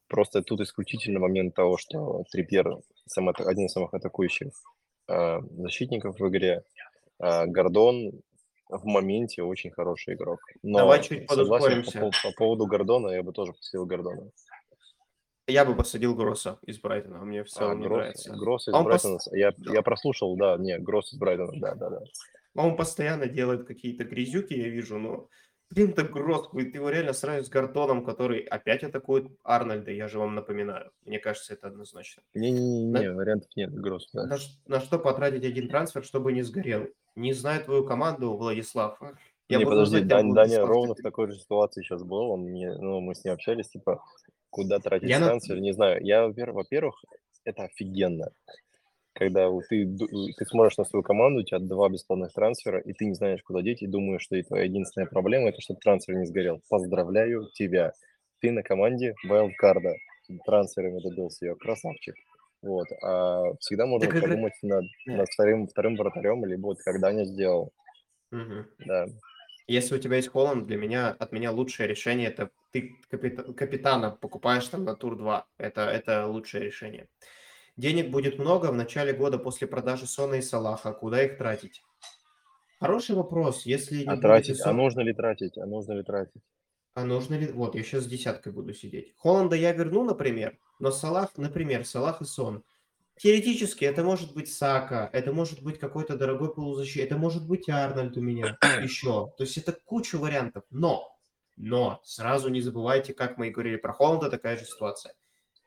Просто 0.07 0.43
тут 0.43 0.63
исключительно 0.63 1.21
момент 1.21 1.55
того, 1.55 1.77
что 1.77 2.25
Трипьер 2.31 2.79
сам, 3.07 3.29
один 3.29 3.67
из 3.67 3.73
самых 3.73 3.93
атакующих 3.93 4.53
э, 5.09 5.41
защитников 5.59 6.19
в 6.19 6.29
игре, 6.29 6.63
а 7.19 7.47
Гордон 7.47 8.13
в 8.69 8.85
моменте 8.85 9.43
очень 9.43 9.71
хороший 9.71 10.15
игрок. 10.15 10.41
Но 10.63 10.79
Давай 10.79 11.03
чуть 11.03 11.31
согласен, 11.31 11.85
по, 11.85 12.11
по 12.23 12.35
поводу 12.37 12.67
Гордона, 12.67 13.09
я 13.09 13.23
бы 13.23 13.33
тоже 13.33 13.53
посетил 13.53 13.87
Гордона. 13.87 14.31
Я 15.47 15.67
бы 15.67 15.77
посадил 15.77 16.15
Гросса 16.15 16.59
из 16.67 16.81
Брайтона, 16.81 17.19
мне 17.25 17.45
в 17.45 17.49
целом 17.49 17.73
а, 17.73 17.75
не 17.75 17.83
Гросс, 17.83 17.99
нравится. 17.99 18.33
Гросс 18.35 18.69
из 18.69 18.75
Он 18.75 18.85
Брайтона, 18.85 19.15
пос... 19.17 19.29
я, 19.33 19.53
я 19.59 19.83
прослушал, 19.83 20.37
да, 20.37 20.57
не, 20.57 20.79
Гросс 20.79 21.13
из 21.13 21.19
Брайтона, 21.19 21.53
да, 21.61 21.75
да, 21.75 21.91
да. 21.91 22.01
Он 22.57 22.77
постоянно 22.77 23.27
делает 23.27 23.67
какие-то 23.67 24.05
грязюки, 24.05 24.55
я 24.55 24.69
вижу, 24.69 24.99
но, 24.99 25.29
блин, 25.71 25.93
так 25.93 26.11
Гросс, 26.11 26.49
ты 26.51 26.61
его 26.61 26.91
реально 26.91 27.13
сравниваешь 27.13 27.47
с 27.47 27.51
Гартоном, 27.51 28.05
который 28.05 28.41
опять 28.41 28.83
атакует 28.85 29.29
Арнольда, 29.43 29.91
я 29.91 30.09
же 30.09 30.19
вам 30.19 30.35
напоминаю. 30.35 30.91
Мне 31.05 31.19
кажется, 31.19 31.55
это 31.55 31.69
однозначно. 31.69 32.23
Не-не-не, 32.35 33.11
на... 33.11 33.15
вариантов 33.15 33.51
нет, 33.57 33.73
Гросс, 33.75 34.09
да. 34.13 34.27
На, 34.27 34.37
на 34.67 34.81
что 34.81 34.99
потратить 34.99 35.45
один 35.45 35.69
трансфер, 35.69 36.05
чтобы 36.05 36.33
не 36.33 36.43
сгорел? 36.43 36.89
Не 37.17 37.33
знаю 37.33 37.65
твою 37.65 37.85
команду, 37.85 38.37
Владислав. 38.37 39.01
Я 39.49 39.59
не, 39.59 39.65
подожди, 39.67 40.01
Дань, 40.01 40.33
Даня 40.33 40.65
ровно 40.65 40.95
в 40.95 41.03
такой 41.03 41.31
же 41.31 41.39
ситуации 41.39 41.83
сейчас 41.83 42.03
был, 42.03 42.31
он 42.31 42.41
мне, 42.45 42.73
ну, 42.73 43.01
мы 43.01 43.15
с 43.15 43.25
ним 43.25 43.35
общались, 43.35 43.69
типа, 43.69 44.03
куда 44.49 44.79
тратить 44.79 45.11
я 45.11 45.19
трансфер, 45.19 45.57
на... 45.57 45.61
не 45.61 45.73
знаю. 45.73 46.03
Я, 46.03 46.27
во-первых, 46.29 47.05
это 47.45 47.65
офигенно. 47.65 48.33
Когда 49.15 49.49
ты, 49.69 49.97
ты 49.97 50.45
смотришь 50.47 50.77
на 50.77 50.85
свою 50.85 51.05
команду, 51.05 51.41
у 51.41 51.45
тебя 51.45 51.61
два 51.61 51.89
бесплатных 51.89 52.33
трансфера, 52.33 52.81
и 52.81 52.93
ты 52.93 53.07
не 53.07 53.15
знаешь, 53.15 53.43
куда 53.45 53.63
деть, 53.63 53.81
и 53.83 53.87
думаешь, 53.87 54.23
что 54.23 54.37
и 54.37 54.43
твоя 54.43 54.65
единственная 54.65 55.07
проблема– 55.07 55.49
это 55.51 55.61
чтобы 55.61 55.79
трансфер 55.81 56.17
не 56.17 56.27
сгорел. 56.27 56.61
Поздравляю 56.69 57.49
тебя. 57.55 57.93
Ты 58.41 58.51
на 58.51 58.63
команде 58.63 59.15
Wildcard. 59.29 59.95
Трансферами 60.45 61.01
добился 61.01 61.47
ее. 61.47 61.55
Красавчик. 61.55 62.17
Вот. 62.61 62.89
А 63.03 63.55
всегда 63.61 63.87
можно 63.87 64.11
так 64.11 64.21
подумать 64.21 64.55
как... 64.61 64.71
над, 64.71 64.85
над 65.07 65.29
вторым, 65.29 65.69
вторым 65.69 65.97
вратарем, 65.97 66.45
либо 66.45 66.67
вот 66.67 66.79
когда 66.79 67.13
не 67.13 67.25
сделал. 67.25 67.73
Угу. 68.33 68.65
Да. 68.87 69.07
Если 69.67 69.95
у 69.95 69.99
тебя 69.99 70.17
есть 70.17 70.29
Холланд, 70.29 70.67
для 70.67 70.77
меня, 70.77 71.11
от 71.11 71.31
меня 71.31 71.53
лучшее 71.53 71.87
решение– 71.87 72.29
это 72.31 72.51
ты 72.73 72.97
капитана 73.09 74.11
покупаешь 74.11 74.67
там 74.67 74.85
на 74.85 74.97
тур 74.97 75.17
2. 75.17 75.47
Это, 75.59 75.83
это 75.83 76.27
лучшее 76.27 76.65
решение. 76.65 77.07
Денег 77.77 78.11
будет 78.11 78.39
много 78.39 78.71
в 78.71 78.75
начале 78.75 79.13
года 79.13 79.39
после 79.39 79.67
продажи 79.67 80.07
Сона 80.07 80.35
и 80.35 80.43
Салаха. 80.43 80.93
Куда 80.93 81.23
их 81.25 81.39
тратить? 81.39 81.83
Хороший 82.81 83.17
вопрос. 83.17 83.67
Если 83.67 84.05
а, 84.05 84.17
тратить, 84.17 84.59
Сон... 84.59 84.71
а 84.71 84.73
нужно 84.75 85.01
ли 85.01 85.13
тратить? 85.13 85.59
А 85.59 85.67
нужно 85.67 85.93
ли 85.95 86.03
тратить? 86.03 86.43
А 86.95 87.05
нужно 87.05 87.35
ли... 87.35 87.49
Вот, 87.49 87.75
я 87.75 87.83
сейчас 87.83 88.05
с 88.05 88.07
десяткой 88.07 88.53
буду 88.53 88.75
сидеть. 88.75 89.15
Холланда 89.17 89.57
я 89.57 89.73
верну, 89.73 90.05
например, 90.05 90.59
но 90.79 90.93
Салах, 90.93 91.31
например, 91.37 91.85
Салах 91.85 92.23
и 92.23 92.25
Сон. 92.25 92.63
Теоретически 93.17 93.85
это 93.85 94.03
может 94.03 94.35
быть 94.35 94.53
Сака, 94.53 95.09
это 95.13 95.33
может 95.33 95.63
быть 95.63 95.79
какой-то 95.79 96.17
дорогой 96.17 96.53
полузащитник, 96.53 97.07
это 97.07 97.17
может 97.17 97.47
быть 97.47 97.69
Арнольд 97.69 98.17
у 98.17 98.21
меня 98.21 98.59
еще. 98.83 99.33
То 99.37 99.45
есть 99.45 99.57
это 99.57 99.73
куча 99.73 100.17
вариантов. 100.17 100.65
Но 100.71 101.15
но 101.57 102.01
сразу 102.05 102.49
не 102.49 102.61
забывайте, 102.61 103.15
как 103.15 103.39
мы 103.39 103.49
и 103.49 103.51
говорили 103.51 103.77
про 103.77 103.93
Холланда, 103.93 104.31
такая 104.31 104.57
же 104.57 104.65
ситуация. 104.65 105.15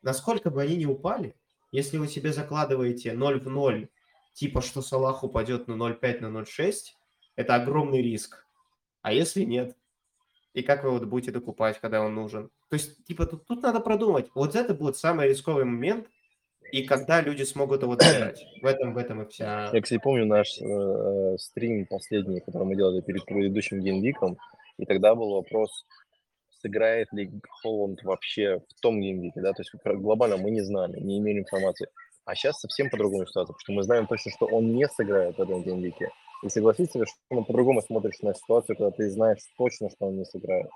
насколько 0.02 0.50
бы 0.50 0.62
они 0.62 0.76
не 0.76 0.86
упали, 0.86 1.36
если 1.72 1.98
вы 1.98 2.08
себе 2.08 2.34
закладываете 2.34 3.14
0 3.14 3.40
в 3.40 3.50
0, 3.50 3.90
типа 4.34 4.62
что 4.62 4.82
Салах 4.82 5.24
упадет 5.24 5.68
на 5.68 5.74
0,5, 5.74 6.22
на 6.22 6.40
0,6, 6.40 6.74
это 7.36 7.56
огромный 7.56 8.02
риск. 8.02 8.46
А 9.02 9.14
если 9.14 9.44
нет? 9.44 9.76
И 10.54 10.64
как 10.64 10.84
вы 10.84 10.92
вот 10.92 11.06
будете 11.06 11.32
докупать, 11.32 11.80
когда 11.80 12.02
он 12.02 12.16
нужен? 12.16 12.50
То 12.70 12.74
есть, 12.74 13.06
типа, 13.06 13.28
тут, 13.28 13.46
тут 13.46 13.62
надо 13.62 13.80
продумать. 13.80 14.28
Вот 14.34 14.56
это 14.56 14.74
будет 14.74 14.98
самый 14.98 15.30
рисковый 15.30 15.66
момент, 15.66 16.08
и 16.72 16.84
когда 16.84 17.22
люди 17.22 17.44
смогут 17.44 17.84
его 17.84 17.96
добрать. 17.96 18.44
В 18.62 18.66
этом, 18.66 18.94
в 18.94 18.98
этом 18.98 19.22
и 19.22 19.30
вся... 19.30 19.70
Я, 19.72 19.82
кстати, 19.82 20.02
помню 20.04 20.26
наш 20.26 20.60
э, 20.60 21.38
стрим 21.38 21.86
последний, 21.86 22.42
который 22.42 22.68
мы 22.68 22.76
делали 22.76 23.02
перед 23.02 23.24
предыдущим 23.26 23.82
геймвиком, 23.82 24.38
и 24.78 24.86
тогда 24.86 25.16
был 25.16 25.36
вопрос, 25.36 25.86
сыграет 26.62 27.12
ли 27.14 27.32
Холланд 27.62 28.04
вообще 28.04 28.60
в 28.60 28.82
том 28.82 29.00
геймвике, 29.00 29.42
да, 29.42 29.54
то 29.54 29.62
есть 29.62 29.72
глобально 29.84 30.38
мы 30.38 30.52
не 30.52 30.62
знали, 30.62 31.00
не 31.00 31.20
имели 31.20 31.40
информации. 31.40 31.88
А 32.26 32.36
сейчас 32.36 32.60
совсем 32.60 32.90
по-другому 32.90 33.26
ситуация, 33.26 33.54
потому 33.54 33.60
что 33.60 33.74
мы 33.74 33.84
знаем 33.84 34.08
точно, 34.08 34.32
что 34.32 34.48
он 34.48 34.74
не 34.74 34.88
сыграет 34.90 35.38
в 35.38 35.42
этом 35.42 35.64
геймвике. 35.64 36.10
И 36.44 36.50
согласиться, 36.50 37.04
что 37.06 37.16
ну, 37.32 37.46
по-другому 37.46 37.82
смотришь 37.82 38.20
на 38.22 38.34
ситуацию, 38.34 38.76
когда 38.76 38.92
ты 38.92 39.10
знаешь 39.10 39.40
точно, 39.58 39.90
что 39.90 40.08
он 40.08 40.18
не 40.18 40.26
сыграет. 40.26 40.70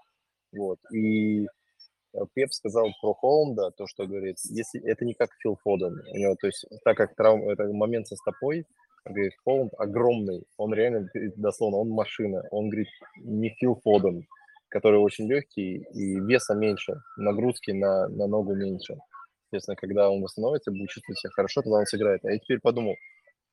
Вот. 0.54 0.80
И 0.92 1.44
э, 1.44 2.20
Пеп 2.34 2.52
сказал 2.52 2.88
про 3.02 3.14
Холмда, 3.14 3.72
то, 3.72 3.86
что 3.86 4.08
говорит, 4.08 4.38
если 4.46 4.82
это 4.84 5.06
не 5.06 5.14
как 5.14 5.30
Фил 5.44 5.58
Фоден, 5.64 6.02
у 6.14 6.18
него, 6.18 6.36
то 6.40 6.48
есть, 6.48 6.66
так 6.84 6.98
как 6.98 7.16
травм, 7.16 7.48
это 7.50 7.66
момент 7.72 8.08
со 8.08 8.16
стопой, 8.16 8.66
говорит, 9.06 9.34
Холмд 9.44 9.74
огромный, 9.78 10.44
он 10.58 10.74
реально, 10.74 11.10
дословно, 11.36 11.78
он 11.78 11.90
машина, 11.90 12.44
он, 12.52 12.70
говорит, 12.70 12.88
не 13.18 13.50
Фил 13.60 13.80
Фоден, 13.84 14.26
который 14.72 15.00
очень 15.00 15.28
легкий 15.28 15.86
и 15.94 16.20
веса 16.22 16.56
меньше, 16.56 17.02
нагрузки 17.18 17.72
на, 17.72 18.08
на 18.08 18.26
ногу 18.28 18.56
меньше. 18.56 18.96
Соответственно, 19.44 19.76
когда 19.76 20.10
он 20.10 20.22
восстановится, 20.22 20.72
будет 20.72 20.90
чувствовать 20.90 21.20
себя 21.20 21.32
хорошо, 21.32 21.62
тогда 21.62 21.80
он 21.80 21.86
сыграет. 21.86 22.24
А 22.24 22.32
я 22.32 22.40
теперь 22.40 22.60
подумал, 22.62 22.96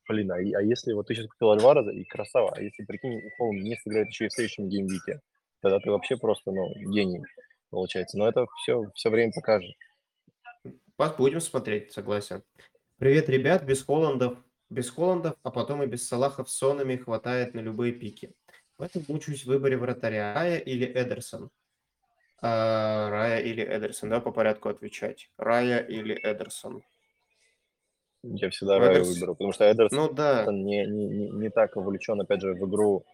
блин, 0.09 0.31
а, 0.31 0.37
а 0.37 0.63
если 0.63 0.93
вот 0.93 1.09
ты 1.09 1.15
сейчас 1.15 1.27
купил 1.27 1.51
Альвараза 1.51 1.91
и 1.91 2.05
красава, 2.05 2.55
а 2.57 2.63
если, 2.63 2.85
прикинь, 2.85 3.21
Холм 3.37 3.57
не 3.57 3.77
сыграет 3.77 4.07
еще 4.07 4.27
и 4.27 4.29
в 4.29 4.33
следующем 4.33 4.69
геймвике, 4.69 5.21
тогда 5.61 5.81
ты 5.81 5.91
вообще 5.91 6.17
просто, 6.17 6.53
ну, 6.53 6.73
гений, 6.93 7.25
получается. 7.71 8.17
Но 8.17 8.29
это 8.29 8.47
все, 8.63 8.85
все 8.95 9.11
время 9.11 9.33
покажет. 9.35 9.75
Будем 11.19 11.41
смотреть, 11.41 11.93
согласен. 11.93 12.45
Привет, 12.99 13.29
ребят, 13.29 13.65
без 13.65 13.83
Холландов, 13.83 14.39
без 14.71 14.89
Холландов, 14.89 15.35
а 15.43 15.51
потом 15.51 15.83
и 15.83 15.87
без 15.87 16.07
Салахов 16.07 16.49
Сонами 16.49 16.97
хватает 16.97 17.55
на 17.55 17.61
любые 17.61 17.93
пики. 17.93 18.35
В 18.79 18.83
этом 18.83 19.05
мучаюсь 19.09 19.43
в 19.43 19.49
выборе 19.49 19.77
вратаря 19.77 20.33
Рая 20.35 20.59
или 20.59 20.87
Эдерсон. 20.87 21.51
А, 22.41 23.11
Рая 23.11 23.41
или 23.41 23.65
Эдерсон, 23.65 24.11
да, 24.11 24.21
по 24.21 24.31
порядку 24.31 24.69
отвечать. 24.69 25.31
Рая 25.37 25.81
или 25.81 26.15
Эдерсон. 26.15 26.83
Я 28.23 28.51
всегда 28.51 28.79
Эдерс... 28.79 29.09
выберу, 29.09 29.35
потому 29.35 29.53
что 29.53 29.71
Эдерсон 29.71 29.99
ну, 29.99 30.13
да. 30.13 30.47
не, 30.49 30.87
не, 30.87 31.31
не, 31.31 31.51
так 31.51 31.77
увлечен, 31.77 32.21
опять 32.21 32.41
же, 32.41 32.55
в 32.55 32.69
игру 32.69 33.05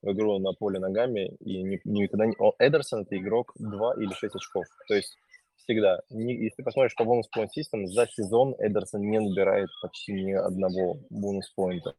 в 0.00 0.10
игру 0.12 0.38
на 0.40 0.52
поле 0.52 0.80
ногами, 0.80 1.36
и 1.38 1.62
не, 1.62 1.80
никогда 1.84 2.26
не... 2.26 2.34
О, 2.38 2.54
Эдерсон– 2.58 3.02
это 3.02 3.16
игрок 3.16 3.52
2 3.56 3.94
или 3.98 4.12
6 4.12 4.34
очков, 4.34 4.64
то 4.88 4.94
есть 4.94 5.16
всегда. 5.56 6.00
Не, 6.10 6.34
если 6.34 6.56
ты 6.56 6.62
посмотришь 6.64 6.96
по 6.96 7.04
бонус 7.04 7.28
point 7.36 7.48
систем, 7.52 7.86
за 7.86 8.06
сезон 8.08 8.56
Эдерсон 8.58 9.02
не 9.02 9.20
набирает 9.20 9.68
почти 9.80 10.12
ни 10.12 10.32
одного 10.32 10.98
бонус-поинта. 11.10 11.94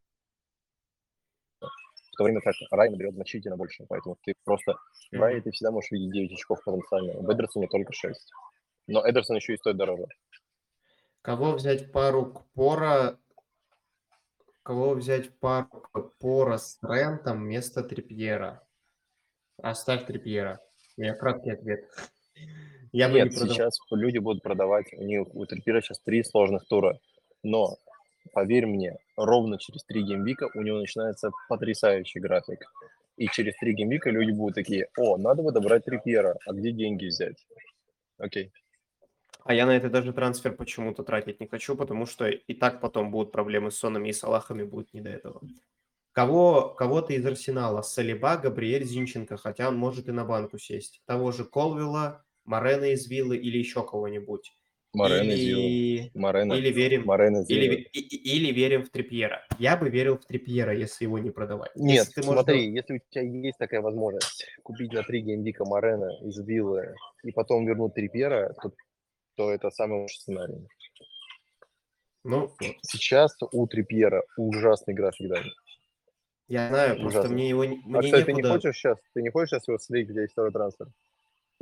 В 2.13 2.15
то 2.15 2.25
время 2.25 2.41
как 2.41 2.53
Рай 2.69 2.89
наберет 2.89 3.15
значительно 3.15 3.57
больше, 3.57 3.85
поэтому 3.89 4.17
ты 4.23 4.35
просто 4.43 4.75
в 5.11 5.15
Рае 5.19 5.41
ты 5.41 5.49
всегда 5.51 5.71
можешь 5.71 5.89
видеть 5.89 6.11
9 6.11 6.33
очков 6.33 6.63
потенциально, 6.63 7.13
в 7.13 7.33
Эдерсоне 7.33 7.67
только 7.67 7.91
6. 7.91 8.31
Но 8.87 9.07
Эдерсон 9.07 9.37
еще 9.37 9.53
и 9.53 9.57
стоит 9.57 9.77
дороже. 9.77 10.05
Кого 11.23 11.53
взять 11.53 11.91
пару 11.91 12.27
к 12.27 12.45
Пора? 12.53 13.17
Кого 14.61 14.93
взять 14.93 15.39
пару 15.39 15.67
к 15.91 16.17
Пора 16.19 16.59
с 16.59 16.77
Трентом 16.77 17.43
вместо 17.43 17.81
Трипьера? 17.81 18.63
Оставь 19.57 20.05
Трипьера. 20.05 20.59
У 20.97 21.01
меня 21.01 21.15
краткий 21.15 21.49
ответ. 21.49 21.89
Я 22.91 23.09
Нет, 23.09 23.31
не 23.31 23.37
продав... 23.37 23.55
сейчас 23.55 23.79
люди 23.89 24.19
будут 24.19 24.43
продавать, 24.43 24.93
у 24.93 25.03
них 25.03 25.33
у 25.33 25.45
Трипьера 25.47 25.81
сейчас 25.81 25.99
три 25.99 26.23
сложных 26.23 26.67
тура, 26.67 26.99
но 27.41 27.77
поверь 28.33 28.67
мне, 28.67 28.97
ровно 29.15 29.57
через 29.57 29.83
три 29.83 30.03
геймвика 30.03 30.49
у 30.53 30.61
него 30.61 30.79
начинается 30.79 31.31
потрясающий 31.49 32.19
график. 32.19 32.59
И 33.17 33.27
через 33.27 33.55
три 33.57 33.73
геймвика 33.73 34.09
люди 34.09 34.31
будут 34.31 34.55
такие, 34.55 34.87
о, 34.97 35.17
надо 35.17 35.43
бы 35.43 35.51
добрать 35.51 35.85
Трипьера, 35.85 36.37
а 36.45 36.53
где 36.53 36.71
деньги 36.71 37.05
взять? 37.05 37.45
Окей. 38.17 38.51
А 39.45 39.53
я 39.53 39.65
на 39.65 39.75
это 39.75 39.89
даже 39.89 40.13
трансфер 40.13 40.55
почему-то 40.55 41.03
тратить 41.03 41.39
не 41.39 41.47
хочу, 41.47 41.75
потому 41.75 42.05
что 42.05 42.27
и 42.27 42.53
так 42.53 42.79
потом 42.79 43.11
будут 43.11 43.31
проблемы 43.31 43.71
с 43.71 43.77
Сонами 43.77 44.09
и 44.09 44.13
Салахами, 44.13 44.63
будет 44.63 44.93
не 44.93 45.01
до 45.01 45.09
этого. 45.09 45.41
Кого, 46.13 46.69
кого-то 46.69 47.13
из 47.13 47.25
Арсенала, 47.25 47.81
Салиба, 47.81 48.37
Габриэль 48.37 48.85
Зинченко, 48.85 49.35
хотя 49.35 49.67
он 49.67 49.75
может 49.77 50.07
и 50.07 50.11
на 50.11 50.23
банку 50.23 50.57
сесть. 50.57 51.01
Того 51.05 51.31
же 51.31 51.43
Колвилла, 51.43 52.23
Морена 52.45 52.93
из 52.93 53.07
Виллы 53.07 53.35
или 53.35 53.57
еще 53.57 53.85
кого-нибудь. 53.85 54.53
Морена 54.93 55.31
из 55.31 55.39
Виллы. 55.39 56.11
Морена. 56.13 56.53
Или 56.53 56.71
верим, 56.71 57.05
Морена 57.05 57.43
или, 57.47 57.75
или 57.93 58.53
верим 58.53 58.83
в 58.83 58.89
Трипьера. 58.89 59.45
Я 59.59 59.75
бы 59.75 59.89
верил 59.89 60.17
в 60.17 60.25
Трипьера, 60.25 60.73
если 60.75 61.05
его 61.05 61.17
не 61.19 61.31
продавать. 61.31 61.71
Нет, 61.75 62.07
если 62.07 62.13
ты 62.13 62.23
смотри, 62.23 62.69
можешь... 62.69 62.73
если 62.75 62.93
у 62.95 62.99
тебя 63.09 63.21
есть 63.23 63.57
такая 63.57 63.81
возможность 63.81 64.45
купить 64.63 64.93
на 64.93 65.03
три 65.03 65.21
геймдика 65.21 65.65
Морена 65.65 66.11
из 66.21 66.37
Виллы 66.39 66.95
и 67.23 67.31
потом 67.31 67.65
вернуть 67.65 67.95
Трипьера, 67.95 68.53
то 68.61 68.71
то 69.35 69.51
это 69.51 69.69
самый 69.71 70.01
лучший 70.01 70.19
сценарий. 70.19 70.67
Ну, 72.23 72.51
сейчас 72.81 73.35
у 73.51 73.67
Трипьера 73.67 74.23
ужасный 74.37 74.93
график 74.93 75.27
да. 75.29 75.41
Я 76.47 76.69
знаю, 76.69 76.99
просто 76.99 77.19
Ужасно. 77.19 77.35
мне 77.35 77.49
его 77.49 77.63
мне 77.63 77.79
а, 77.97 78.01
кстати, 78.01 78.29
некуда... 78.29 78.35
ты 78.35 78.41
не 78.41 78.43
хочешь 78.43 78.75
сейчас, 78.75 78.97
ты 79.13 79.21
не 79.21 79.29
хочешь 79.29 79.49
сейчас 79.49 79.67
его 79.67 79.77
слить, 79.79 80.09
где 80.09 80.21
есть 80.21 80.33
второй 80.33 80.51
трансфер? 80.51 80.87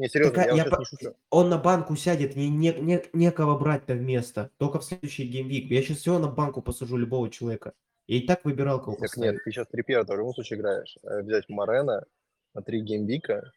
Не, 0.02 0.10
серьезно, 0.10 0.34
так, 0.34 0.48
я, 0.48 0.56
я 0.56 0.66
по... 0.66 0.80
не 0.80 0.86
шучу. 0.86 1.14
Он 1.30 1.50
на 1.50 1.60
банку 1.60 1.96
сядет, 1.96 2.36
мне 2.36 2.50
не, 2.50 2.74
не, 2.74 3.04
некого 3.14 3.56
брать-то 3.56 3.94
вместо. 3.94 4.50
Только 4.58 4.80
в 4.80 4.84
следующий 4.84 5.28
геймвик. 5.28 5.70
Я 5.70 5.84
сейчас 5.84 5.98
все 5.98 6.18
на 6.18 6.28
банку 6.28 6.64
посажу 6.64 6.98
любого 6.98 7.30
человека. 7.30 7.74
Я 8.08 8.18
и 8.18 8.26
так 8.26 8.44
выбирал, 8.44 8.82
кого 8.82 8.98
так 8.98 9.16
нет, 9.18 9.38
ты 9.44 9.52
сейчас 9.52 9.68
Трипьера 9.68 10.04
в 10.04 10.18
любом 10.18 10.34
случае 10.34 10.58
играешь. 10.58 10.98
Э, 11.04 11.22
взять 11.22 11.48
Морена 11.50 12.04
на 12.56 12.64
три 12.64 12.82
геймвика, 12.82 13.52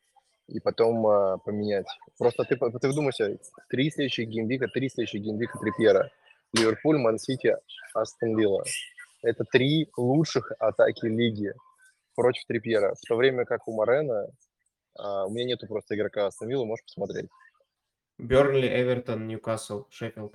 и 0.49 0.61
потом 0.61 1.07
а, 1.07 1.39
поменять. 1.39 1.87
Просто 2.19 2.45
ты, 2.45 2.57
ты 2.57 2.89
вдумайся, 2.91 3.39
три 3.71 3.91
следующих 3.91 4.29
геймвика, 4.29 4.69
три 4.69 4.91
следующих 4.91 5.23
геймвика 5.23 5.59
Трипьера. 5.59 6.11
Ливерпуль, 6.53 6.99
Ман-Сити, 6.99 7.57
Астон 7.95 8.39
Вилла. 8.39 8.65
Это 9.23 9.45
три 9.51 9.89
лучших 9.97 10.53
атаки 10.59 11.07
лиги 11.07 11.55
против 12.15 12.45
Трипьера. 12.45 12.95
В 12.95 13.01
то 13.09 13.17
время 13.17 13.47
как 13.47 13.67
у 13.67 13.73
Морена 13.73 14.29
а, 14.97 15.27
у 15.27 15.31
меня 15.31 15.45
нету 15.45 15.67
просто 15.67 15.95
игрока 15.95 16.27
Астон 16.27 16.49
Вилла, 16.49 16.65
можешь 16.65 16.85
посмотреть. 16.85 17.29
Бернли, 18.19 18.69
Эвертон, 18.69 19.27
Ньюкасл, 19.27 19.87
Шеффилд. 19.91 20.35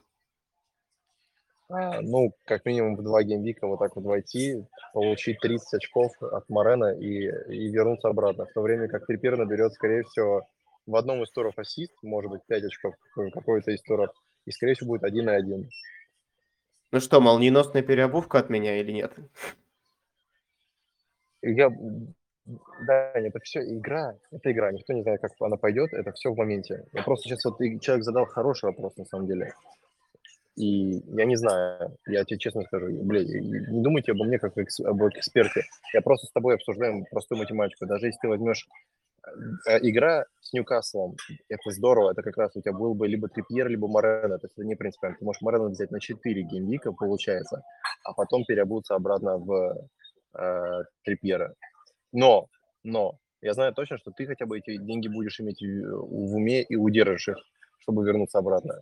А, 1.70 2.02
ну, 2.02 2.34
как 2.46 2.66
минимум 2.66 2.96
в 2.96 3.04
два 3.04 3.24
геймвика 3.24 3.68
вот 3.68 3.80
так 3.80 3.96
вот 3.96 4.04
войти, 4.06 4.66
получить 4.94 5.40
30 5.40 5.76
очков 5.76 6.12
от 6.22 6.50
Морена 6.50 6.98
и, 7.00 7.30
и 7.54 7.70
вернуться 7.70 8.10
обратно. 8.10 8.46
В 8.46 8.54
то 8.54 8.62
время 8.62 8.88
как 8.88 9.06
Трипер 9.06 9.38
наберет, 9.38 9.74
скорее 9.74 10.04
всего, 10.04 10.48
в 10.88 10.96
одном 10.96 11.22
из 11.24 11.30
туров 11.32 11.58
ассист, 11.58 11.94
может 12.02 12.32
быть, 12.32 12.42
5 12.48 12.64
очков 12.64 12.96
какой-то 13.34 13.72
из 13.72 13.82
туров, 13.82 14.10
и, 14.46 14.52
скорее 14.52 14.74
всего, 14.74 14.90
будет 14.90 15.04
один 15.04 15.26
на 15.26 15.36
один. 15.36 15.70
Ну 16.92 17.00
что, 17.00 17.22
молниеносная 17.22 17.84
переобувка 17.84 18.40
от 18.40 18.50
меня 18.50 18.80
или 18.80 18.92
нет? 18.92 19.14
Я... 21.44 21.70
Да, 22.88 23.12
это 23.14 23.40
все 23.40 23.62
игра, 23.62 24.16
это 24.32 24.52
игра, 24.52 24.72
никто 24.72 24.94
не 24.94 25.04
знает, 25.04 25.22
как 25.22 25.32
она 25.40 25.58
пойдет, 25.58 25.94
это 25.94 26.12
все 26.14 26.32
в 26.32 26.38
моменте. 26.38 26.86
Я 26.94 27.04
просто 27.04 27.30
сейчас 27.30 27.46
вот 27.46 27.60
человек 27.82 28.04
задал 28.04 28.26
хороший 28.26 28.66
вопрос, 28.66 28.98
на 28.98 29.06
самом 29.06 29.28
деле. 29.28 29.54
И 30.56 31.02
я 31.16 31.26
не 31.26 31.36
знаю, 31.36 31.96
я 32.08 32.26
тебе 32.26 32.40
честно 32.40 32.64
скажу, 32.64 32.88
блин, 33.04 33.28
не 33.72 33.82
думайте 33.82 34.12
обо 34.12 34.26
мне 34.26 34.40
как 34.40 34.54
об 34.58 35.04
эксперте. 35.08 35.64
Я 35.94 36.02
просто 36.02 36.28
с 36.28 36.32
тобой 36.32 36.56
обсуждаем 36.56 37.06
простую 37.06 37.40
математику. 37.40 37.86
Даже 37.86 38.08
если 38.08 38.20
ты 38.22 38.28
возьмешь 38.28 38.68
э, 39.68 39.78
игра 39.84 40.26
с 40.42 40.52
Ньюкаслом, 40.52 41.16
это 41.48 41.72
здорово, 41.72 42.12
это 42.12 42.24
как 42.24 42.36
раз 42.36 42.56
у 42.56 42.62
тебя 42.62 42.74
был 42.74 42.94
бы 42.94 43.08
либо 43.08 43.30
Трипьер, 43.30 43.70
либо 43.70 43.88
Морено, 43.88 44.38
то 44.38 44.48
есть 44.48 44.58
это 44.58 44.68
не 44.68 44.76
принципиально. 44.76 45.18
Ты 45.18 45.26
можешь 45.26 45.42
Морено 45.42 45.70
взять 45.70 45.92
на 45.92 46.00
4 46.00 46.42
геймвика, 46.42 46.92
получается, 46.92 47.64
а 48.04 48.14
потом 48.14 48.44
переобуться 48.44 48.96
обратно 48.96 49.38
в 49.38 49.88
э, 50.38 50.84
Трипьера. 51.06 51.54
Но, 52.12 52.48
но, 52.84 53.18
я 53.42 53.54
знаю 53.54 53.74
точно, 53.74 53.98
что 53.98 54.12
ты 54.12 54.26
хотя 54.26 54.46
бы 54.46 54.58
эти 54.58 54.78
деньги 54.78 55.08
будешь 55.08 55.40
иметь 55.40 55.62
в, 55.62 56.36
уме 56.36 56.64
и 56.64 56.76
удержишь 56.76 57.30
их, 57.30 57.38
чтобы 57.80 58.06
вернуться 58.06 58.40
обратно 58.40 58.80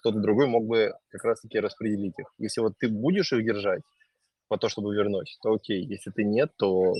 кто-то 0.00 0.18
другой 0.18 0.46
мог 0.46 0.66
бы 0.66 0.94
как 1.08 1.24
раз-таки 1.24 1.60
распределить 1.60 2.18
их. 2.18 2.26
Если 2.38 2.60
вот 2.60 2.76
ты 2.78 2.88
будешь 2.88 3.32
их 3.32 3.44
держать 3.44 3.82
по 4.48 4.56
то, 4.56 4.68
чтобы 4.68 4.94
вернуть, 4.94 5.38
то 5.42 5.52
окей. 5.52 5.84
Если 5.84 6.10
ты 6.10 6.24
нет, 6.24 6.50
то 6.56 6.92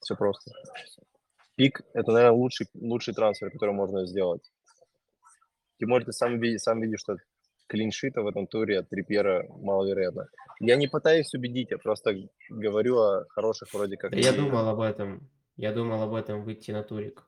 все 0.00 0.14
просто. 0.16 0.50
Пик– 1.54 1.82
это, 1.94 2.12
наверное, 2.12 2.36
лучший, 2.36 2.66
лучший 2.74 3.14
трансфер, 3.14 3.50
который 3.50 3.74
можно 3.74 4.06
сделать. 4.06 4.42
Более 5.80 6.06
ты 6.06 6.12
сам, 6.12 6.40
сам 6.58 6.80
видишь, 6.80 7.00
что 7.00 7.16
клиншита 7.72 8.20
в 8.20 8.26
этом 8.26 8.46
туре 8.46 8.80
от 8.80 8.90
Трипьера 8.90 9.46
маловероятно. 9.48 10.28
Я 10.60 10.76
не 10.76 10.88
пытаюсь 10.88 11.32
убедить, 11.34 11.70
я 11.70 11.78
просто 11.78 12.14
говорю 12.50 12.98
о 12.98 13.24
хороших 13.30 13.72
вроде 13.72 13.96
как... 13.96 14.10
Да 14.10 14.18
я 14.18 14.32
думал 14.32 14.68
об 14.68 14.80
этом. 14.80 15.30
Я 15.56 15.72
думал 15.72 16.02
об 16.02 16.14
этом 16.14 16.44
выйти 16.44 16.70
на 16.70 16.82
турик. 16.82 17.26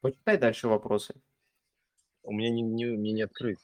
Почитай 0.00 0.36
дальше 0.36 0.66
вопросы. 0.66 1.14
У 2.24 2.32
меня 2.32 2.50
не, 2.50 2.62
не, 2.62 2.86
мне 2.86 3.12
не 3.12 3.22
открыть. 3.22 3.60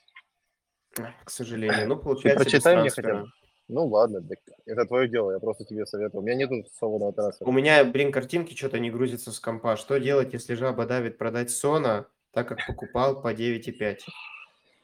К 1.25 1.31
сожалению. 1.31 1.89
Ну, 1.89 1.97
получается, 1.97 2.45
прочитай 2.45 2.77
мне 2.81 2.91
хотя 2.91 3.23
бы. 3.23 3.29
Ну 3.69 3.87
ладно, 3.87 4.21
это 4.67 4.85
твое 4.85 5.09
дело, 5.09 5.33
я 5.33 5.39
просто 5.39 5.65
тебе 5.65 5.87
советую. 5.87 6.23
У 6.23 6.25
меня 6.25 6.37
нету 6.37 6.65
свободного 6.77 7.13
трансфера. 7.13 7.49
У 7.49 7.53
меня, 7.53 7.85
блин, 7.85 8.11
картинки 8.11 8.55
что-то 8.55 8.81
не 8.81 8.91
грузятся 8.91 9.33
с 9.33 9.39
компа. 9.39 9.77
Что 9.77 9.99
делать, 9.99 10.33
если 10.33 10.55
жаба 10.55 10.87
давит 10.87 11.19
продать 11.19 11.51
Сона, 11.51 12.07
так 12.33 12.49
как 12.49 12.67
покупал 12.67 13.21
по 13.23 13.33
9,5? 13.33 13.99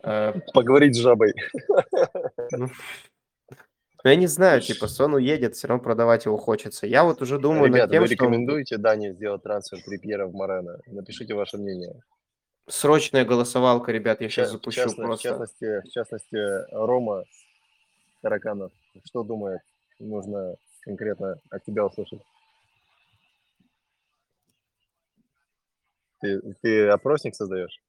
Поговорить 0.03 0.95
с 0.95 0.99
жабой. 0.99 1.35
Ну, 2.53 2.69
я 4.11 4.15
не 4.15 4.29
знаю, 4.29 4.61
типа, 4.61 4.87
Сон 4.87 5.15
уедет, 5.15 5.57
все 5.57 5.67
равно 5.67 5.83
продавать 5.83 6.27
его 6.27 6.37
хочется. 6.37 6.87
Я 6.87 7.03
вот 7.03 7.23
уже 7.23 7.41
думаю 7.41 7.67
Ребята, 7.67 7.87
над 7.87 7.91
тем, 7.91 8.01
вы 8.03 8.07
что... 8.07 8.15
рекомендуете 8.15 8.77
Дане 8.77 9.13
сделать 9.13 9.43
трансфер 9.43 9.83
Трипьера 9.83 10.27
в 10.27 10.33
Морено? 10.33 10.79
Напишите 10.87 11.35
ваше 11.35 11.59
мнение. 11.59 12.01
Срочная 12.69 13.25
голосовалка, 13.25 13.91
ребят, 13.91 14.21
я 14.21 14.29
сейчас 14.29 14.49
Ча- 14.49 14.53
запущу 14.53 14.81
в, 14.81 14.85
частности, 14.85 15.01
в, 15.01 15.07
просто. 15.07 15.29
частности, 15.29 15.89
в 15.89 15.91
частности, 15.91 16.75
Рома 16.75 17.25
Тараканов, 18.23 18.71
что 19.05 19.25
думает? 19.25 19.61
Нужно 19.99 20.55
конкретно 20.83 21.41
от 21.51 21.65
тебя 21.65 21.85
услышать. 21.87 22.21
Ты, 26.21 26.41
ты 26.63 26.89
опросник 26.89 27.35
создаешь? 27.35 27.81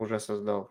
Уже 0.00 0.18
создал. 0.18 0.70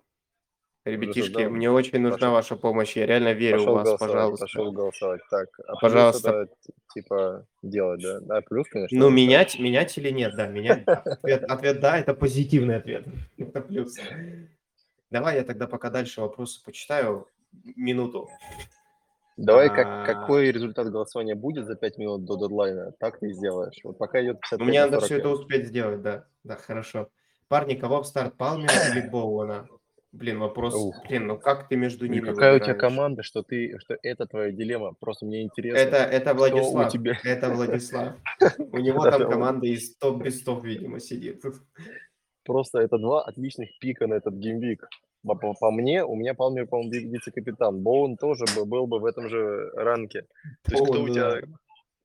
Ребятишки, 0.86 1.34
создал? 1.34 1.52
мне 1.52 1.70
очень 1.70 2.00
нужна 2.00 2.18
Пошел. 2.18 2.32
ваша 2.34 2.56
помощь. 2.56 2.96
Я 2.98 3.06
реально 3.06 3.34
верю 3.34 3.58
пошел 3.60 3.72
в 3.74 3.76
вас, 3.76 3.84
голосовать, 3.86 4.12
пожалуйста. 4.12 4.46
Пошел 4.46 4.72
голосовать. 4.72 5.22
Так, 5.30 5.50
а 5.60 5.64
плюс 5.64 5.80
Пожалуйста. 5.82 6.30
это, 6.30 6.54
типа 6.94 7.46
делать, 7.62 8.02
да? 8.02 8.20
Да, 8.22 8.42
плюс, 8.42 8.68
конечно. 8.70 8.98
Ну, 8.98 9.10
менять, 9.10 9.60
менять 9.60 9.96
или 9.98 10.10
нет, 10.10 10.34
да, 10.36 10.48
менять. 10.48 10.84
да. 10.86 10.94
Ответ, 11.22 11.44
ответ 11.44 11.80
да, 11.80 12.00
это 12.00 12.14
позитивный 12.16 12.78
ответ. 12.78 13.06
Это 13.38 13.62
плюс. 13.62 13.96
Давай 15.12 15.36
я 15.36 15.44
тогда 15.44 15.68
пока 15.68 15.90
дальше 15.92 16.22
вопросы 16.22 16.64
почитаю. 16.64 17.28
Минуту. 17.76 18.28
Давай, 19.38 19.68
А. 19.68 19.70
как, 19.70 20.06
какой 20.06 20.52
результат 20.52 20.90
голосования 20.90 21.36
будет 21.36 21.66
за 21.66 21.76
5 21.76 21.98
минут 21.98 22.26
до 22.26 22.36
дедлайна, 22.38 22.92
так 23.00 23.20
ты 23.20 23.30
и 23.30 23.34
сделаешь. 23.34 23.80
Вот 23.84 23.98
пока 23.98 24.22
идет 24.24 24.40
55 24.42 24.60
Ну, 24.60 24.66
Мне 24.66 24.82
надо 24.82 24.96
на 25.00 25.02
все 25.02 25.16
это 25.18 25.30
45. 25.30 25.40
успеть 25.40 25.68
сделать, 25.68 26.02
да. 26.02 26.26
Да, 26.44 26.56
хорошо. 26.56 27.10
Парни, 27.50 27.74
кого 27.76 28.02
в 28.04 28.08
старт 28.08 28.38
Палмера 28.38 28.72
или 28.92 29.02
Боуэна? 29.12 29.68
Блин, 30.12 30.40
вопрос. 30.40 30.74
Ух. 30.76 30.96
Блин, 31.08 31.28
ну 31.28 31.38
как 31.38 31.68
ты 31.68 31.76
между 31.76 32.06
И 32.06 32.10
ними 32.10 32.22
какая 32.32 32.56
у 32.56 32.60
тебя 32.60 32.74
выбираешь? 32.74 32.80
команда, 32.82 33.24
что 33.24 33.44
ты, 33.44 33.78
что 33.80 33.96
это 34.02 34.26
твоя 34.26 34.52
дилемма? 34.52 34.94
Просто 35.00 35.26
мне 35.26 35.44
интересно. 35.44 35.78
Это, 35.80 35.98
это 35.98 36.32
у 36.34 36.38
Владислав. 36.38 36.92
тебя? 36.92 37.18
Это 37.24 37.50
Владислав. 37.50 38.16
У 38.72 38.78
него 38.80 39.04
там 39.04 39.30
команда 39.30 39.68
из 39.68 39.96
топ 39.98 40.24
без 40.24 40.42
топ, 40.44 40.64
видимо, 40.66 41.00
сидит. 41.00 41.44
Просто 42.44 42.80
это 42.80 42.98
два 42.98 43.24
отличных 43.24 43.70
пика 43.80 44.08
на 44.08 44.16
этот 44.16 44.34
геймвик. 44.36 44.88
По, 45.24 45.36
по- 45.36 45.54
по 45.54 45.70
мне, 45.70 46.04
у 46.04 46.16
меня 46.16 46.34
Палмер, 46.34 46.66
по-моему, 46.66 46.92
ви- 46.92 47.10
вице-капитан. 47.12 47.82
Боун 47.84 48.16
тоже 48.18 48.46
бы- 48.56 48.66
был 48.66 48.88
бы 48.88 49.00
в 49.00 49.06
этом 49.06 49.30
же 49.30 49.70
ранке. 49.76 50.22
То 50.64 50.72
есть 50.72 50.84
кто 50.86 51.04
у 51.04 51.10
тебя... 51.10 51.42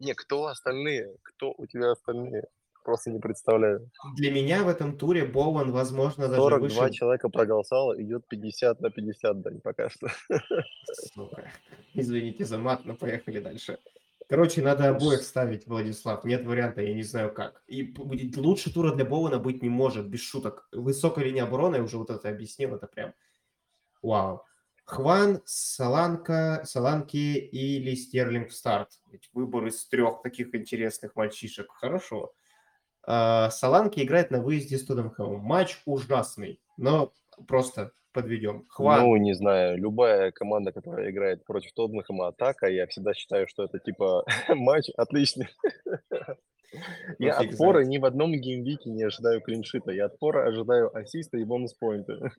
Не, 0.01 0.13
кто 0.15 0.47
остальные? 0.47 1.15
Кто 1.23 1.55
у 1.57 1.67
тебя 1.67 1.93
остальные? 1.93 2.43
Просто 2.85 3.11
не 3.11 3.19
представляю. 3.19 3.91
Для 4.15 4.31
меня 4.31 4.63
в 4.63 4.69
этом 4.69 4.99
туре 4.99 5.25
Боуэн, 5.25 5.73
возможно, 5.73 6.29
даже 6.29 6.41
42 6.41 6.83
выше... 6.83 6.93
человека 6.93 7.31
проголосовало, 7.31 8.01
идет 8.01 8.29
50 8.29 8.81
на 8.81 8.91
50, 8.91 9.41
Дань, 9.41 9.61
пока 9.61 9.89
что. 9.89 10.09
Сука. 11.15 11.51
Извините 11.95 12.45
за 12.45 12.59
мат, 12.59 12.85
но 12.85 12.95
поехали 12.95 13.41
дальше. 13.41 13.79
Короче, 14.29 14.63
надо 14.63 14.89
обоих 14.89 15.23
ставить, 15.23 15.67
Владислав. 15.67 16.25
Нет 16.25 16.45
варианта, 16.45 16.83
я 16.83 16.95
не 16.95 17.03
знаю 17.03 17.33
как. 17.33 17.63
И 17.67 17.95
лучше 18.37 18.73
тура 18.73 18.95
для 18.95 19.05
Боуэна 19.07 19.39
быть 19.39 19.63
не 19.63 19.71
может, 19.71 20.07
без 20.09 20.21
шуток. 20.21 20.69
Высокая 20.73 21.25
линия 21.25 21.45
обороны, 21.45 21.77
я 21.77 21.83
уже 21.83 21.97
вот 21.97 22.11
это 22.11 22.29
объяснил, 22.29 22.75
это 22.75 22.87
прям 22.87 23.15
вау. 24.03 24.45
Хван, 24.85 25.41
Саланка, 25.47 26.63
Саланки 26.67 27.39
или 27.39 27.95
Стерлинг 27.95 28.51
в 28.51 28.55
старт. 28.55 28.91
Ведь 29.11 29.31
выбор 29.33 29.67
из 29.67 29.87
трех 29.87 30.21
таких 30.23 30.55
интересных 30.55 31.17
мальчишек. 31.17 31.71
Хорошо. 31.71 32.35
А, 33.07 33.51
Саланки 33.51 34.01
играет 34.01 34.31
на 34.31 34.41
выезде 34.41 34.79
с 34.79 34.85
Тоттенхэмом. 34.85 35.41
Матч 35.41 35.81
ужасный, 35.85 36.61
но 36.77 37.13
просто 37.47 37.93
подведем. 38.13 38.65
Хван, 38.69 39.03
Ну, 39.03 39.17
не 39.17 39.35
знаю, 39.35 39.77
любая 39.79 40.31
команда, 40.31 40.73
которая 40.73 41.11
играет 41.11 41.45
против 41.45 41.73
Тоттенхэма 41.73 42.29
атака, 42.29 42.69
я 42.69 42.87
всегда 42.87 43.13
считаю, 43.13 43.47
что 43.49 43.65
это 43.65 43.79
типа 43.79 44.25
матч 44.49 44.89
отличный. 44.97 45.49
Я 47.21 47.39
фиг 47.41 47.53
от 47.53 47.57
Фора 47.57 47.85
знает. 47.85 47.89
ни 47.89 47.99
в 47.99 48.05
одном 48.05 48.33
геймвике 48.33 48.91
не 48.91 49.05
ожидаю 49.05 49.41
клиншита. 49.41 49.93
Я 49.93 50.07
от 50.07 50.19
Фора 50.19 50.49
ожидаю 50.49 50.91
ассиста 50.97 51.39
и 51.39 51.45
бонус-поинта. 51.45 52.33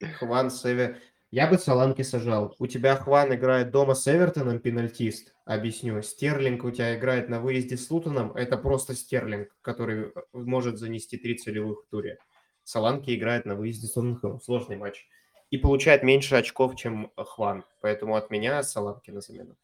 Хван 0.18 0.50
Север. 0.50 0.96
Я 1.32 1.46
бы 1.46 1.58
Саланки 1.58 2.02
сажал. 2.02 2.56
У 2.58 2.66
тебя 2.66 2.96
Хван 2.96 3.32
играет 3.32 3.70
дома 3.70 3.94
с 3.94 4.08
Эвертоном, 4.08 4.58
пенальтист. 4.58 5.32
Объясню. 5.44 6.02
Стерлинг 6.02 6.64
у 6.64 6.72
тебя 6.72 6.96
играет 6.96 7.28
на 7.28 7.38
выезде 7.40 7.76
с 7.76 7.88
Лутоном. 7.88 8.32
Это 8.32 8.58
просто 8.58 8.96
Стерлинг, 8.96 9.48
который 9.62 10.06
э, 10.06 10.10
может 10.32 10.78
занести 10.78 11.18
три 11.18 11.36
целевых 11.36 11.84
в 11.84 11.88
туре. 11.88 12.18
Саланки 12.64 13.14
играет 13.14 13.44
на 13.44 13.54
выезде 13.54 13.86
с 13.86 13.92
Тоттенхэмом. 13.92 14.40
Сложный 14.40 14.76
матч. 14.76 15.06
И 15.50 15.58
получает 15.58 16.02
меньше 16.02 16.34
очков, 16.34 16.74
чем 16.74 17.12
Хван. 17.16 17.64
Поэтому 17.80 18.16
от 18.16 18.30
меня 18.30 18.60
Саланки 18.64 19.12
на 19.12 19.20
замену. 19.20 19.54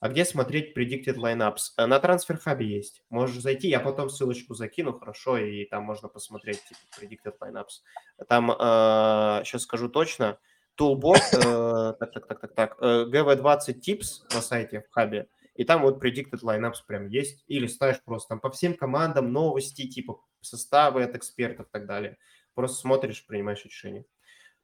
А 0.00 0.08
где 0.08 0.24
смотреть 0.24 0.74
Predicted 0.74 1.16
Lineups? 1.16 1.74
Э, 1.76 1.84
На 1.84 2.00
трансфер-хабе 2.00 2.66
есть. 2.66 3.02
Можешь 3.10 3.42
зайти, 3.42 3.68
я 3.68 3.80
потом 3.80 4.08
ссылочку 4.08 4.54
закину, 4.54 4.98
хорошо, 4.98 5.36
и 5.36 5.66
там 5.66 5.82
можно 5.82 6.08
посмотреть 6.08 6.62
типа, 6.64 6.80
Predicted 6.98 7.34
Lineups. 7.42 8.24
Там, 8.26 8.48
сейчас 9.44 9.62
скажу 9.64 9.90
точно, 9.90 10.38
Toolbot, 10.80 11.20
э, 11.32 11.94
так, 11.98 12.12
так, 12.12 12.26
так, 12.26 12.40
так, 12.40 12.54
так, 12.54 12.76
э, 12.80 13.04
GV20 13.12 13.80
Tips 13.80 14.22
на 14.34 14.40
сайте 14.40 14.80
в 14.80 14.92
хабе, 14.92 15.28
и 15.54 15.64
там 15.64 15.82
вот 15.82 16.02
Predicted 16.02 16.40
Lineups 16.42 16.78
прям 16.86 17.08
есть, 17.08 17.44
или 17.46 17.66
ставишь 17.66 18.02
просто 18.02 18.30
там 18.30 18.40
по 18.40 18.50
всем 18.50 18.74
командам 18.74 19.30
новости, 19.30 19.86
типа 19.86 20.20
составы 20.40 21.02
от 21.02 21.14
экспертов 21.14 21.66
и 21.66 21.70
так 21.70 21.86
далее. 21.86 22.16
Просто 22.54 22.78
смотришь, 22.78 23.26
принимаешь 23.26 23.64
решение. 23.64 24.06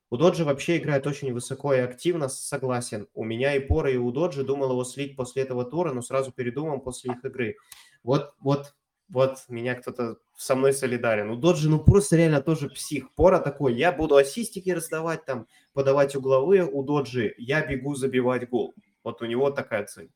У 0.08 0.16
Доджи 0.16 0.44
вообще 0.44 0.78
играет 0.78 1.06
очень 1.06 1.32
высоко 1.34 1.74
и 1.74 1.80
активно, 1.80 2.28
согласен. 2.28 3.08
У 3.12 3.24
меня 3.24 3.56
и 3.56 3.60
Пора, 3.60 3.90
и 3.90 3.96
у 3.96 4.12
Доджи 4.12 4.44
думал 4.44 4.70
его 4.70 4.84
слить 4.84 5.16
после 5.16 5.42
этого 5.42 5.64
тура, 5.64 5.92
но 5.92 6.00
сразу 6.00 6.32
передумал 6.32 6.80
после 6.80 7.12
их 7.12 7.24
игры. 7.24 7.56
Вот, 8.04 8.34
вот, 8.40 8.74
вот 9.08 9.38
меня 9.48 9.74
кто-то 9.74 10.18
со 10.36 10.54
мной 10.54 10.72
солидарен. 10.72 11.30
У 11.30 11.36
Доджи, 11.36 11.68
ну 11.68 11.80
просто 11.80 12.16
реально 12.16 12.40
тоже 12.40 12.68
псих. 12.68 13.12
Пора 13.14 13.40
такой, 13.40 13.74
я 13.74 13.90
буду 13.90 14.16
ассистики 14.16 14.70
раздавать 14.70 15.24
там, 15.24 15.48
подавать 15.76 16.16
угловые. 16.16 16.64
У 16.64 16.82
Доджи 16.82 17.34
я 17.36 17.64
бегу 17.64 17.94
забивать 17.94 18.48
гол. 18.48 18.74
Вот 19.04 19.20
у 19.20 19.26
него 19.26 19.50
такая 19.50 19.84
цель. 19.84 20.10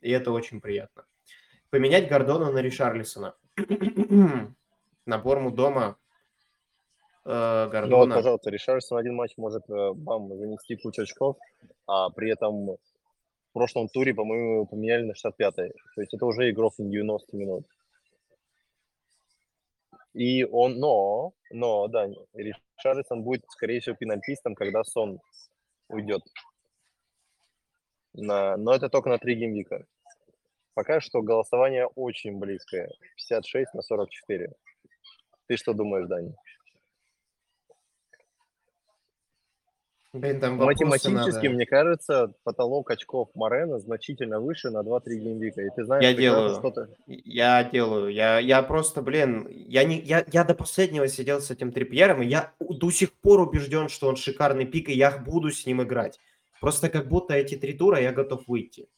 И 0.00 0.10
это 0.10 0.32
очень 0.32 0.60
приятно. 0.62 1.04
Поменять 1.68 2.08
Гордона 2.08 2.50
на 2.50 2.62
Ришарлисона. 2.62 3.34
На 5.06 5.18
Борму 5.18 5.52
дома 5.52 5.96
э, 7.24 7.28
Ну 7.28 7.64
вот, 7.64 7.70
Гордона. 7.70 8.14
пожалуйста, 8.16 8.50
Ришарсон 8.50 8.98
один 8.98 9.14
матч 9.14 9.36
может 9.36 9.62
э, 9.70 9.92
бам, 9.92 10.34
занести 10.36 10.76
кучу 10.76 11.02
очков, 11.02 11.36
а 11.86 12.10
при 12.10 12.32
этом 12.32 12.66
в 12.66 12.78
прошлом 13.52 13.88
туре, 13.88 14.14
по-моему, 14.14 14.66
поменяли 14.66 15.04
на 15.04 15.12
65-й. 15.12 15.72
То 15.94 16.00
есть 16.00 16.12
это 16.12 16.26
уже 16.26 16.50
игрок 16.50 16.72
на 16.78 16.86
90 16.86 17.36
минут. 17.36 17.66
И 20.12 20.42
он, 20.44 20.78
но, 20.80 21.32
но, 21.52 21.86
да, 21.86 22.08
Ришарлисон 22.76 23.22
будет, 23.22 23.44
скорее 23.48 23.80
всего, 23.80 23.96
пенальтистом, 23.96 24.54
когда 24.54 24.84
Сон 24.84 25.20
уйдет. 25.88 26.22
На, 28.14 28.56
но 28.56 28.74
это 28.74 28.88
только 28.88 29.08
на 29.08 29.18
три 29.18 29.34
геймвика. 29.34 29.86
Пока 30.74 31.00
что 31.00 31.22
голосование 31.22 31.86
очень 31.86 32.38
близкое. 32.38 32.90
56 33.16 33.74
на 33.74 33.82
44. 33.82 34.52
Ты 35.46 35.56
что 35.56 35.72
думаешь, 35.72 36.06
Дани? 36.08 36.34
Блин, 40.20 40.40
там 40.40 40.56
Математически, 40.56 41.46
надо. 41.46 41.50
мне 41.50 41.66
кажется, 41.66 42.32
потолок 42.44 42.90
очков 42.90 43.28
Морена 43.34 43.78
значительно 43.78 44.40
выше 44.40 44.70
на 44.70 44.82
2-3 44.82 45.00
геймвика. 45.16 45.62
И 45.62 45.70
ты 45.74 45.84
знаешь, 45.84 46.02
Я 46.02 46.14
делаю. 46.14 46.60
Я 47.06 47.64
делаю. 47.64 48.12
Я, 48.12 48.38
я 48.38 48.62
просто, 48.62 49.02
блин, 49.02 49.46
я, 49.50 49.84
не, 49.84 50.00
я, 50.00 50.24
я 50.32 50.44
до 50.44 50.54
последнего 50.54 51.08
сидел 51.08 51.40
с 51.40 51.50
этим 51.50 51.72
Трипьером, 51.72 52.22
и 52.22 52.26
я 52.26 52.52
до 52.60 52.90
сих 52.90 53.12
пор 53.12 53.40
убежден, 53.40 53.88
что 53.88 54.08
он 54.08 54.16
шикарный 54.16 54.66
пик, 54.66 54.88
и 54.88 54.94
я 54.94 55.16
буду 55.16 55.50
с 55.50 55.66
ним 55.66 55.82
играть. 55.82 56.18
Просто 56.60 56.88
как 56.88 57.08
будто 57.08 57.34
эти 57.34 57.56
три 57.56 57.72
тура 57.74 58.00
я 58.00 58.12
готов 58.12 58.46
выйти. 58.46 58.88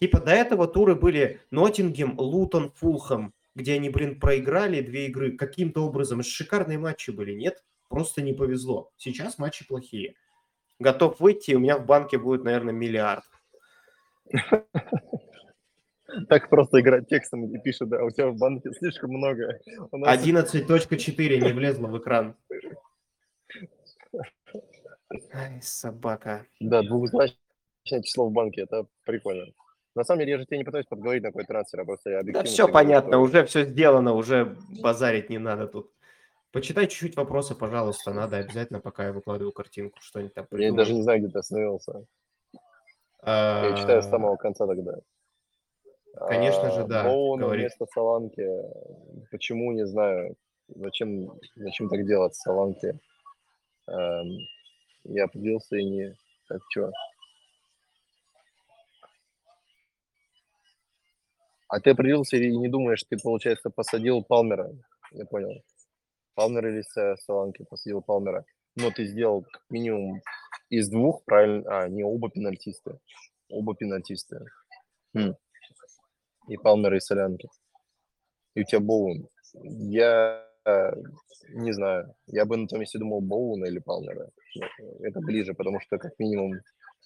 Типа 0.00 0.20
до 0.20 0.32
этого 0.32 0.66
туры 0.66 0.94
были 0.94 1.40
Ноттингем, 1.50 2.18
Лутон, 2.18 2.72
Фулхэм. 2.76 3.32
где 3.54 3.74
они, 3.74 3.88
блин, 3.88 4.18
проиграли 4.18 4.80
две 4.80 5.06
игры 5.06 5.36
каким-то 5.36 5.86
образом. 5.86 6.22
Шикарные 6.22 6.78
матчи 6.78 7.10
были, 7.10 7.32
нет? 7.32 7.62
Просто 7.88 8.22
не 8.22 8.32
повезло. 8.32 8.90
Сейчас 8.96 9.38
матчи 9.38 9.66
плохие. 9.66 10.14
Готов 10.78 11.20
выйти, 11.20 11.52
у 11.52 11.60
меня 11.60 11.78
в 11.78 11.86
банке 11.86 12.18
будет, 12.18 12.44
наверное, 12.44 12.74
миллиард. 12.74 13.24
Так 16.28 16.48
просто 16.48 16.80
играть 16.80 17.08
текстом 17.08 17.44
и 17.52 17.58
пишет, 17.58 17.88
да, 17.88 18.04
у 18.04 18.10
тебя 18.10 18.28
в 18.28 18.36
банке 18.36 18.70
слишком 18.72 19.10
много. 19.10 19.58
нас... 19.90 20.24
11.4 20.24 21.40
не 21.40 21.52
влезло 21.52 21.88
в 21.88 21.98
экран. 21.98 22.36
Ай, 25.32 25.60
собака. 25.60 26.46
Да, 26.60 26.82
двухзначное 26.82 28.02
число 28.02 28.28
в 28.28 28.32
банке, 28.32 28.62
это 28.62 28.86
прикольно. 29.04 29.46
На 29.94 30.04
самом 30.04 30.20
деле, 30.20 30.32
я 30.32 30.38
же 30.38 30.46
тебе 30.46 30.58
не 30.58 30.64
пытаюсь 30.64 30.86
подговорить 30.86 31.22
на 31.22 31.30
какой 31.30 31.44
трансфер, 31.44 31.80
а 31.80 31.84
просто 31.84 32.10
я 32.10 32.22
Да 32.22 32.42
все 32.42 32.68
понятно, 32.68 33.18
уже 33.18 33.44
все 33.46 33.64
сделано, 33.64 34.14
уже 34.14 34.56
базарить 34.80 35.30
не 35.30 35.38
надо 35.38 35.68
тут. 35.68 35.90
Почитай 36.54 36.86
чуть-чуть 36.86 37.16
вопросы, 37.16 37.56
пожалуйста, 37.56 38.12
надо 38.12 38.36
обязательно, 38.36 38.78
пока 38.78 39.06
я 39.06 39.12
выкладываю 39.12 39.52
картинку, 39.52 39.98
что-нибудь 40.00 40.34
там 40.34 40.46
придумать. 40.46 40.72
Я 40.72 40.76
даже 40.76 40.94
не 40.94 41.02
знаю, 41.02 41.18
где 41.18 41.28
ты 41.28 41.40
остановился. 41.40 42.06
А... 43.22 43.70
Я 43.70 43.76
читаю 43.76 44.00
с 44.00 44.08
самого 44.08 44.36
конца 44.36 44.64
тогда. 44.64 45.00
Конечно 46.14 46.70
же, 46.70 46.84
да. 46.84 47.02
Боуна 47.02 47.48
вместо 47.48 47.86
Саланки. 47.86 48.48
Почему, 49.32 49.72
не 49.72 49.84
знаю. 49.84 50.36
Зачем, 50.68 51.40
зачем 51.56 51.88
так 51.88 52.06
делать 52.06 52.36
Саланки? 52.36 53.00
Эм, 53.88 54.38
я 55.02 55.24
определился 55.24 55.74
и 55.76 55.84
не... 55.84 56.14
Так, 56.48 56.60
что? 56.70 56.92
А 61.66 61.80
ты 61.80 61.90
определился 61.90 62.36
и 62.36 62.56
не 62.56 62.68
думаешь, 62.68 63.02
ты, 63.02 63.18
получается, 63.20 63.70
посадил 63.70 64.22
Палмера? 64.22 64.70
Я 65.10 65.24
понял. 65.26 65.60
Палмер 66.34 66.66
или 66.66 66.82
Саланки 67.16 67.64
посадил 67.64 68.02
Палмера. 68.02 68.44
Но 68.76 68.90
ты 68.90 69.04
сделал 69.06 69.42
как 69.42 69.62
минимум 69.70 70.20
из 70.68 70.88
двух, 70.88 71.24
правильно? 71.24 71.62
А, 71.66 71.88
не 71.88 72.02
оба 72.02 72.30
пенальтиста. 72.30 72.98
Оба 73.48 73.76
пенальтиста. 73.76 74.44
Хм 75.14 75.34
и 76.48 76.56
Палмера, 76.56 76.96
и 76.96 77.00
Солянки. 77.00 77.48
И 78.54 78.62
у 78.62 78.64
тебя 78.64 78.80
Боун. 78.80 79.28
Я 79.52 80.46
э, 80.64 80.92
не 81.50 81.72
знаю. 81.72 82.14
Я 82.26 82.44
бы 82.44 82.56
на 82.56 82.66
том 82.66 82.80
месте 82.80 82.98
думал 82.98 83.20
Боуна 83.20 83.66
или 83.66 83.78
Палмера. 83.78 84.30
Это 85.00 85.20
ближе, 85.20 85.54
потому 85.54 85.80
что 85.80 85.98
как 85.98 86.18
минимум 86.18 86.60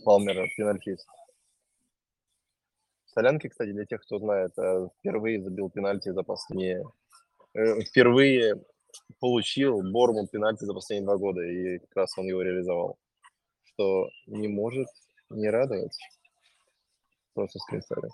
Палмера 0.05 0.47
пенальтист. 0.57 1.07
Солянки, 3.07 3.49
кстати, 3.49 3.73
для 3.73 3.87
тех, 3.87 4.03
кто 4.03 4.19
знает, 4.19 4.53
э, 4.59 4.89
впервые 4.99 5.43
забил 5.43 5.71
пенальти 5.71 6.11
за 6.11 6.23
последние... 6.23 6.85
Э, 7.55 7.81
впервые 7.81 8.63
получил 9.21 9.83
Борму 9.83 10.27
пенальти 10.27 10.65
за 10.65 10.75
последние 10.75 11.07
два 11.07 11.17
года, 11.17 11.43
и 11.43 11.79
как 11.79 11.97
раз 11.97 12.19
он 12.19 12.27
его 12.27 12.43
реализовал. 12.43 12.99
Что 13.65 14.09
не 14.27 14.49
может 14.49 14.89
не 15.31 15.49
радовать. 15.51 15.97
Просто 17.35 17.59
скринсайдер. 17.61 18.11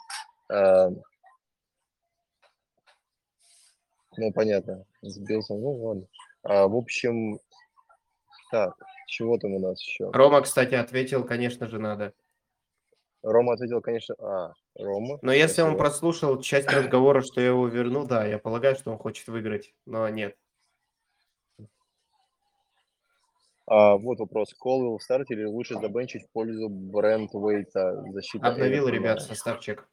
Ну, 4.16 4.32
понятно. 4.32 4.84
Сбился. 5.02 5.54
Ну, 5.54 5.72
ладно. 5.72 6.06
А, 6.42 6.68
в 6.68 6.76
общем, 6.76 7.38
так, 8.50 8.74
чего 9.08 9.38
там 9.38 9.54
у 9.54 9.58
нас 9.58 9.80
еще? 9.80 10.10
Рома, 10.12 10.42
кстати, 10.42 10.74
ответил, 10.74 11.24
конечно 11.24 11.66
же, 11.68 11.78
надо. 11.78 12.12
Рома 13.22 13.54
ответил, 13.54 13.80
конечно... 13.80 14.14
А, 14.18 14.52
Рома. 14.76 15.18
Но 15.22 15.32
если 15.32 15.62
он 15.62 15.76
прослушал 15.76 16.40
часть 16.40 16.68
разговора, 16.68 17.22
что 17.22 17.40
я 17.40 17.48
его 17.48 17.66
верну, 17.66 18.06
да, 18.06 18.26
я 18.26 18.38
полагаю, 18.38 18.76
что 18.76 18.92
он 18.92 18.98
хочет 18.98 19.26
выиграть, 19.28 19.74
но 19.86 20.08
нет. 20.08 20.36
А, 23.66 23.96
вот 23.96 24.18
вопрос. 24.18 24.54
Колвилл 24.58 24.98
в 24.98 25.02
старте 25.02 25.34
или 25.34 25.44
лучше 25.44 25.74
забенчить 25.74 26.24
в 26.24 26.30
пользу 26.30 26.68
Брент 26.68 27.34
Уэйта? 27.34 28.04
Защита 28.12 28.48
Обновил, 28.48 28.88
ребят, 28.88 29.22
составчик. 29.22 29.88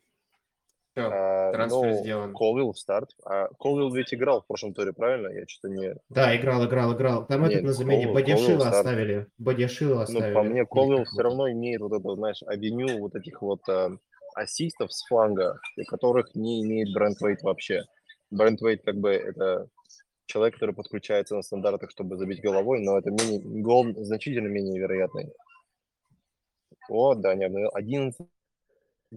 Все, 0.92 1.08
а, 1.10 1.54
трансфер 1.54 1.92
ну, 1.92 2.00
сделан. 2.00 2.34
Колвилл 2.34 2.74
в 2.74 2.80
старт. 2.80 3.12
А 3.26 3.48
Колвилл 3.60 3.94
ведь 3.94 4.14
играл 4.14 4.42
в 4.42 4.48
прошлом 4.48 4.74
туре, 4.74 4.92
правильно? 4.92 5.30
Я 5.30 5.46
что-то 5.48 5.74
не... 5.74 5.96
Да, 6.10 6.36
играл, 6.36 6.66
играл, 6.66 6.94
играл. 6.94 7.26
Там 7.28 7.44
Нет, 7.44 7.52
этот 7.52 7.66
на 7.66 7.74
замене 7.74 8.12
Бадяшила 8.12 8.68
оставили. 8.68 9.28
Бадяшила 9.38 10.04
оставили. 10.04 10.30
Ну, 10.30 10.34
по 10.34 10.44
мне, 10.44 10.66
Колвилл 10.66 11.06
все 11.06 11.22
равно 11.22 11.50
имеет 11.50 11.80
вот 11.80 11.94
это, 11.94 12.16
знаешь, 12.16 12.44
авеню 12.46 13.00
вот 13.00 13.16
этих 13.16 13.42
вот 13.42 13.62
э, 13.70 13.92
ассистов 14.36 14.92
с 14.92 15.08
фланга, 15.08 15.60
которых 15.88 16.36
не 16.36 16.62
имеет 16.62 16.94
Брент 16.94 17.22
Вейт 17.22 17.42
вообще. 17.42 17.84
Брент 18.30 18.60
Вейт 18.62 18.84
как 18.84 18.98
бы 18.98 19.12
это 19.12 19.68
человек, 20.26 20.56
который 20.56 20.76
подключается 20.76 21.36
на 21.36 21.42
стандартах, 21.42 21.92
чтобы 21.92 22.18
забить 22.18 22.42
головой, 22.42 22.82
но 22.82 22.98
это 22.98 23.12
менее, 23.12 23.40
гол 23.62 23.86
значительно 24.04 24.48
менее 24.48 24.80
вероятный. 24.80 25.32
О, 26.90 27.16
да, 27.16 27.36
не 27.36 27.46
обновил. 27.46 27.70
11 27.74 28.28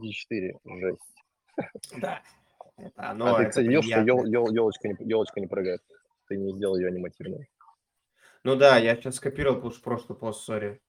4. 0.00 0.58
Жесть. 0.64 0.98
Да. 1.96 2.22
Это 2.76 3.10
оно, 3.10 3.34
а 3.34 3.38
ты, 3.38 3.48
кстати, 3.48 3.66
видел, 3.66 3.82
что 3.82 4.00
ел, 4.00 4.24
ел, 4.24 4.50
елочка, 4.50 4.88
не, 4.88 4.96
елочка 5.08 5.40
не 5.40 5.46
прыгает? 5.46 5.80
Ты 6.28 6.36
не 6.36 6.52
сделал 6.56 6.76
ее 6.76 6.88
анимативной. 6.88 7.48
Ну 8.42 8.56
да, 8.56 8.78
я 8.78 8.96
сейчас 8.96 9.16
скопировал 9.16 9.56
потому 9.56 9.72
что 9.72 9.82
прошлый 9.82 10.18
пост, 10.18 10.44
сори. 10.44 10.80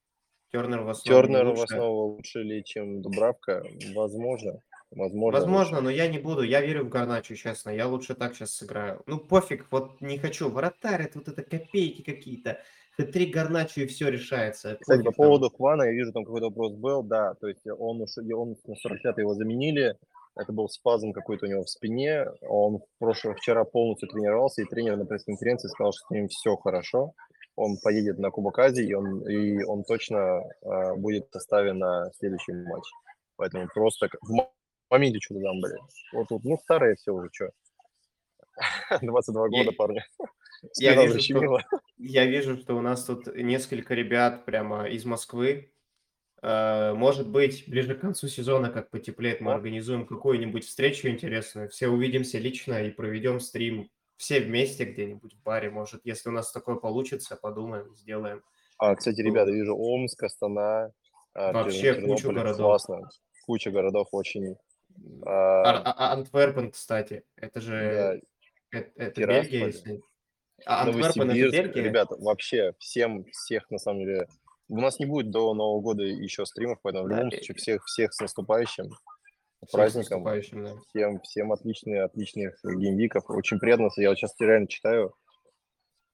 Тернер 0.50 0.82
в 0.82 0.88
основу 0.88 1.22
Тернер 1.22 1.46
лучше. 1.46 1.60
в 1.60 1.64
основу 1.64 2.02
лучше 2.14 2.42
ли, 2.42 2.64
чем 2.64 3.02
Дубравка? 3.02 3.64
Возможно. 3.94 4.60
Возможно, 4.90 5.40
Возможно, 5.40 5.80
но 5.80 5.90
я 5.90 6.08
не 6.08 6.18
буду. 6.18 6.42
Я 6.42 6.60
верю 6.60 6.84
в 6.84 6.88
Гарначу, 6.88 7.34
честно. 7.34 7.70
Я 7.70 7.88
лучше 7.88 8.14
так 8.14 8.34
сейчас 8.34 8.52
сыграю. 8.52 9.02
Ну, 9.06 9.18
пофиг, 9.18 9.66
вот 9.70 10.00
не 10.00 10.18
хочу. 10.18 10.48
Вратарь, 10.48 11.02
это 11.02 11.18
вот 11.18 11.28
это 11.28 11.42
копейки 11.42 12.02
какие-то. 12.02 12.60
Три 12.96 13.26
Гарначу 13.26 13.80
и 13.80 13.86
все 13.86 14.08
решается. 14.08 14.78
Кстати, 14.80 15.02
пофиг 15.02 15.16
по 15.16 15.24
поводу 15.24 15.50
там. 15.50 15.56
Квана, 15.56 15.82
я 15.82 15.92
вижу, 15.92 16.12
там 16.12 16.24
какой-то 16.24 16.46
вопрос 16.46 16.72
был. 16.74 17.02
Да, 17.02 17.34
то 17.34 17.48
есть 17.48 17.66
он, 17.66 18.02
он 18.34 18.56
на 18.64 18.74
45 18.74 19.18
его 19.18 19.34
заменили. 19.34 19.96
Это 20.36 20.52
был 20.52 20.68
спазм 20.68 21.12
какой-то 21.12 21.46
у 21.46 21.48
него 21.48 21.64
в 21.64 21.70
спине. 21.70 22.26
Он 22.42 22.78
в 22.78 22.84
прошлое, 22.98 23.34
вчера 23.34 23.64
полностью 23.64 24.08
тренировался, 24.08 24.62
и 24.62 24.66
тренер 24.66 24.96
на 24.96 25.06
пресс-конференции 25.06 25.68
сказал, 25.68 25.92
что 25.92 26.06
с 26.06 26.10
ним 26.10 26.28
все 26.28 26.56
хорошо. 26.56 27.12
Он 27.56 27.78
поедет 27.82 28.18
на 28.18 28.30
Кубок 28.30 28.58
Азии, 28.58 28.86
и 28.86 28.94
он, 28.94 29.26
и 29.26 29.64
он 29.64 29.82
точно 29.84 30.42
э, 30.62 30.94
будет 30.96 31.26
в 31.28 31.32
составе 31.32 31.72
на 31.72 32.10
следующий 32.18 32.52
матч. 32.52 32.84
Поэтому 33.36 33.66
просто 33.72 34.08
в 34.20 34.30
моменте 34.90 35.20
что-то 35.20 35.40
там 35.42 35.60
были. 35.60 35.76
Вот 36.12 36.28
тут, 36.28 36.44
ну, 36.44 36.58
старые 36.58 36.96
все 36.96 37.12
уже, 37.12 37.28
что. 37.32 37.50
22 39.02 39.48
года, 39.48 39.72
парни. 39.72 40.04
Я 40.78 41.04
вижу, 41.04 41.20
что, 41.20 41.58
я 41.98 42.24
вижу, 42.24 42.56
что 42.56 42.76
у 42.76 42.80
нас 42.80 43.04
тут 43.04 43.26
несколько 43.36 43.94
ребят 43.94 44.46
прямо 44.46 44.88
из 44.88 45.04
Москвы 45.04 45.70
Э, 46.42 46.92
может 46.94 47.28
быть, 47.28 47.64
ближе 47.66 47.94
к 47.94 48.00
концу 48.00 48.28
сезона, 48.28 48.70
как 48.70 48.90
потеплеет, 48.90 49.40
мы 49.40 49.52
организуем 49.52 50.06
какую-нибудь 50.06 50.64
встречу 50.64 51.08
интересную. 51.08 51.68
Все 51.70 51.88
увидимся 51.88 52.38
лично 52.38 52.84
и 52.84 52.90
проведем 52.90 53.40
стрим 53.40 53.90
все 54.16 54.40
вместе 54.40 54.84
где-нибудь 54.84 55.34
в 55.34 55.42
баре. 55.42 55.70
Может, 55.70 56.02
если 56.04 56.28
у 56.28 56.32
нас 56.32 56.52
такое 56.52 56.76
получится, 56.76 57.36
подумаем, 57.36 57.94
сделаем. 57.96 58.42
А, 58.78 58.94
кстати, 58.94 59.20
ребята, 59.20 59.50
вижу 59.50 59.74
Омск, 59.76 60.22
Астана. 60.22 60.92
А, 61.34 61.52
Вообще 61.52 61.94
кучу 61.94 62.30
городов. 62.30 62.58
Классно. 62.58 63.08
Куча 63.46 63.70
городов 63.70 64.08
очень. 64.12 64.56
А, 65.24 65.62
а, 65.62 65.92
а, 65.92 66.12
Антверпен, 66.12 66.70
кстати, 66.70 67.24
это 67.36 67.60
же... 67.60 68.20
Да. 68.72 68.78
Это, 68.78 68.90
это 68.96 69.26
Бельгия, 69.26 69.66
если... 69.66 70.00
А 70.64 70.82
Антверпен 70.84 71.30
это 71.30 71.34
Бельгия? 71.34 71.82
Ребята, 71.82 72.16
вообще 72.16 72.74
всем, 72.78 73.24
всех, 73.26 73.70
на 73.70 73.78
самом 73.78 74.00
деле, 74.00 74.28
у 74.68 74.80
нас 74.80 74.98
не 74.98 75.06
будет 75.06 75.30
до 75.30 75.54
Нового 75.54 75.80
года 75.80 76.02
еще 76.02 76.44
стримов, 76.46 76.78
поэтому 76.82 77.04
в 77.04 77.08
любом 77.08 77.30
случае 77.30 77.54
всех, 77.56 77.84
всех 77.84 78.12
с 78.12 78.20
наступающим 78.20 78.90
всех 79.66 79.70
праздником. 79.70 80.24
С 80.24 80.50
да. 80.50 80.72
Всем, 80.88 81.20
всем 81.20 81.52
отличные, 81.52 82.02
отличных 82.02 82.58
геймвиков. 82.64 83.24
Очень 83.28 83.58
приятно. 83.58 83.90
Я 83.96 84.10
вот 84.10 84.18
сейчас 84.18 84.34
реально 84.38 84.68
читаю 84.68 85.14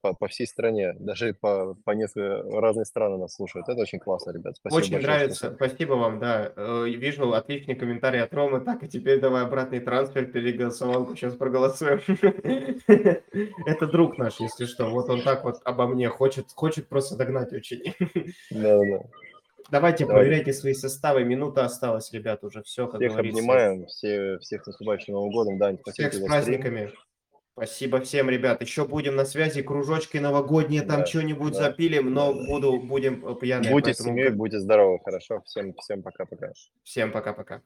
по, 0.03 0.13
по 0.15 0.29
всей 0.29 0.47
стране, 0.47 0.95
даже 0.99 1.33
по, 1.33 1.75
по 1.85 1.93
несколько 1.93 2.43
разные 2.61 2.85
страны 2.85 3.17
нас 3.17 3.35
слушают. 3.35 3.69
Это 3.69 3.81
очень 3.81 3.99
классно, 3.99 4.33
ребят. 4.33 4.57
Спасибо 4.57 4.79
очень 4.79 4.93
большое, 4.93 5.15
нравится. 5.15 5.47
Что... 5.47 5.55
Спасибо 5.55 5.93
вам, 5.95 6.19
да. 6.19 6.53
Э, 6.57 6.85
вижу 6.89 7.33
отличный 7.33 7.77
комментарий 7.77 8.21
от 8.21 8.35
Ромы. 8.35 8.61
Так, 8.61 8.83
и 8.83 8.89
теперь 8.89 9.21
давай 9.21 9.45
обратный 9.45 9.81
трансфер, 9.81 10.27
переголосовалку, 10.27 11.17
сейчас 11.17 11.37
проголосуем. 11.37 12.01
Это 13.67 13.87
друг 13.87 14.19
наш, 14.19 14.41
если 14.41 14.67
что. 14.67 14.91
Вот 14.91 15.09
он 15.09 15.23
так 15.23 15.45
вот 15.45 15.61
обо 15.65 15.87
мне 15.87 16.09
хочет, 16.09 16.47
хочет 16.55 16.89
просто 16.89 17.17
догнать 17.17 17.53
очень. 17.53 17.95
Да, 18.51 18.79
да. 18.79 19.05
Давайте 19.71 20.05
Давай. 20.05 20.25
проверяйте 20.25 20.53
свои 20.53 20.75
составы. 20.75 21.25
Минута 21.25 21.65
осталась, 21.65 22.13
ребят, 22.13 22.45
уже 22.45 22.63
все, 22.63 22.87
как 22.87 23.01
Всех 23.01 23.13
говорится. 23.13 23.39
обнимаем, 23.39 23.87
все, 23.87 24.39
всех 24.41 24.65
с 24.65 24.67
наступающим 24.67 25.15
Новым 25.15 25.31
годом. 25.33 25.57
Да, 25.57 25.75
всех 25.91 26.13
с 26.13 26.21
праздниками. 26.21 26.89
Стрим. 26.89 26.99
Спасибо 27.63 28.01
всем, 28.01 28.29
ребят. 28.29 28.61
Еще 28.61 28.85
будем 28.87 29.15
на 29.15 29.25
связи. 29.25 29.63
Кружочки 29.63 30.17
новогодние, 30.17 30.83
там 30.83 31.01
да, 31.01 31.07
что-нибудь 31.07 31.53
да, 31.53 31.61
запилим, 31.61 32.13
но 32.13 32.35
буду, 32.35 32.81
будем 32.81 33.39
пьяные. 33.39 33.71
Будьте 33.71 33.91
поэтому... 33.91 34.09
семьей, 34.09 34.31
будьте 34.31 34.59
здоровы. 34.59 34.99
Хорошо. 35.05 35.43
Всем, 35.47 35.73
всем 35.75 36.03
пока-пока. 36.03 36.51
Всем 36.83 37.13
пока-пока. 37.13 37.63